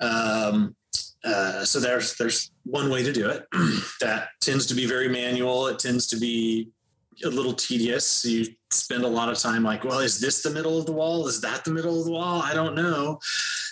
Um, 0.00 0.76
uh, 1.24 1.64
so 1.64 1.80
there's 1.80 2.14
there's 2.16 2.52
one 2.64 2.90
way 2.90 3.02
to 3.02 3.12
do 3.12 3.28
it 3.28 3.46
that 4.00 4.28
tends 4.40 4.66
to 4.66 4.74
be 4.74 4.86
very 4.86 5.08
manual. 5.08 5.66
It 5.66 5.78
tends 5.78 6.06
to 6.08 6.16
be 6.16 6.68
a 7.24 7.28
little 7.28 7.52
tedious. 7.52 8.24
You 8.24 8.46
spend 8.70 9.04
a 9.04 9.08
lot 9.08 9.28
of 9.28 9.38
time 9.38 9.64
like, 9.64 9.84
well, 9.84 9.98
is 9.98 10.20
this 10.20 10.42
the 10.42 10.50
middle 10.50 10.78
of 10.78 10.86
the 10.86 10.92
wall? 10.92 11.26
Is 11.26 11.40
that 11.40 11.64
the 11.64 11.72
middle 11.72 11.98
of 11.98 12.04
the 12.04 12.12
wall? 12.12 12.40
I 12.42 12.54
don't 12.54 12.74
know. 12.74 13.18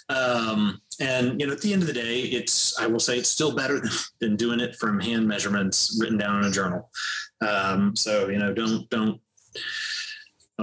Um, 0.09 0.81
and 1.01 1.41
you 1.41 1.47
know, 1.47 1.53
at 1.53 1.61
the 1.61 1.73
end 1.73 1.83
of 1.83 1.89
the 1.89 1.95
day, 1.95 2.21
it's 2.21 2.79
I 2.79 2.87
will 2.87 3.01
say 3.01 3.19
it's 3.19 3.29
still 3.29 3.55
better 3.55 3.81
than, 3.81 3.91
than 4.21 4.37
doing 4.37 4.61
it 4.61 4.77
from 4.77 5.01
hand 5.01 5.27
measurements 5.27 5.99
written 6.01 6.19
down 6.19 6.41
in 6.41 6.47
a 6.47 6.51
journal. 6.51 6.91
Um, 7.47 7.95
so 7.97 8.29
you 8.29 8.39
know, 8.39 8.53
don't 8.53 8.89
don't. 8.91 9.21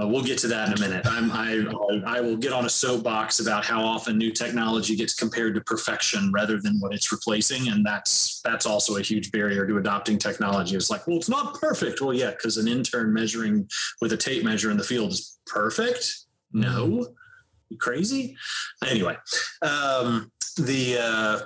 Uh, 0.00 0.08
we'll 0.08 0.24
get 0.24 0.36
to 0.36 0.48
that 0.48 0.66
in 0.66 0.74
a 0.74 0.80
minute. 0.80 1.06
I'm, 1.06 1.30
I, 1.30 1.64
I 2.04 2.20
will 2.20 2.36
get 2.36 2.52
on 2.52 2.64
a 2.64 2.68
soapbox 2.68 3.38
about 3.38 3.64
how 3.64 3.80
often 3.80 4.18
new 4.18 4.32
technology 4.32 4.96
gets 4.96 5.14
compared 5.14 5.54
to 5.54 5.60
perfection 5.60 6.32
rather 6.32 6.60
than 6.60 6.80
what 6.80 6.92
it's 6.92 7.12
replacing, 7.12 7.68
and 7.68 7.86
that's 7.86 8.40
that's 8.44 8.66
also 8.66 8.96
a 8.96 9.02
huge 9.02 9.30
barrier 9.30 9.66
to 9.68 9.76
adopting 9.76 10.18
technology. 10.18 10.74
It's 10.74 10.90
like, 10.90 11.06
well, 11.06 11.16
it's 11.16 11.28
not 11.28 11.60
perfect. 11.60 12.00
Well, 12.00 12.12
yeah, 12.12 12.30
because 12.30 12.56
an 12.56 12.66
intern 12.66 13.12
measuring 13.12 13.68
with 14.00 14.12
a 14.12 14.16
tape 14.16 14.42
measure 14.42 14.72
in 14.72 14.76
the 14.76 14.84
field 14.84 15.12
is 15.12 15.38
perfect. 15.46 16.24
No, 16.52 17.06
mm-hmm 17.74 17.94
crazy. 17.94 18.36
Anyway, 18.86 19.16
um, 19.62 20.30
the 20.56 20.98
uh, 21.00 21.40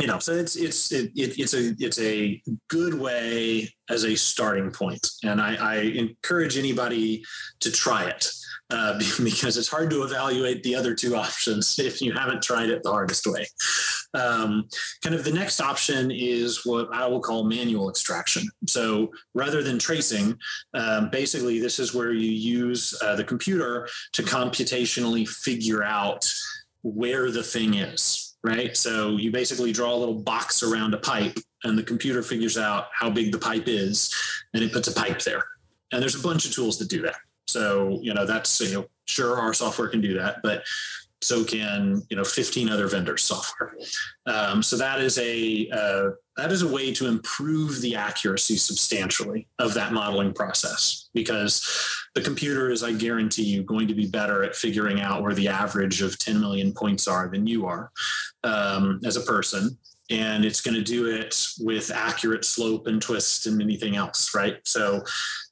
you 0.00 0.06
know, 0.06 0.18
so 0.18 0.32
it's 0.32 0.56
it's 0.56 0.92
it, 0.92 1.12
it, 1.14 1.38
it's 1.38 1.54
a 1.54 1.74
it's 1.78 2.00
a 2.00 2.42
good 2.68 2.94
way 2.94 3.68
as 3.88 4.04
a 4.04 4.14
starting 4.14 4.70
point, 4.70 5.06
and 5.24 5.40
I, 5.40 5.54
I 5.54 5.76
encourage 5.76 6.58
anybody 6.58 7.24
to 7.60 7.72
try 7.72 8.04
it 8.04 8.28
uh, 8.70 8.98
because 9.22 9.56
it's 9.56 9.68
hard 9.68 9.90
to 9.90 10.02
evaluate 10.02 10.62
the 10.62 10.74
other 10.74 10.94
two 10.94 11.16
options 11.26 11.78
if 11.78 12.00
you 12.00 12.12
haven't 12.12 12.42
tried 12.42 12.70
it 12.70 12.82
the 12.82 12.90
hardest 12.90 13.26
way. 13.26 13.46
Um, 14.14 14.68
kind 15.02 15.14
of 15.14 15.24
the 15.24 15.32
next 15.32 15.60
option 15.60 16.10
is 16.10 16.64
what 16.64 16.92
I 16.92 17.06
will 17.06 17.20
call 17.20 17.44
manual 17.44 17.90
extraction. 17.90 18.44
So 18.66 19.10
rather 19.34 19.62
than 19.62 19.78
tracing, 19.78 20.38
um, 20.74 21.10
basically 21.10 21.60
this 21.60 21.78
is 21.78 21.94
where 21.94 22.12
you 22.12 22.30
use 22.30 22.98
uh, 23.02 23.16
the 23.16 23.24
computer 23.24 23.88
to 24.12 24.22
computationally 24.22 25.28
figure 25.28 25.82
out 25.82 26.26
where 26.82 27.30
the 27.30 27.42
thing 27.42 27.74
is, 27.74 28.36
right? 28.44 28.76
So 28.76 29.16
you 29.16 29.30
basically 29.30 29.72
draw 29.72 29.92
a 29.92 29.96
little 29.96 30.22
box 30.22 30.62
around 30.62 30.94
a 30.94 30.98
pipe, 30.98 31.36
and 31.64 31.76
the 31.76 31.82
computer 31.82 32.22
figures 32.22 32.56
out 32.56 32.86
how 32.92 33.10
big 33.10 33.32
the 33.32 33.38
pipe 33.38 33.64
is, 33.66 34.14
and 34.54 34.62
it 34.62 34.72
puts 34.72 34.88
a 34.88 34.94
pipe 34.94 35.20
there. 35.22 35.44
And 35.92 36.00
there's 36.00 36.14
a 36.14 36.22
bunch 36.22 36.46
of 36.46 36.52
tools 36.52 36.78
that 36.78 36.88
do 36.88 37.02
that. 37.02 37.16
So, 37.46 37.98
you 38.02 38.14
know, 38.14 38.26
that's, 38.26 38.60
you 38.60 38.74
know, 38.74 38.86
sure, 39.06 39.38
our 39.38 39.54
software 39.54 39.88
can 39.88 40.00
do 40.00 40.14
that, 40.14 40.38
but 40.42 40.64
so 41.22 41.44
can 41.44 42.02
you 42.10 42.16
know 42.16 42.24
15 42.24 42.68
other 42.68 42.86
vendors 42.86 43.22
software. 43.22 43.74
Um, 44.26 44.62
so 44.62 44.76
that 44.76 45.00
is 45.00 45.18
a 45.18 45.68
uh, 45.70 46.10
that 46.36 46.52
is 46.52 46.62
a 46.62 46.68
way 46.68 46.92
to 46.92 47.06
improve 47.06 47.80
the 47.80 47.96
accuracy 47.96 48.56
substantially 48.56 49.48
of 49.58 49.74
that 49.74 49.92
modeling 49.92 50.34
process 50.34 51.08
because 51.14 51.66
the 52.14 52.20
computer 52.20 52.70
is 52.70 52.82
i 52.82 52.92
guarantee 52.92 53.44
you 53.44 53.62
going 53.62 53.88
to 53.88 53.94
be 53.94 54.06
better 54.06 54.42
at 54.42 54.54
figuring 54.54 55.00
out 55.00 55.22
where 55.22 55.34
the 55.34 55.48
average 55.48 56.02
of 56.02 56.18
10 56.18 56.38
million 56.40 56.72
points 56.72 57.08
are 57.08 57.28
than 57.28 57.46
you 57.46 57.66
are 57.66 57.90
um, 58.44 59.00
as 59.04 59.16
a 59.16 59.22
person 59.22 59.76
and 60.10 60.44
it's 60.44 60.60
going 60.60 60.74
to 60.74 60.82
do 60.82 61.06
it 61.06 61.36
with 61.60 61.90
accurate 61.90 62.44
slope 62.44 62.86
and 62.86 63.02
twist 63.02 63.46
and 63.46 63.60
anything 63.60 63.96
else 63.96 64.34
right 64.34 64.58
so 64.64 65.02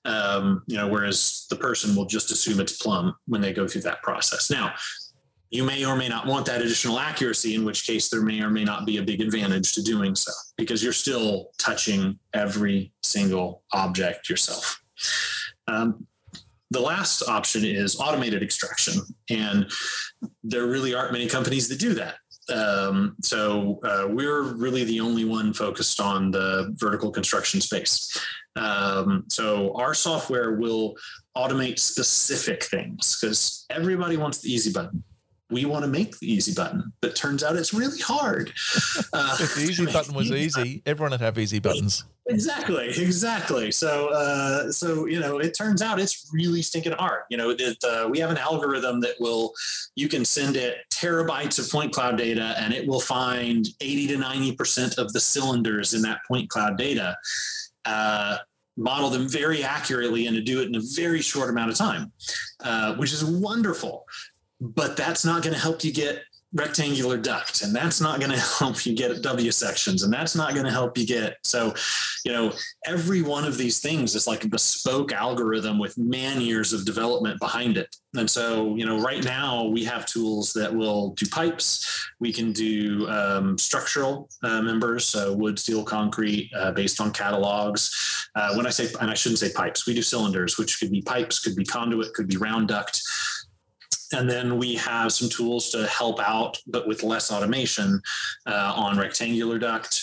um, 0.05 0.62
you 0.66 0.76
know 0.76 0.88
whereas 0.88 1.46
the 1.50 1.57
person 1.57 1.94
will 1.96 2.07
just 2.07 2.30
assume 2.30 2.61
it's 2.61 2.80
plumb 2.82 3.14
when 3.26 3.40
they 3.40 3.52
go 3.52 3.66
through 3.66 3.82
that 3.82 4.02
process 4.02 4.50
now 4.50 4.72
you 5.55 5.62
may 5.62 5.84
or 5.84 5.94
may 5.94 6.09
not 6.09 6.26
want 6.26 6.46
that 6.46 6.62
additional 6.62 6.98
accuracy, 6.98 7.55
in 7.55 7.64
which 7.64 7.86
case 7.86 8.09
there 8.09 8.22
may 8.22 8.42
or 8.42 8.50
may 8.50 8.64
not 8.64 8.86
be 8.86 8.96
a 8.96 9.02
big 9.05 9.20
advantage 9.20 9.72
to 9.74 9.82
doing 9.82 10.16
so 10.16 10.32
because 10.57 10.82
you're 10.82 10.92
still 10.92 11.50
touching 11.59 12.18
every 12.32 12.92
single 13.05 13.62
object 13.72 14.28
yourself. 14.28 14.82
Um, 15.68 16.09
the 16.72 16.80
last 16.80 17.22
option 17.28 17.64
is 17.64 18.00
automated 18.00 18.42
extraction, 18.42 18.94
and 19.30 19.70
there 20.42 20.66
really 20.66 20.92
aren't 20.92 21.12
many 21.12 21.28
companies 21.28 21.68
that 21.68 21.78
do 21.78 21.94
that. 21.94 22.16
Um, 22.53 23.16
so 23.22 23.80
uh, 23.84 24.07
we're 24.09 24.42
really 24.42 24.84
the 24.84 25.01
only 25.01 25.24
one 25.24 25.53
focused 25.53 26.01
on 26.01 26.30
the 26.30 26.74
vertical 26.76 27.11
construction 27.11 27.61
space. 27.61 28.18
Um, 28.57 29.24
so 29.28 29.74
our 29.76 29.95
software 29.95 30.53
will 30.53 30.97
automate 31.36 31.78
specific 31.78 32.64
things 32.64 33.18
because 33.18 33.66
everybody 33.70 34.16
wants 34.16 34.38
the 34.38 34.53
easy 34.53 34.72
button 34.72 35.03
we 35.51 35.64
want 35.64 35.84
to 35.84 35.90
make 35.90 36.18
the 36.18 36.30
easy 36.30 36.53
button, 36.53 36.92
but 37.01 37.14
turns 37.14 37.45
out 37.45 37.57
it's 37.57 37.74
really 37.74 38.01
hard. 38.01 38.53
Uh, 39.12 39.36
if 39.40 39.55
the 39.55 39.62
easy 39.62 39.86
button 39.92 40.14
was 40.14 40.30
easy, 40.30 40.82
everyone 40.86 41.12
would 41.12 41.20
have 41.20 41.38
easy 41.38 41.61
buttons. 41.61 42.05
Exactly, 42.26 42.88
exactly. 42.88 43.70
So, 43.70 44.08
uh, 44.08 44.72
so 44.72 45.06
you 45.06 45.20
know, 45.20 45.38
it 45.38 45.56
turns 45.56 45.82
out 45.82 46.00
it's 46.00 46.30
really 46.32 46.62
stinking 46.62 46.92
hard. 46.92 47.22
You 47.28 47.36
know, 47.36 47.50
it, 47.50 47.76
uh, 47.84 48.08
we 48.10 48.18
have 48.18 48.30
an 48.30 48.38
algorithm 48.38 49.00
that 49.00 49.14
will, 49.20 49.52
you 49.94 50.08
can 50.08 50.24
send 50.24 50.56
it 50.56 50.78
terabytes 50.90 51.58
of 51.58 51.70
point 51.70 51.92
cloud 51.92 52.16
data, 52.16 52.54
and 52.58 52.72
it 52.72 52.86
will 52.86 53.00
find 53.00 53.66
eighty 53.80 54.06
to 54.06 54.16
ninety 54.16 54.52
percent 54.52 54.96
of 54.98 55.12
the 55.12 55.20
cylinders 55.20 55.92
in 55.92 56.00
that 56.02 56.20
point 56.26 56.48
cloud 56.48 56.78
data. 56.78 57.16
Uh, 57.84 58.38
model 58.76 59.08
them 59.08 59.28
very 59.28 59.62
accurately 59.62 60.26
and 60.26 60.34
to 60.34 60.42
do 60.42 60.60
it 60.60 60.66
in 60.66 60.74
a 60.74 60.82
very 60.96 61.20
short 61.20 61.48
amount 61.48 61.70
of 61.70 61.76
time, 61.76 62.10
uh, 62.64 62.94
which 62.96 63.12
is 63.12 63.24
wonderful 63.24 64.04
but 64.60 64.96
that's 64.96 65.24
not 65.24 65.42
going 65.42 65.54
to 65.54 65.60
help 65.60 65.84
you 65.84 65.92
get 65.92 66.22
rectangular 66.55 67.18
duct 67.18 67.62
and 67.62 67.74
that's 67.74 68.00
not 68.00 68.20
going 68.20 68.30
to 68.38 68.38
help 68.38 68.86
you 68.86 68.94
get 68.94 69.20
W 69.22 69.50
sections 69.50 70.02
and 70.02 70.12
that's 70.12 70.34
not 70.34 70.55
going 70.55 70.64
to 70.64 70.72
help 70.72 70.96
you 70.96 71.07
get 71.07 71.36
so 71.42 71.74
you 72.24 72.32
know 72.32 72.52
every 72.86 73.22
one 73.22 73.44
of 73.44 73.59
these 73.59 73.80
things 73.80 74.14
is 74.14 74.26
like 74.26 74.44
a 74.44 74.48
bespoke 74.48 75.12
algorithm 75.12 75.78
with 75.78 75.98
man 75.98 76.40
years 76.40 76.72
of 76.72 76.84
development 76.84 77.38
behind 77.40 77.76
it. 77.76 77.94
And 78.16 78.30
so 78.30 78.74
you 78.76 78.86
know 78.86 79.00
right 79.00 79.24
now 79.24 79.64
we 79.64 79.84
have 79.84 80.07
tools 80.07 80.52
that 80.52 80.72
will 80.72 81.11
do 81.11 81.26
pipes 81.26 82.09
we 82.20 82.32
can 82.32 82.52
do 82.52 83.09
um, 83.09 83.59
structural 83.59 84.28
uh, 84.42 84.62
members 84.62 85.05
so 85.05 85.34
wood 85.34 85.59
steel 85.59 85.82
concrete 85.82 86.50
uh, 86.57 86.70
based 86.72 87.00
on 87.00 87.11
catalogs. 87.11 87.90
Uh, 88.36 88.55
when 88.55 88.66
i 88.66 88.70
say 88.70 88.88
and 89.00 89.11
i 89.11 89.14
shouldn't 89.14 89.38
say 89.38 89.50
pipes 89.52 89.86
we 89.86 89.94
do 89.94 90.02
cylinders 90.02 90.59
which 90.59 90.78
could 90.78 90.90
be 90.90 91.02
pipes 91.02 91.38
could 91.38 91.57
be 91.57 91.64
conduit 91.64 92.12
could 92.14 92.28
be 92.28 92.36
round 92.36 92.68
duct 92.68 93.00
and 94.14 94.28
then 94.28 94.58
we 94.58 94.74
have 94.76 95.12
some 95.12 95.28
tools 95.28 95.70
to 95.70 95.86
help 95.86 96.20
out, 96.20 96.58
but 96.66 96.86
with 96.86 97.02
less 97.02 97.30
automation 97.30 98.00
uh, 98.46 98.72
on 98.76 98.98
rectangular 98.98 99.58
duct 99.58 100.00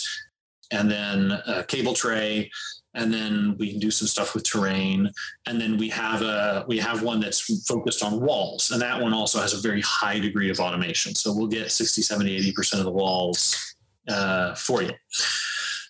and 0.72 0.89
then 0.89 1.32
a 1.47 1.64
cable 1.64 1.93
tray. 1.93 2.49
And 2.93 3.14
then 3.14 3.55
we 3.57 3.72
can 3.72 3.80
do 3.80 3.89
some 3.89 4.07
stuff 4.07 4.34
with 4.34 4.43
terrain. 4.43 5.09
And 5.47 5.62
then 5.62 5.78
we 5.78 5.88
have 5.89 6.22
a 6.22 6.66
we 6.68 6.78
have 6.80 7.03
one 7.03 7.22
that's 7.22 7.66
focused 7.66 8.03
on 8.03 8.20
walls. 8.20 8.72
And 8.72 8.82
that 8.82 9.01
one 9.01 9.14
also 9.14 9.39
has 9.39 9.53
a 9.53 9.62
very 9.62 9.82
high 9.82 10.20
degree 10.20 10.49
of 10.49 10.59
automation. 10.59 11.16
So 11.16 11.34
we'll 11.34 11.47
get 11.47 11.72
60, 11.72 12.01
70, 12.01 12.51
80% 12.51 12.80
of 12.80 12.86
the 12.86 12.91
walls 12.91 13.76
uh, 14.09 14.55
for 14.55 14.82
you 14.82 14.91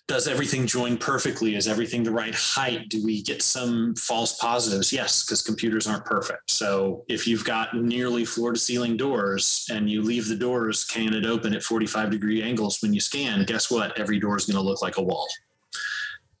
does 0.08 0.26
everything 0.26 0.66
join 0.66 0.96
perfectly? 0.96 1.54
Is 1.54 1.68
everything 1.68 2.02
the 2.02 2.10
right 2.10 2.34
height? 2.34 2.88
Do 2.88 3.02
we 3.04 3.22
get 3.22 3.40
some 3.40 3.94
false 3.94 4.36
positives? 4.38 4.92
Yes, 4.92 5.24
because 5.24 5.42
computers 5.42 5.86
aren't 5.86 6.04
perfect. 6.04 6.50
So 6.50 7.04
if 7.08 7.26
you've 7.26 7.44
got 7.44 7.76
nearly 7.76 8.24
floor 8.24 8.52
to 8.52 8.58
ceiling 8.58 8.96
doors 8.96 9.66
and 9.70 9.88
you 9.88 10.02
leave 10.02 10.28
the 10.28 10.36
doors 10.36 10.84
canted 10.84 11.24
open 11.24 11.54
at 11.54 11.62
45 11.62 12.10
degree 12.10 12.42
angles 12.42 12.82
when 12.82 12.92
you 12.92 13.00
scan, 13.00 13.44
guess 13.44 13.70
what? 13.70 13.98
Every 13.98 14.18
door 14.18 14.36
is 14.36 14.44
going 14.44 14.56
to 14.56 14.68
look 14.68 14.82
like 14.82 14.96
a 14.96 15.02
wall. 15.02 15.28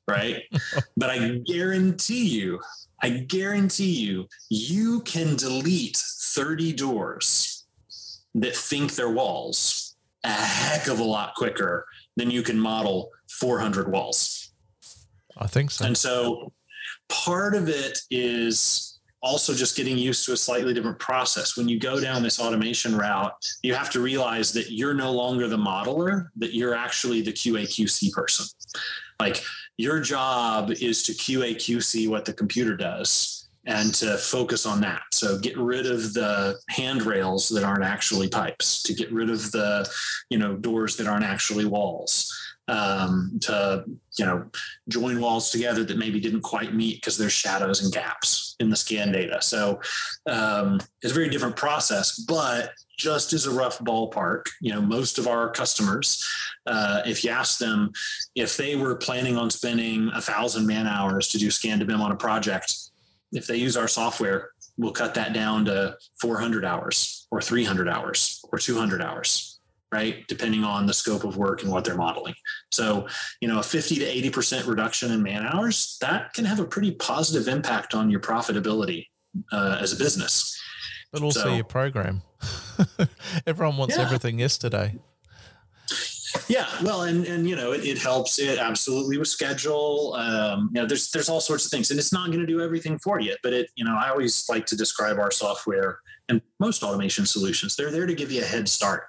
Right. 0.08 0.42
but 0.96 1.10
I 1.10 1.38
guarantee 1.46 2.26
you, 2.26 2.60
I 3.00 3.10
guarantee 3.10 3.92
you, 3.92 4.28
you 4.50 5.02
can 5.02 5.36
delete 5.36 5.96
30 5.96 6.72
doors 6.72 7.64
that 8.34 8.56
think 8.56 8.94
they're 8.94 9.10
walls 9.10 9.92
a 10.24 10.30
heck 10.30 10.86
of 10.86 11.00
a 11.00 11.04
lot 11.04 11.34
quicker 11.34 11.86
than 12.16 12.30
you 12.30 12.42
can 12.42 12.58
model 12.58 13.10
400 13.40 13.90
walls. 13.90 14.52
I 15.38 15.46
think 15.46 15.70
so. 15.70 15.86
And 15.86 15.96
so 15.96 16.52
part 17.08 17.54
of 17.54 17.68
it 17.68 17.98
is 18.10 19.00
also 19.22 19.54
just 19.54 19.76
getting 19.76 19.96
used 19.96 20.24
to 20.26 20.32
a 20.32 20.36
slightly 20.36 20.74
different 20.74 20.98
process. 20.98 21.56
When 21.56 21.68
you 21.68 21.78
go 21.78 22.00
down 22.00 22.22
this 22.22 22.40
automation 22.40 22.96
route, 22.96 23.32
you 23.62 23.72
have 23.74 23.90
to 23.90 24.00
realize 24.00 24.52
that 24.52 24.72
you're 24.72 24.94
no 24.94 25.12
longer 25.12 25.46
the 25.48 25.56
modeler, 25.56 26.26
that 26.36 26.54
you're 26.54 26.74
actually 26.74 27.22
the 27.22 27.32
QA 27.32 27.62
QC 27.62 28.12
person. 28.12 28.46
Like 29.20 29.42
your 29.76 30.00
job 30.00 30.72
is 30.72 31.04
to 31.04 31.12
QA 31.12 31.54
QC 31.54 32.08
what 32.08 32.24
the 32.24 32.32
computer 32.32 32.76
does 32.76 33.48
and 33.64 33.94
to 33.94 34.18
focus 34.18 34.66
on 34.66 34.80
that. 34.80 35.02
So 35.12 35.38
get 35.38 35.56
rid 35.56 35.86
of 35.86 36.14
the 36.14 36.58
handrails 36.68 37.48
that 37.50 37.62
aren't 37.62 37.84
actually 37.84 38.28
pipes, 38.28 38.82
to 38.82 38.92
get 38.92 39.12
rid 39.12 39.30
of 39.30 39.52
the, 39.52 39.88
you 40.30 40.38
know, 40.38 40.56
doors 40.56 40.96
that 40.96 41.06
aren't 41.06 41.24
actually 41.24 41.64
walls 41.64 42.32
um, 42.72 43.38
to 43.42 43.84
you 44.18 44.24
know 44.24 44.44
join 44.88 45.20
walls 45.20 45.50
together 45.50 45.84
that 45.84 45.98
maybe 45.98 46.18
didn't 46.18 46.40
quite 46.40 46.74
meet 46.74 46.96
because 46.96 47.18
there's 47.18 47.32
shadows 47.32 47.82
and 47.82 47.92
gaps 47.92 48.56
in 48.60 48.70
the 48.70 48.76
scan 48.76 49.12
data. 49.12 49.40
So 49.42 49.80
um, 50.26 50.80
it's 51.02 51.12
a 51.12 51.14
very 51.14 51.28
different 51.28 51.54
process, 51.54 52.18
but 52.18 52.70
just 52.96 53.32
as 53.32 53.46
a 53.46 53.50
rough 53.50 53.78
ballpark, 53.80 54.46
you 54.60 54.72
know, 54.72 54.80
most 54.80 55.18
of 55.18 55.26
our 55.26 55.50
customers, 55.50 56.26
uh, 56.66 57.02
if 57.04 57.24
you 57.24 57.30
ask 57.30 57.58
them 57.58 57.90
if 58.34 58.56
they 58.56 58.76
were 58.76 58.94
planning 58.96 59.36
on 59.36 59.50
spending 59.50 60.10
a 60.14 60.20
thousand 60.20 60.66
man 60.66 60.86
hours 60.86 61.28
to 61.28 61.38
do 61.38 61.50
scan 61.50 61.78
to 61.78 61.84
BIM 61.84 62.00
on 62.00 62.12
a 62.12 62.16
project, 62.16 62.74
if 63.32 63.46
they 63.46 63.56
use 63.56 63.76
our 63.76 63.88
software, 63.88 64.50
we'll 64.78 64.92
cut 64.92 65.14
that 65.14 65.34
down 65.34 65.64
to 65.66 65.96
400 66.20 66.64
hours 66.64 67.26
or 67.30 67.42
300 67.42 67.88
hours 67.88 68.42
or 68.50 68.58
200 68.58 69.02
hours 69.02 69.51
right? 69.92 70.26
Depending 70.26 70.64
on 70.64 70.86
the 70.86 70.94
scope 70.94 71.24
of 71.24 71.36
work 71.36 71.62
and 71.62 71.70
what 71.70 71.84
they're 71.84 71.94
modeling. 71.94 72.34
So, 72.72 73.06
you 73.40 73.48
know, 73.48 73.60
a 73.60 73.62
50 73.62 73.96
to 73.96 74.30
80% 74.30 74.66
reduction 74.66 75.12
in 75.12 75.22
man 75.22 75.44
hours, 75.44 75.98
that 76.00 76.32
can 76.32 76.44
have 76.46 76.58
a 76.58 76.64
pretty 76.64 76.92
positive 76.92 77.46
impact 77.46 77.94
on 77.94 78.10
your 78.10 78.20
profitability 78.20 79.06
uh, 79.52 79.78
as 79.80 79.92
a 79.92 79.96
business. 79.96 80.58
But 81.12 81.22
also 81.22 81.40
so, 81.40 81.54
your 81.54 81.64
program. 81.64 82.22
Everyone 83.46 83.76
wants 83.76 83.96
yeah. 83.96 84.02
everything 84.02 84.38
yesterday. 84.38 84.96
Yeah, 86.48 86.66
well, 86.82 87.02
and 87.02 87.26
and 87.26 87.46
you 87.46 87.56
know, 87.56 87.72
it, 87.72 87.84
it 87.84 87.98
helps 87.98 88.38
it 88.38 88.58
absolutely 88.58 89.18
with 89.18 89.28
schedule. 89.28 90.14
Um, 90.14 90.70
you 90.72 90.80
know, 90.80 90.86
there's 90.86 91.10
there's 91.10 91.28
all 91.28 91.42
sorts 91.42 91.66
of 91.66 91.70
things, 91.70 91.90
and 91.90 92.00
it's 92.00 92.12
not 92.12 92.28
going 92.28 92.40
to 92.40 92.46
do 92.46 92.62
everything 92.62 92.98
for 92.98 93.20
you. 93.20 93.36
But 93.42 93.52
it, 93.52 93.70
you 93.76 93.84
know, 93.84 93.94
I 93.94 94.08
always 94.08 94.46
like 94.48 94.64
to 94.66 94.76
describe 94.76 95.18
our 95.18 95.30
software 95.30 95.98
and 96.30 96.40
most 96.58 96.82
automation 96.82 97.26
solutions. 97.26 97.76
They're 97.76 97.90
there 97.90 98.06
to 98.06 98.14
give 98.14 98.32
you 98.32 98.40
a 98.40 98.46
head 98.46 98.66
start 98.66 99.04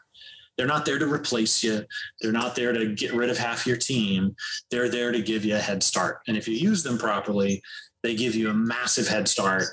they're 0.57 0.67
not 0.67 0.85
there 0.85 0.99
to 0.99 1.11
replace 1.11 1.63
you. 1.63 1.85
They're 2.21 2.31
not 2.31 2.55
there 2.55 2.73
to 2.73 2.93
get 2.93 3.13
rid 3.13 3.29
of 3.29 3.37
half 3.37 3.65
your 3.65 3.77
team. 3.77 4.35
They're 4.69 4.89
there 4.89 5.11
to 5.11 5.21
give 5.21 5.43
you 5.45 5.55
a 5.55 5.59
head 5.59 5.81
start. 5.83 6.19
And 6.27 6.37
if 6.37 6.47
you 6.47 6.55
use 6.55 6.83
them 6.83 6.97
properly, 6.97 7.61
they 8.03 8.15
give 8.15 8.35
you 8.35 8.49
a 8.49 8.53
massive 8.53 9.07
head 9.07 9.27
start. 9.27 9.63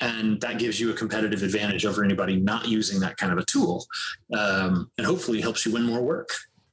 And 0.00 0.40
that 0.40 0.58
gives 0.58 0.80
you 0.80 0.90
a 0.90 0.94
competitive 0.94 1.42
advantage 1.42 1.86
over 1.86 2.04
anybody 2.04 2.36
not 2.36 2.68
using 2.68 3.00
that 3.00 3.16
kind 3.16 3.32
of 3.32 3.38
a 3.38 3.44
tool. 3.44 3.86
Um, 4.36 4.90
and 4.98 5.06
hopefully 5.06 5.40
helps 5.40 5.64
you 5.64 5.72
win 5.72 5.84
more 5.84 6.02
work. 6.02 6.30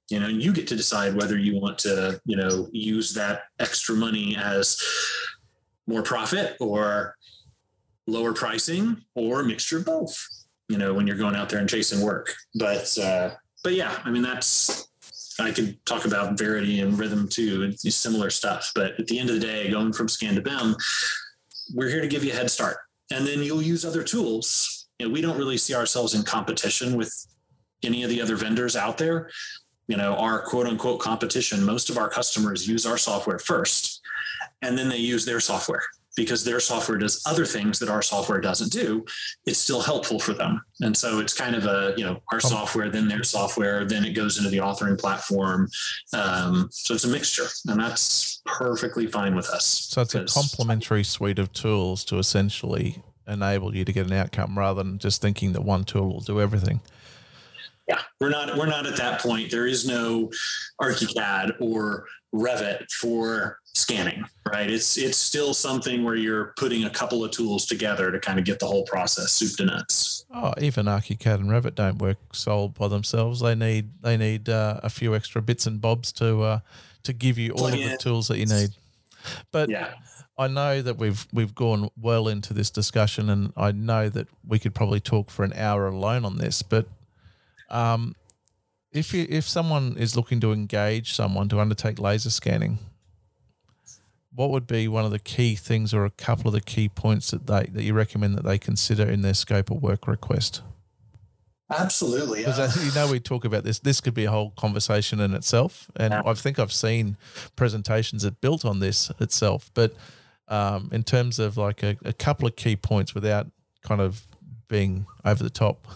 You 0.09 0.19
know, 0.19 0.27
you 0.27 0.51
get 0.51 0.67
to 0.67 0.75
decide 0.75 1.15
whether 1.15 1.37
you 1.37 1.59
want 1.59 1.77
to, 1.79 2.19
you 2.25 2.35
know, 2.35 2.67
use 2.71 3.13
that 3.13 3.43
extra 3.59 3.95
money 3.95 4.35
as 4.35 4.81
more 5.87 6.03
profit 6.03 6.57
or 6.59 7.15
lower 8.07 8.33
pricing 8.33 9.01
or 9.15 9.41
a 9.41 9.45
mixture 9.45 9.77
of 9.77 9.85
both 9.85 10.27
you 10.71 10.77
know, 10.77 10.93
when 10.93 11.05
you're 11.05 11.17
going 11.17 11.35
out 11.35 11.49
there 11.49 11.59
and 11.59 11.67
chasing 11.67 11.99
work. 11.99 12.33
But 12.55 12.97
uh, 12.97 13.31
but 13.63 13.73
yeah, 13.73 13.99
I 14.03 14.11
mean 14.11 14.21
that's 14.21 14.87
I 15.39 15.51
could 15.51 15.83
talk 15.85 16.05
about 16.05 16.37
Verity 16.37 16.81
and 16.81 16.93
Rithm 16.93 17.29
too, 17.29 17.71
similar 17.73 18.29
stuff. 18.29 18.71
But 18.75 18.99
at 18.99 19.07
the 19.07 19.19
end 19.19 19.29
of 19.29 19.39
the 19.39 19.45
day, 19.45 19.71
going 19.71 19.93
from 19.93 20.07
Scan 20.07 20.35
to 20.35 20.41
BIM, 20.41 20.75
we're 21.73 21.89
here 21.89 22.01
to 22.01 22.07
give 22.07 22.23
you 22.23 22.31
a 22.31 22.35
head 22.35 22.51
start, 22.51 22.77
and 23.11 23.25
then 23.25 23.41
you'll 23.41 23.61
use 23.61 23.85
other 23.85 24.03
tools. 24.03 24.87
You 24.99 25.07
know, 25.07 25.13
we 25.13 25.21
don't 25.21 25.37
really 25.37 25.57
see 25.57 25.73
ourselves 25.73 26.13
in 26.13 26.23
competition 26.23 26.95
with 26.95 27.13
any 27.83 28.03
of 28.03 28.09
the 28.09 28.21
other 28.21 28.35
vendors 28.35 28.75
out 28.75 28.97
there. 28.97 29.29
You 29.87 29.97
know, 29.97 30.15
our 30.15 30.41
quote 30.41 30.67
unquote 30.67 30.99
competition. 30.99 31.63
Most 31.63 31.89
of 31.89 31.97
our 31.97 32.09
customers 32.09 32.67
use 32.67 32.85
our 32.85 32.97
software 32.97 33.39
first, 33.39 34.01
and 34.61 34.77
then 34.77 34.89
they 34.89 34.97
use 34.97 35.25
their 35.25 35.39
software 35.39 35.81
because 36.15 36.43
their 36.43 36.59
software 36.59 36.97
does 36.97 37.21
other 37.25 37.45
things 37.45 37.79
that 37.79 37.89
our 37.89 38.01
software 38.01 38.41
doesn't 38.41 38.71
do, 38.71 39.05
it's 39.45 39.59
still 39.59 39.81
helpful 39.81 40.19
for 40.19 40.33
them. 40.33 40.61
And 40.81 40.95
so 40.95 41.19
it's 41.19 41.33
kind 41.33 41.55
of 41.55 41.65
a, 41.65 41.93
you 41.97 42.03
know, 42.03 42.21
our 42.31 42.39
software, 42.39 42.89
then 42.89 43.07
their 43.07 43.23
software, 43.23 43.85
then 43.85 44.03
it 44.03 44.13
goes 44.13 44.37
into 44.37 44.49
the 44.49 44.57
authoring 44.57 44.99
platform. 44.99 45.69
Um, 46.13 46.67
so 46.71 46.93
it's 46.93 47.05
a 47.05 47.07
mixture 47.07 47.47
and 47.67 47.79
that's 47.79 48.41
perfectly 48.45 49.07
fine 49.07 49.35
with 49.35 49.49
us. 49.49 49.65
So 49.65 50.01
it's 50.01 50.15
a 50.15 50.25
complementary 50.25 51.03
suite 51.03 51.39
of 51.39 51.53
tools 51.53 52.03
to 52.05 52.17
essentially 52.17 53.01
enable 53.27 53.75
you 53.75 53.85
to 53.85 53.93
get 53.93 54.07
an 54.07 54.13
outcome 54.13 54.57
rather 54.57 54.83
than 54.83 54.97
just 54.97 55.21
thinking 55.21 55.53
that 55.53 55.61
one 55.61 55.83
tool 55.83 56.11
will 56.11 56.19
do 56.19 56.41
everything 56.41 56.81
yeah 57.87 57.99
we're 58.19 58.29
not 58.29 58.57
we're 58.57 58.65
not 58.65 58.85
at 58.85 58.95
that 58.95 59.19
point 59.21 59.49
there 59.51 59.67
is 59.67 59.87
no 59.87 60.29
archicad 60.81 61.53
or 61.59 62.05
revit 62.33 62.89
for 62.91 63.59
scanning 63.73 64.25
right? 64.51 64.69
It's 64.69 64.97
it's 64.97 65.17
still 65.17 65.53
something 65.53 66.03
where 66.03 66.15
you're 66.15 66.53
putting 66.57 66.85
a 66.85 66.89
couple 66.89 67.23
of 67.23 67.31
tools 67.31 67.65
together 67.65 68.11
to 68.11 68.19
kind 68.19 68.39
of 68.39 68.45
get 68.45 68.59
the 68.59 68.65
whole 68.65 68.83
process 68.83 69.31
soup 69.31 69.57
to 69.57 69.65
nuts. 69.65 70.25
Oh 70.33 70.53
even 70.59 70.85
archicad 70.85 71.35
and 71.35 71.49
revit 71.49 71.75
don't 71.75 71.97
work 71.97 72.17
sold 72.33 72.73
by 72.73 72.87
themselves. 72.87 73.39
They 73.39 73.55
need 73.55 73.89
they 74.01 74.17
need 74.17 74.49
uh, 74.49 74.79
a 74.83 74.89
few 74.89 75.15
extra 75.15 75.41
bits 75.41 75.65
and 75.65 75.79
bobs 75.79 76.11
to 76.13 76.41
uh, 76.41 76.59
to 77.03 77.13
give 77.13 77.37
you 77.37 77.51
all 77.53 77.67
of 77.67 77.73
the 77.73 77.97
tools 77.99 78.27
that 78.27 78.37
you 78.37 78.45
need. 78.45 78.69
But 79.51 79.69
yeah. 79.69 79.93
I 80.37 80.47
know 80.47 80.81
that 80.81 80.97
we've 80.97 81.27
we've 81.31 81.53
gone 81.53 81.89
well 81.99 82.27
into 82.27 82.53
this 82.53 82.71
discussion, 82.71 83.29
and 83.29 83.53
I 83.55 83.71
know 83.71 84.09
that 84.09 84.27
we 84.47 84.57
could 84.57 84.73
probably 84.73 84.99
talk 84.99 85.29
for 85.29 85.43
an 85.43 85.53
hour 85.53 85.87
alone 85.87 86.25
on 86.25 86.37
this. 86.37 86.63
But 86.63 86.87
um, 87.69 88.15
if 88.91 89.13
you, 89.13 89.25
if 89.29 89.47
someone 89.47 89.95
is 89.97 90.15
looking 90.15 90.39
to 90.41 90.51
engage 90.51 91.13
someone 91.13 91.49
to 91.49 91.59
undertake 91.59 91.99
laser 91.99 92.29
scanning, 92.29 92.79
what 94.33 94.49
would 94.49 94.67
be 94.67 94.87
one 94.87 95.05
of 95.05 95.11
the 95.11 95.19
key 95.19 95.55
things 95.55 95.93
or 95.93 96.05
a 96.05 96.09
couple 96.09 96.47
of 96.47 96.53
the 96.53 96.61
key 96.61 96.89
points 96.89 97.31
that 97.31 97.47
they 97.47 97.67
that 97.71 97.83
you 97.83 97.93
recommend 97.93 98.37
that 98.37 98.45
they 98.45 98.57
consider 98.57 99.09
in 99.09 99.21
their 99.21 99.33
scope 99.33 99.71
of 99.71 99.81
work 99.81 100.07
request? 100.07 100.61
Absolutely. 101.69 102.39
Because 102.39 102.59
uh, 102.59 102.81
you 102.83 102.91
know 102.93 103.09
we 103.09 103.19
talk 103.19 103.45
about 103.45 103.63
this. 103.63 103.79
This 103.79 104.01
could 104.01 104.13
be 104.13 104.25
a 104.25 104.31
whole 104.31 104.51
conversation 104.51 105.19
in 105.19 105.33
itself, 105.33 105.89
and 105.95 106.11
yeah. 106.11 106.21
I 106.25 106.33
think 106.33 106.59
I've 106.59 106.73
seen 106.73 107.17
presentations 107.55 108.23
that 108.23 108.41
built 108.41 108.65
on 108.65 108.79
this 108.79 109.11
itself. 109.19 109.71
But 109.73 109.93
um, 110.47 110.89
in 110.91 111.03
terms 111.03 111.39
of 111.39 111.55
like 111.55 111.81
a, 111.81 111.95
a 112.03 112.13
couple 112.13 112.47
of 112.47 112.55
key 112.57 112.75
points, 112.75 113.15
without 113.15 113.47
kind 113.83 114.01
of 114.01 114.27
being 114.67 115.05
over 115.25 115.43
the 115.43 115.49
top. 115.49 115.87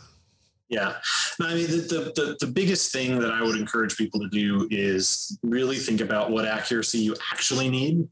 Yeah. 0.70 0.95
I 1.39 1.53
mean, 1.53 1.68
the, 1.68 2.11
the, 2.16 2.38
the, 2.39 2.47
biggest 2.47 2.91
thing 2.91 3.20
that 3.20 3.32
I 3.32 3.43
would 3.43 3.55
encourage 3.55 3.97
people 3.97 4.20
to 4.20 4.30
do 4.30 4.68
is 4.72 5.38
really 5.43 5.76
think 5.76 6.01
about 6.01 6.32
what 6.32 6.45
accuracy 6.45 6.99
you 6.99 7.16
actually 7.32 7.70
need, 7.70 8.07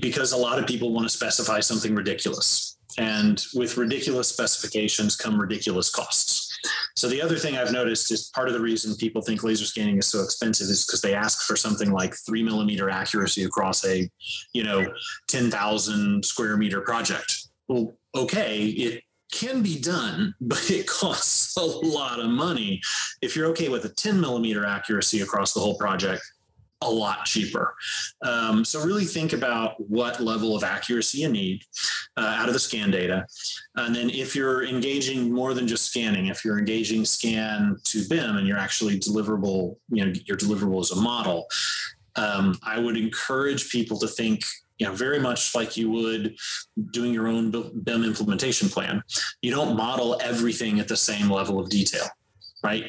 because 0.00 0.32
a 0.32 0.36
lot 0.36 0.58
of 0.58 0.66
people 0.66 0.92
want 0.92 1.08
to 1.08 1.14
specify 1.14 1.58
something 1.58 1.94
ridiculous. 1.94 2.78
And 2.98 3.44
with 3.54 3.76
ridiculous 3.76 4.28
specifications 4.28 5.16
come 5.16 5.38
ridiculous 5.38 5.90
costs. 5.90 6.58
So 6.96 7.08
the 7.08 7.20
other 7.20 7.36
thing 7.36 7.56
I've 7.56 7.72
noticed 7.72 8.10
is 8.10 8.30
part 8.34 8.48
of 8.48 8.54
the 8.54 8.60
reason 8.60 8.94
people 8.96 9.20
think 9.20 9.42
laser 9.42 9.66
scanning 9.66 9.98
is 9.98 10.06
so 10.06 10.22
expensive 10.22 10.68
is 10.68 10.86
because 10.86 11.02
they 11.02 11.14
ask 11.14 11.46
for 11.46 11.56
something 11.56 11.90
like 11.90 12.14
three 12.14 12.42
millimeter 12.42 12.88
accuracy 12.88 13.44
across 13.44 13.84
a, 13.84 14.08
you 14.54 14.64
know, 14.64 14.86
10,000 15.28 16.24
square 16.24 16.56
meter 16.56 16.80
project. 16.80 17.48
Well, 17.68 17.94
okay, 18.14 18.64
it 18.64 19.02
can 19.32 19.62
be 19.62 19.78
done, 19.78 20.34
but 20.40 20.70
it 20.70 20.86
costs 20.86 21.56
a 21.56 21.64
lot 21.64 22.20
of 22.20 22.30
money. 22.30 22.80
If 23.22 23.36
you're 23.36 23.46
okay 23.48 23.68
with 23.68 23.84
a 23.84 23.90
10 23.90 24.20
millimeter 24.20 24.64
accuracy 24.64 25.20
across 25.20 25.52
the 25.52 25.60
whole 25.60 25.76
project, 25.76 26.22
a 26.82 26.90
lot 26.90 27.24
cheaper. 27.24 27.74
Um, 28.22 28.64
so 28.64 28.84
really 28.84 29.06
think 29.06 29.32
about 29.32 29.74
what 29.88 30.20
level 30.20 30.54
of 30.54 30.62
accuracy 30.62 31.18
you 31.18 31.28
need 31.28 31.62
uh, 32.16 32.36
out 32.38 32.48
of 32.48 32.52
the 32.52 32.60
scan 32.60 32.90
data. 32.90 33.26
And 33.76 33.94
then 33.94 34.10
if 34.10 34.36
you're 34.36 34.64
engaging 34.64 35.32
more 35.32 35.54
than 35.54 35.66
just 35.66 35.86
scanning, 35.86 36.26
if 36.26 36.44
you're 36.44 36.58
engaging 36.58 37.04
scan 37.04 37.76
to 37.84 38.06
BIM 38.08 38.36
and 38.36 38.46
you're 38.46 38.58
actually 38.58 39.00
deliverable, 39.00 39.76
you 39.90 40.04
know, 40.04 40.12
your 40.26 40.36
deliverable 40.36 40.80
is 40.80 40.90
a 40.90 41.00
model, 41.00 41.46
um, 42.16 42.58
I 42.62 42.78
would 42.78 42.96
encourage 42.96 43.70
people 43.70 43.98
to 43.98 44.08
think 44.08 44.42
you 44.78 44.86
know, 44.86 44.92
very 44.92 45.18
much 45.18 45.54
like 45.54 45.76
you 45.76 45.90
would 45.90 46.36
doing 46.90 47.12
your 47.12 47.28
own 47.28 47.50
BIM 47.50 48.04
implementation 48.04 48.68
plan. 48.68 49.02
You 49.42 49.50
don't 49.50 49.76
model 49.76 50.20
everything 50.22 50.80
at 50.80 50.88
the 50.88 50.96
same 50.96 51.30
level 51.30 51.58
of 51.58 51.70
detail, 51.70 52.06
right? 52.62 52.84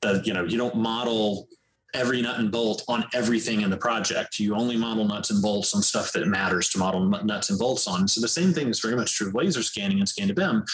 The, 0.00 0.22
you 0.24 0.32
know, 0.32 0.44
you 0.44 0.56
don't 0.56 0.76
model 0.76 1.48
every 1.94 2.22
nut 2.22 2.38
and 2.38 2.50
bolt 2.50 2.84
on 2.88 3.04
everything 3.12 3.60
in 3.60 3.70
the 3.70 3.76
project. 3.76 4.38
You 4.38 4.54
only 4.54 4.76
model 4.76 5.04
nuts 5.04 5.30
and 5.30 5.42
bolts 5.42 5.74
on 5.74 5.82
stuff 5.82 6.12
that 6.12 6.26
matters 6.26 6.68
to 6.70 6.78
model 6.78 7.06
nuts 7.06 7.50
and 7.50 7.58
bolts 7.58 7.86
on. 7.86 8.08
So 8.08 8.20
the 8.20 8.28
same 8.28 8.52
thing 8.52 8.68
is 8.68 8.80
very 8.80 8.96
much 8.96 9.14
true 9.14 9.28
of 9.28 9.34
laser 9.34 9.62
scanning 9.62 9.98
and 9.98 10.08
scan 10.08 10.28
to 10.28 10.34
BIM. 10.34 10.64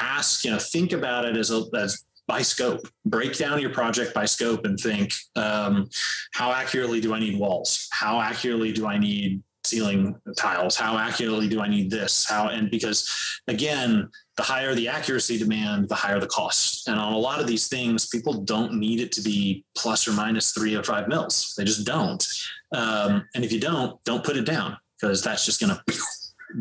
Ask, 0.00 0.44
you 0.44 0.50
know, 0.50 0.58
think 0.58 0.92
about 0.92 1.26
it 1.26 1.36
as 1.36 1.50
a, 1.50 1.64
as 1.76 2.04
by 2.26 2.40
scope. 2.40 2.88
Break 3.04 3.36
down 3.36 3.60
your 3.60 3.70
project 3.70 4.14
by 4.14 4.24
scope 4.24 4.64
and 4.64 4.78
think 4.78 5.12
um, 5.36 5.88
how 6.32 6.52
accurately 6.52 7.00
do 7.00 7.12
I 7.12 7.20
need 7.20 7.38
walls? 7.38 7.88
How 7.92 8.20
accurately 8.20 8.72
do 8.72 8.86
I 8.86 8.96
need 8.96 9.42
ceiling 9.64 10.16
tiles. 10.36 10.76
How 10.76 10.98
accurately 10.98 11.48
do 11.48 11.60
i 11.60 11.68
need 11.68 11.90
this? 11.90 12.26
How 12.28 12.48
and 12.48 12.70
because 12.70 13.08
again 13.48 14.08
the 14.36 14.42
higher 14.42 14.74
the 14.74 14.88
accuracy 14.88 15.38
demand 15.38 15.88
the 15.88 15.94
higher 15.94 16.20
the 16.20 16.26
cost. 16.26 16.88
And 16.88 16.98
on 16.98 17.12
a 17.12 17.18
lot 17.18 17.40
of 17.40 17.46
these 17.46 17.68
things 17.68 18.08
people 18.08 18.32
don't 18.32 18.74
need 18.74 19.00
it 19.00 19.12
to 19.12 19.22
be 19.22 19.64
plus 19.76 20.08
or 20.08 20.12
minus 20.12 20.52
three 20.52 20.74
or 20.74 20.82
five 20.82 21.08
mils. 21.08 21.54
They 21.56 21.64
just 21.64 21.86
don't. 21.86 22.26
Um, 22.74 23.26
and 23.34 23.44
if 23.44 23.52
you 23.52 23.60
don't 23.60 24.02
don't 24.04 24.24
put 24.24 24.36
it 24.36 24.46
down 24.46 24.76
because 25.00 25.22
that's 25.22 25.44
just 25.44 25.60
going 25.60 25.74
to 25.74 25.82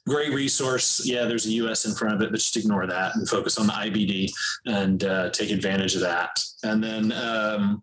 great 0.06 0.32
resource. 0.32 1.02
Yeah, 1.04 1.24
there's 1.24 1.46
a 1.46 1.52
US 1.52 1.84
in 1.84 1.94
front 1.94 2.14
of 2.14 2.22
it, 2.22 2.30
but 2.30 2.38
just 2.38 2.56
ignore 2.56 2.86
that 2.86 3.16
and 3.16 3.28
focus 3.28 3.58
on 3.58 3.66
the 3.66 3.72
IBD 3.72 4.30
and 4.66 5.04
uh, 5.04 5.30
take 5.30 5.50
advantage 5.50 5.94
of 5.94 6.02
that. 6.02 6.42
And 6.62 6.82
then, 6.82 7.12
um, 7.12 7.82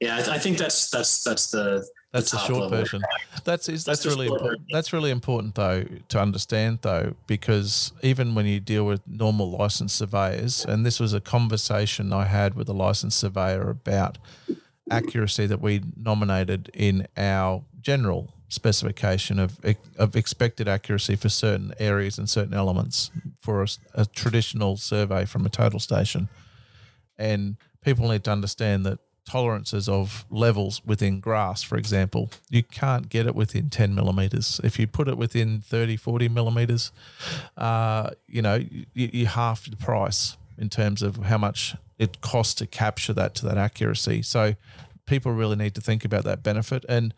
yeah, 0.00 0.16
I, 0.16 0.18
th- 0.18 0.28
I, 0.28 0.38
think 0.38 0.56
that's 0.56 0.88
that's 0.88 1.22
that's 1.22 1.50
the 1.50 1.86
that's 2.12 2.30
the, 2.30 2.38
the 2.38 2.44
short 2.44 2.70
version. 2.70 3.02
That's 3.44 3.68
is 3.68 3.84
that's, 3.84 4.02
that's 4.02 4.14
really 4.14 4.28
important. 4.28 4.62
That's 4.72 4.92
really 4.92 5.10
important 5.10 5.54
though 5.54 5.84
to 6.08 6.20
understand 6.20 6.78
though 6.82 7.14
because 7.26 7.92
even 8.02 8.34
when 8.34 8.46
you 8.46 8.60
deal 8.60 8.84
with 8.84 9.06
normal 9.06 9.50
licensed 9.50 9.96
surveyors, 9.96 10.64
and 10.64 10.86
this 10.86 10.98
was 10.98 11.12
a 11.12 11.20
conversation 11.20 12.12
I 12.12 12.24
had 12.24 12.54
with 12.54 12.68
a 12.68 12.72
licensed 12.72 13.18
surveyor 13.18 13.68
about 13.68 14.16
accuracy 14.90 15.46
that 15.46 15.60
we 15.60 15.82
nominated 15.96 16.70
in 16.74 17.06
our 17.16 17.62
general 17.80 18.34
specification 18.48 19.38
of 19.38 19.58
of 19.96 20.16
expected 20.16 20.66
accuracy 20.66 21.14
for 21.14 21.28
certain 21.28 21.72
areas 21.78 22.18
and 22.18 22.28
certain 22.28 22.52
elements 22.52 23.10
for 23.38 23.62
a, 23.62 23.68
a, 23.94 24.06
traditional 24.06 24.76
survey 24.76 25.24
from 25.24 25.46
a 25.46 25.48
total 25.48 25.78
station. 25.78 26.28
And 27.16 27.56
people 27.82 28.08
need 28.08 28.24
to 28.24 28.32
understand 28.32 28.84
that 28.86 28.98
tolerances 29.30 29.88
of 29.88 30.24
levels 30.30 30.82
within 30.84 31.20
grass, 31.20 31.62
for 31.62 31.76
example, 31.76 32.30
you 32.48 32.64
can't 32.64 33.08
get 33.08 33.26
it 33.26 33.34
within 33.34 33.70
10 33.70 33.94
millimeters. 33.94 34.60
If 34.64 34.78
you 34.78 34.88
put 34.88 35.06
it 35.06 35.16
within 35.16 35.60
30, 35.60 35.96
40 35.96 36.28
millimeters, 36.28 36.90
uh, 37.56 38.10
you 38.26 38.42
know, 38.42 38.56
you, 38.56 38.86
you 38.94 39.26
half 39.26 39.70
the 39.70 39.76
price 39.76 40.36
in 40.58 40.68
terms 40.68 41.02
of 41.02 41.16
how 41.16 41.38
much 41.38 41.76
it 42.00 42.22
costs 42.22 42.54
to 42.54 42.66
capture 42.66 43.12
that 43.12 43.34
to 43.34 43.46
that 43.46 43.58
accuracy. 43.58 44.22
So 44.22 44.54
people 45.04 45.32
really 45.32 45.56
need 45.56 45.74
to 45.74 45.82
think 45.82 46.04
about 46.04 46.24
that 46.24 46.42
benefit. 46.42 46.84
And 46.88 47.14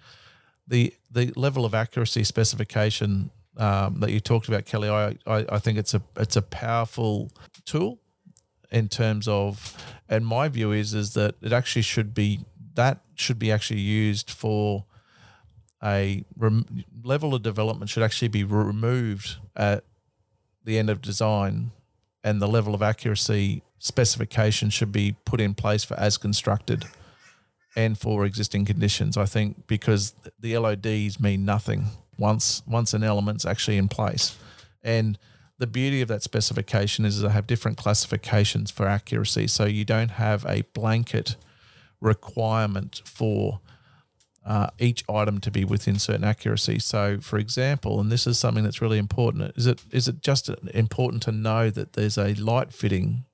the 0.66 0.92
the 1.10 1.32
level 1.36 1.64
of 1.64 1.72
accuracy 1.72 2.24
specification 2.24 3.30
um, 3.56 4.00
that 4.00 4.10
you 4.10 4.20
talked 4.20 4.48
about, 4.48 4.64
Kelly, 4.64 4.88
I, 4.88 5.16
I, 5.26 5.46
I 5.48 5.58
think 5.60 5.78
it's 5.78 5.94
a 5.94 6.02
it's 6.16 6.36
a 6.36 6.42
powerful 6.42 7.30
tool 7.64 8.00
in 8.72 8.88
terms 8.88 9.28
of, 9.28 9.76
and 10.08 10.26
my 10.26 10.48
view 10.48 10.72
is 10.72 10.94
is 10.94 11.14
that 11.14 11.36
it 11.40 11.52
actually 11.52 11.82
should 11.82 12.12
be 12.12 12.40
that 12.74 12.98
should 13.14 13.38
be 13.38 13.52
actually 13.52 13.80
used 13.80 14.30
for 14.30 14.84
a 15.84 16.24
rem- 16.36 16.84
level 17.04 17.34
of 17.34 17.42
development 17.42 17.90
should 17.90 18.02
actually 18.02 18.28
be 18.28 18.44
removed 18.44 19.36
at 19.54 19.84
the 20.64 20.78
end 20.78 20.90
of 20.90 21.00
design, 21.00 21.70
and 22.24 22.40
the 22.40 22.48
level 22.48 22.74
of 22.74 22.82
accuracy 22.82 23.62
specification 23.82 24.70
should 24.70 24.92
be 24.92 25.16
put 25.24 25.40
in 25.40 25.54
place 25.54 25.82
for 25.82 25.98
as 25.98 26.16
constructed 26.16 26.84
and 27.74 27.98
for 27.98 28.24
existing 28.24 28.64
conditions. 28.64 29.16
I 29.16 29.24
think 29.24 29.66
because 29.66 30.14
the 30.38 30.56
LODs 30.56 31.18
mean 31.18 31.44
nothing 31.44 31.86
once 32.16 32.62
once 32.64 32.94
an 32.94 33.02
element's 33.02 33.44
actually 33.44 33.78
in 33.78 33.88
place, 33.88 34.38
and 34.84 35.18
the 35.58 35.66
beauty 35.66 36.00
of 36.00 36.06
that 36.08 36.22
specification 36.22 37.04
is 37.04 37.20
they 37.20 37.28
have 37.28 37.48
different 37.48 37.76
classifications 37.76 38.70
for 38.70 38.86
accuracy. 38.86 39.48
So 39.48 39.64
you 39.64 39.84
don't 39.84 40.12
have 40.12 40.46
a 40.46 40.62
blanket 40.74 41.34
requirement 42.00 43.02
for 43.04 43.60
uh, 44.46 44.68
each 44.78 45.02
item 45.08 45.40
to 45.40 45.50
be 45.50 45.64
within 45.64 45.98
certain 45.98 46.24
accuracy. 46.24 46.78
So, 46.78 47.18
for 47.20 47.36
example, 47.36 48.00
and 48.00 48.12
this 48.12 48.28
is 48.28 48.38
something 48.38 48.62
that's 48.62 48.80
really 48.80 48.98
important, 48.98 49.56
is 49.56 49.66
it 49.66 49.82
is 49.90 50.06
it 50.06 50.20
just 50.20 50.48
important 50.72 51.24
to 51.24 51.32
know 51.32 51.68
that 51.70 51.94
there's 51.94 52.16
a 52.16 52.34
light 52.34 52.72
fitting 52.72 53.24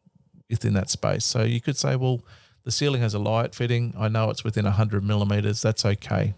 within 0.50 0.74
that 0.74 0.90
space? 0.90 1.24
So 1.24 1.42
you 1.42 1.60
could 1.60 1.76
say, 1.76 1.96
well, 1.96 2.24
the 2.64 2.72
ceiling 2.72 3.00
has 3.00 3.14
a 3.14 3.18
light 3.18 3.54
fitting. 3.54 3.94
I 3.98 4.08
know 4.08 4.30
it's 4.30 4.44
within 4.44 4.64
100 4.64 5.02
millimeters. 5.02 5.62
That's 5.62 5.84
okay. 5.84 6.34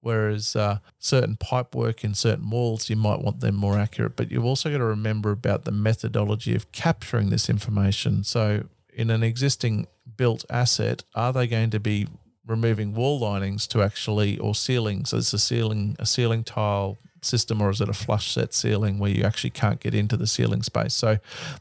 Whereas 0.00 0.54
uh, 0.54 0.78
certain 0.98 1.36
pipe 1.36 1.74
work 1.74 2.04
in 2.04 2.14
certain 2.14 2.48
walls, 2.48 2.88
you 2.88 2.96
might 2.96 3.20
want 3.20 3.40
them 3.40 3.56
more 3.56 3.76
accurate. 3.76 4.16
But 4.16 4.30
you've 4.30 4.44
also 4.44 4.70
got 4.70 4.78
to 4.78 4.84
remember 4.84 5.32
about 5.32 5.64
the 5.64 5.72
methodology 5.72 6.54
of 6.54 6.70
capturing 6.70 7.30
this 7.30 7.50
information. 7.50 8.22
So, 8.22 8.64
in 8.94 9.10
an 9.10 9.22
existing 9.22 9.88
built 10.16 10.44
asset, 10.48 11.02
are 11.14 11.32
they 11.32 11.46
going 11.46 11.70
to 11.70 11.80
be 11.80 12.06
removing 12.46 12.94
wall 12.94 13.18
linings 13.18 13.66
to 13.66 13.82
actually 13.82 14.38
or 14.38 14.54
ceilings? 14.54 15.12
Is 15.12 15.34
a 15.34 15.38
ceiling 15.38 15.96
a 15.98 16.06
ceiling 16.06 16.44
tile 16.44 16.98
system 17.26 17.60
or 17.60 17.70
is 17.70 17.80
it 17.80 17.88
a 17.88 17.94
flush 17.94 18.32
set 18.32 18.54
ceiling 18.54 18.98
where 18.98 19.10
you 19.10 19.24
actually 19.24 19.50
can't 19.50 19.80
get 19.80 19.94
into 19.94 20.16
the 20.16 20.26
ceiling 20.26 20.62
space? 20.62 20.94
So 20.94 21.18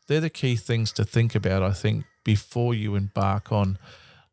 they're 0.08 0.22
the 0.22 0.30
key 0.30 0.56
things 0.56 0.92
to 0.94 1.04
think 1.04 1.36
about, 1.36 1.64
I 1.64 1.72
think, 1.72 2.06
before 2.24 2.74
you 2.74 2.96
embark 2.96 3.52
on 3.52 3.78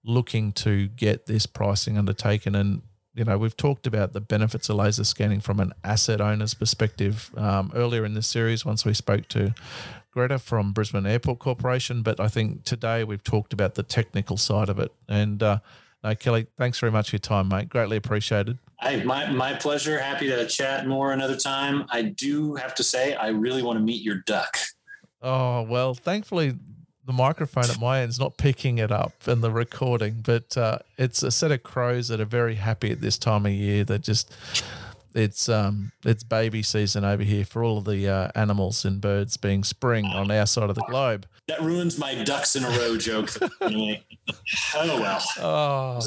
looking 0.04 0.52
to 0.52 0.88
get 0.88 1.26
this 1.26 1.46
pricing 1.46 1.98
undertaken. 1.98 2.54
And 2.54 2.82
you 3.14 3.24
know, 3.24 3.36
we've 3.36 3.56
talked 3.56 3.86
about 3.86 4.14
the 4.14 4.20
benefits 4.20 4.68
of 4.68 4.76
laser 4.76 5.04
scanning 5.04 5.40
from 5.40 5.60
an 5.60 5.72
asset 5.84 6.20
owner's 6.20 6.54
perspective 6.54 7.30
um, 7.36 7.70
earlier 7.74 8.04
in 8.04 8.14
this 8.14 8.26
series. 8.26 8.64
Once 8.64 8.84
we 8.84 8.94
spoke 8.94 9.28
to 9.28 9.54
Greta 10.10 10.38
from 10.38 10.72
Brisbane 10.72 11.06
Airport 11.06 11.38
Corporation, 11.38 12.02
but 12.02 12.18
I 12.18 12.28
think 12.28 12.64
today 12.64 13.04
we've 13.04 13.22
talked 13.22 13.52
about 13.52 13.74
the 13.74 13.82
technical 13.82 14.36
side 14.36 14.68
of 14.68 14.78
it. 14.78 14.92
And 15.08 15.42
uh, 15.42 15.58
no, 16.04 16.14
Kelly, 16.14 16.46
thanks 16.56 16.78
very 16.78 16.92
much 16.92 17.10
for 17.10 17.16
your 17.16 17.20
time, 17.20 17.48
mate. 17.48 17.68
Greatly 17.68 17.96
appreciated. 17.96 18.58
Hey, 18.80 19.04
my, 19.04 19.30
my 19.30 19.54
pleasure. 19.54 19.98
Happy 20.00 20.26
to 20.26 20.46
chat 20.46 20.86
more 20.86 21.12
another 21.12 21.36
time. 21.36 21.86
I 21.90 22.02
do 22.02 22.54
have 22.56 22.74
to 22.76 22.82
say, 22.82 23.14
I 23.14 23.28
really 23.28 23.62
want 23.62 23.78
to 23.78 23.84
meet 23.84 24.02
your 24.02 24.16
duck. 24.26 24.56
Oh, 25.20 25.62
well, 25.62 25.94
thankfully, 25.94 26.54
the 27.04 27.12
microphone 27.12 27.64
at 27.64 27.80
my 27.80 28.00
end 28.00 28.10
is 28.10 28.18
not 28.18 28.36
picking 28.36 28.78
it 28.78 28.90
up 28.90 29.12
in 29.26 29.40
the 29.40 29.50
recording, 29.50 30.20
but 30.22 30.56
uh, 30.56 30.78
it's 30.98 31.22
a 31.22 31.30
set 31.30 31.52
of 31.52 31.62
crows 31.62 32.08
that 32.08 32.20
are 32.20 32.24
very 32.24 32.56
happy 32.56 32.90
at 32.90 33.00
this 33.00 33.18
time 33.18 33.46
of 33.46 33.52
year. 33.52 33.84
They're 33.84 33.98
just 33.98 34.32
it's 35.14 35.48
um 35.48 35.92
it's 36.04 36.22
baby 36.22 36.62
season 36.62 37.04
over 37.04 37.22
here 37.22 37.44
for 37.44 37.62
all 37.62 37.78
of 37.78 37.84
the 37.84 38.08
uh, 38.08 38.28
animals 38.34 38.84
and 38.84 39.00
birds 39.00 39.36
being 39.36 39.64
spring 39.64 40.06
on 40.06 40.30
our 40.30 40.46
side 40.46 40.70
of 40.70 40.76
the 40.76 40.84
globe. 40.88 41.26
That 41.48 41.60
ruins 41.60 41.98
my 41.98 42.14
ducks 42.22 42.56
in 42.56 42.64
a 42.64 42.70
row 42.70 42.96
joke. 42.96 43.30
oh 43.60 43.96
well. 44.74 45.22
Oh, 45.38 46.00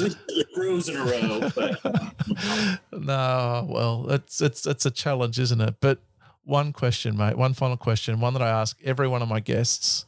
crows 0.53 0.89
in 0.89 0.95
a 0.95 1.03
row. 1.03 1.49
But. 1.55 2.79
no, 2.91 3.67
well, 3.69 4.07
it's 4.09 4.41
it's 4.41 4.65
it's 4.65 4.85
a 4.85 4.91
challenge, 4.91 5.39
isn't 5.39 5.61
it? 5.61 5.75
But 5.79 5.99
one 6.43 6.73
question, 6.73 7.17
mate. 7.17 7.37
One 7.37 7.53
final 7.53 7.77
question. 7.77 8.19
One 8.19 8.33
that 8.33 8.41
I 8.41 8.49
ask 8.49 8.77
every 8.83 9.07
one 9.07 9.21
of 9.21 9.27
my 9.27 9.39
guests. 9.39 10.05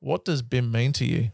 What 0.00 0.24
does 0.24 0.42
BIM 0.42 0.70
mean 0.70 0.92
to 0.94 1.04
you? 1.04 1.30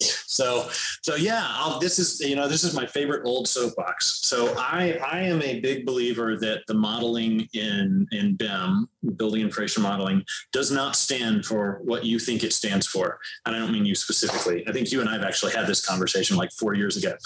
So, 0.00 0.70
so 1.02 1.16
yeah, 1.16 1.44
I'll, 1.46 1.78
this 1.78 1.98
is 1.98 2.20
you 2.20 2.36
know 2.36 2.48
this 2.48 2.64
is 2.64 2.74
my 2.74 2.86
favorite 2.86 3.26
old 3.26 3.46
soapbox. 3.46 4.20
So 4.22 4.54
I 4.56 4.98
I 5.04 5.20
am 5.20 5.42
a 5.42 5.60
big 5.60 5.84
believer 5.84 6.36
that 6.38 6.62
the 6.66 6.74
modeling 6.74 7.48
in 7.52 8.06
in 8.12 8.36
BIM, 8.36 8.88
building 9.16 9.42
information 9.42 9.82
modeling, 9.82 10.24
does 10.52 10.70
not 10.70 10.96
stand 10.96 11.44
for 11.44 11.80
what 11.84 12.04
you 12.04 12.18
think 12.18 12.42
it 12.42 12.52
stands 12.52 12.86
for. 12.86 13.18
And 13.44 13.54
I 13.54 13.58
don't 13.58 13.72
mean 13.72 13.84
you 13.84 13.94
specifically. 13.94 14.66
I 14.66 14.72
think 14.72 14.90
you 14.90 15.00
and 15.00 15.08
I 15.08 15.14
have 15.14 15.24
actually 15.24 15.52
had 15.52 15.66
this 15.66 15.84
conversation 15.84 16.36
like 16.36 16.52
four 16.52 16.74
years 16.74 16.96
ago. 16.96 17.16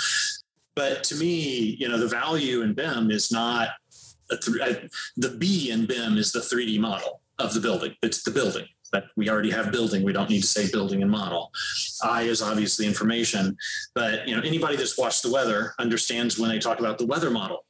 But 0.74 1.04
to 1.04 1.14
me, 1.14 1.76
you 1.78 1.88
know, 1.88 1.98
the 1.98 2.08
value 2.08 2.62
in 2.62 2.74
BIM 2.74 3.10
is 3.10 3.30
not 3.30 3.68
th- 4.30 4.90
the 5.16 5.36
B 5.38 5.70
in 5.70 5.86
BIM 5.86 6.16
is 6.16 6.32
the 6.32 6.40
3D 6.40 6.80
model 6.80 7.20
of 7.38 7.54
the 7.54 7.60
building. 7.60 7.94
It's 8.02 8.22
the 8.22 8.30
building 8.30 8.66
but 8.94 9.06
we 9.16 9.28
already 9.28 9.50
have 9.50 9.72
building. 9.72 10.04
We 10.04 10.12
don't 10.12 10.30
need 10.30 10.42
to 10.42 10.46
say 10.46 10.70
building 10.70 11.02
and 11.02 11.10
model. 11.10 11.50
I 12.04 12.22
is 12.22 12.40
obviously 12.40 12.86
information, 12.86 13.56
but 13.92 14.28
you 14.28 14.36
know 14.36 14.42
anybody 14.42 14.76
that's 14.76 14.96
watched 14.96 15.24
the 15.24 15.32
weather 15.32 15.74
understands 15.80 16.38
when 16.38 16.48
they 16.48 16.60
talk 16.60 16.78
about 16.78 16.98
the 16.98 17.06
weather 17.06 17.28
model 17.28 17.64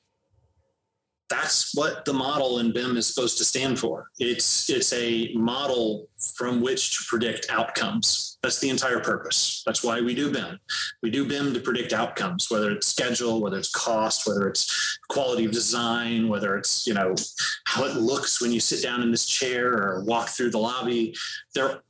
that's 1.30 1.74
what 1.74 2.04
the 2.04 2.12
model 2.12 2.58
in 2.58 2.72
BIM 2.72 2.96
is 2.96 3.06
supposed 3.06 3.38
to 3.38 3.44
stand 3.44 3.78
for. 3.78 4.10
It's 4.18 4.68
it's 4.68 4.92
a 4.92 5.32
model 5.34 6.08
from 6.36 6.60
which 6.60 6.98
to 6.98 7.04
predict 7.08 7.46
outcomes. 7.50 8.38
That's 8.42 8.60
the 8.60 8.68
entire 8.68 9.00
purpose. 9.00 9.62
That's 9.64 9.82
why 9.82 10.00
we 10.00 10.14
do 10.14 10.30
BIM. 10.30 10.58
We 11.02 11.10
do 11.10 11.26
BIM 11.26 11.54
to 11.54 11.60
predict 11.60 11.92
outcomes, 11.92 12.50
whether 12.50 12.70
it's 12.70 12.86
schedule, 12.86 13.40
whether 13.40 13.58
it's 13.58 13.70
cost, 13.70 14.26
whether 14.26 14.48
it's 14.48 14.98
quality 15.08 15.46
of 15.46 15.52
design, 15.52 16.28
whether 16.28 16.56
it's 16.56 16.86
you 16.86 16.94
know 16.94 17.14
how 17.64 17.84
it 17.84 17.96
looks 17.96 18.42
when 18.42 18.52
you 18.52 18.60
sit 18.60 18.82
down 18.82 19.02
in 19.02 19.10
this 19.10 19.26
chair 19.26 19.72
or 19.72 20.04
walk 20.04 20.28
through 20.28 20.50
the 20.50 20.58
lobby. 20.58 21.14
There, 21.54 21.80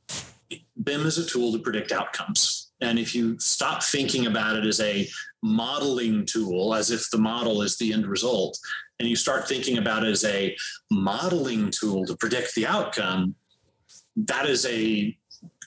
BIM 0.81 1.05
is 1.05 1.17
a 1.17 1.25
tool 1.25 1.51
to 1.51 1.59
predict 1.59 1.91
outcomes. 1.91 2.71
And 2.81 2.99
if 2.99 3.15
you 3.15 3.39
stop 3.39 3.83
thinking 3.83 4.25
about 4.27 4.57
it 4.57 4.65
as 4.65 4.79
a 4.81 5.07
modeling 5.45 6.25
tool, 6.25 6.73
as 6.73 6.89
if 6.89 7.09
the 7.11 7.17
model 7.19 7.61
is 7.61 7.77
the 7.77 7.93
end 7.93 8.07
result, 8.07 8.57
and 8.99 9.07
you 9.07 9.15
start 9.15 9.47
thinking 9.47 9.77
about 9.77 10.03
it 10.03 10.09
as 10.09 10.25
a 10.25 10.55
modeling 10.89 11.69
tool 11.69 12.03
to 12.05 12.17
predict 12.17 12.55
the 12.55 12.65
outcome, 12.65 13.35
that 14.15 14.47
is 14.47 14.65
a 14.65 15.15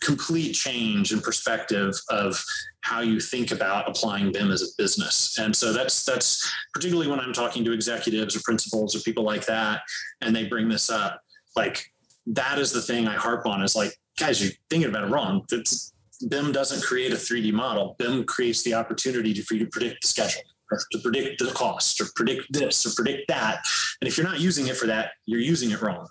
complete 0.01 0.53
change 0.53 1.13
in 1.13 1.21
perspective 1.21 1.95
of 2.11 2.43
how 2.81 3.01
you 3.01 3.21
think 3.21 3.53
about 3.53 3.89
applying 3.89 4.33
BIM 4.33 4.51
as 4.51 4.63
a 4.63 4.67
business. 4.79 5.39
And 5.39 5.55
so 5.55 5.73
that's 5.73 6.05
that's 6.05 6.51
particularly 6.75 7.09
when 7.09 7.21
I'm 7.21 7.33
talking 7.33 7.65
to 7.65 7.73
executives 7.73 8.35
or 8.35 8.41
principals 8.45 8.97
or 8.97 9.01
people 9.01 9.25
like 9.25 9.47
that, 9.47 9.83
and 10.21 10.35
they 10.35 10.47
bring 10.47 10.69
this 10.69 10.91
up, 10.91 11.21
like 11.55 11.85
that 12.27 12.59
is 12.59 12.73
the 12.73 12.83
thing 12.83 13.07
I 13.07 13.15
harp 13.15 13.47
on 13.47 13.63
is 13.63 13.77
like, 13.77 13.93
guys, 14.19 14.43
you're 14.43 14.53
thinking 14.71 14.91
about 14.91 15.05
it 15.05 15.11
wrong. 15.11 15.45
It's, 15.53 15.93
BIM 16.29 16.53
doesn't 16.53 16.83
create 16.83 17.13
a 17.13 17.17
3D 17.17 17.53
model. 17.53 17.95
BIM 17.99 18.25
creates 18.25 18.63
the 18.63 18.75
opportunity 18.75 19.35
for 19.41 19.55
you 19.55 19.65
to 19.65 19.71
predict 19.71 20.03
the 20.03 20.09
schedule, 20.09 20.43
or 20.71 20.79
to 20.93 20.99
predict 20.99 21.39
the 21.39 21.51
cost, 21.53 22.01
or 22.01 22.07
predict 22.17 22.53
this, 22.53 22.85
or 22.85 22.91
predict 22.95 23.29
that. 23.29 23.61
And 24.01 24.09
if 24.09 24.17
you're 24.17 24.27
not 24.27 24.41
using 24.41 24.67
it 24.67 24.77
for 24.77 24.87
that, 24.87 25.13
you're 25.27 25.41
using 25.41 25.71
it 25.71 25.81
wrong. 25.81 26.09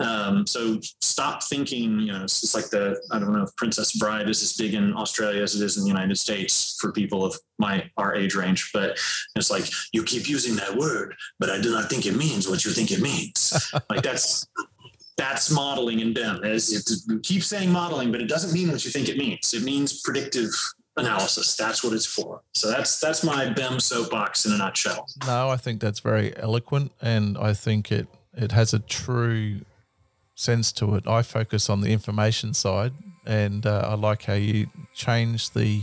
Um, 0.00 0.46
so 0.46 0.78
stop 1.00 1.42
thinking, 1.42 1.98
you 1.98 2.12
know, 2.12 2.22
it's 2.22 2.40
just 2.40 2.54
like 2.54 2.70
the, 2.70 3.00
I 3.10 3.18
don't 3.18 3.32
know 3.32 3.42
if 3.42 3.54
Princess 3.56 3.98
Bride 3.98 4.28
is 4.28 4.42
as 4.42 4.52
big 4.52 4.74
in 4.74 4.94
Australia 4.94 5.42
as 5.42 5.56
it 5.56 5.64
is 5.64 5.76
in 5.76 5.82
the 5.82 5.88
United 5.88 6.16
States 6.18 6.78
for 6.80 6.92
people 6.92 7.24
of 7.24 7.36
my, 7.58 7.90
our 7.96 8.14
age 8.14 8.36
range. 8.36 8.70
But 8.72 8.98
it's 9.34 9.50
like, 9.50 9.68
you 9.92 10.04
keep 10.04 10.28
using 10.28 10.54
that 10.56 10.76
word, 10.76 11.14
but 11.40 11.50
I 11.50 11.60
do 11.60 11.72
not 11.72 11.90
think 11.90 12.06
it 12.06 12.16
means 12.16 12.48
what 12.48 12.64
you 12.64 12.70
think 12.70 12.92
it 12.92 13.00
means. 13.00 13.72
like 13.90 14.02
that's, 14.02 14.46
that's 15.18 15.50
modeling 15.50 16.00
in 16.00 16.14
BIM. 16.14 16.44
As 16.44 16.72
it, 16.72 17.22
keep 17.22 17.42
saying 17.42 17.70
modeling, 17.70 18.10
but 18.10 18.22
it 18.22 18.28
doesn't 18.28 18.54
mean 18.54 18.70
what 18.70 18.84
you 18.84 18.90
think 18.90 19.08
it 19.08 19.18
means. 19.18 19.52
It 19.52 19.64
means 19.64 20.00
predictive 20.00 20.50
analysis. 20.96 21.56
That's 21.56 21.84
what 21.84 21.92
it's 21.92 22.06
for. 22.06 22.40
So 22.54 22.70
that's 22.70 23.00
that's 23.00 23.22
my 23.22 23.52
BIM 23.52 23.80
soapbox 23.80 24.46
in 24.46 24.52
a 24.52 24.58
nutshell. 24.58 25.06
No, 25.26 25.50
I 25.50 25.56
think 25.56 25.80
that's 25.80 26.00
very 26.00 26.34
eloquent, 26.38 26.92
and 27.02 27.36
I 27.36 27.52
think 27.52 27.92
it 27.92 28.06
it 28.34 28.52
has 28.52 28.72
a 28.72 28.78
true 28.78 29.60
sense 30.34 30.70
to 30.72 30.94
it. 30.94 31.06
I 31.06 31.22
focus 31.22 31.68
on 31.68 31.80
the 31.80 31.92
information 31.92 32.54
side, 32.54 32.92
and 33.26 33.66
uh, 33.66 33.88
I 33.88 33.94
like 33.94 34.22
how 34.24 34.34
you 34.34 34.68
change 34.94 35.50
the 35.50 35.82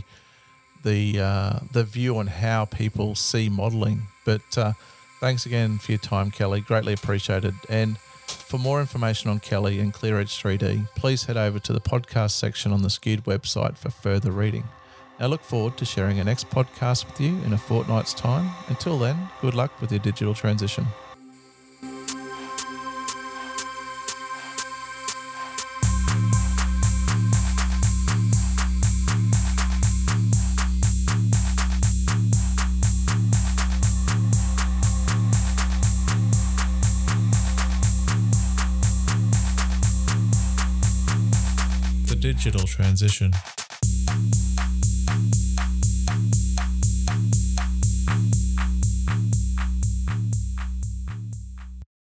the 0.82 1.20
uh, 1.20 1.58
the 1.72 1.84
view 1.84 2.16
on 2.16 2.26
how 2.28 2.64
people 2.64 3.14
see 3.14 3.50
modeling. 3.50 4.08
But 4.24 4.56
uh, 4.56 4.72
thanks 5.20 5.44
again 5.44 5.78
for 5.78 5.92
your 5.92 5.98
time, 5.98 6.30
Kelly. 6.30 6.62
Greatly 6.62 6.94
appreciated. 6.94 7.54
And 7.68 7.98
for 8.30 8.58
more 8.58 8.80
information 8.80 9.30
on 9.30 9.40
Kelly 9.40 9.80
and 9.80 9.92
ClearEdge 9.92 10.40
3D, 10.40 10.88
please 10.94 11.24
head 11.24 11.36
over 11.36 11.58
to 11.58 11.72
the 11.72 11.80
podcast 11.80 12.32
section 12.32 12.72
on 12.72 12.82
the 12.82 12.90
Skewed 12.90 13.24
website 13.24 13.76
for 13.76 13.90
further 13.90 14.30
reading. 14.30 14.64
I 15.18 15.26
look 15.26 15.42
forward 15.42 15.76
to 15.78 15.84
sharing 15.84 16.18
our 16.18 16.24
next 16.24 16.50
podcast 16.50 17.06
with 17.06 17.20
you 17.20 17.38
in 17.44 17.52
a 17.52 17.58
fortnight's 17.58 18.12
time. 18.12 18.50
Until 18.68 18.98
then, 18.98 19.28
good 19.40 19.54
luck 19.54 19.80
with 19.80 19.90
your 19.90 20.00
digital 20.00 20.34
transition. 20.34 20.86
Digital 42.46 42.68
transition. 42.68 43.65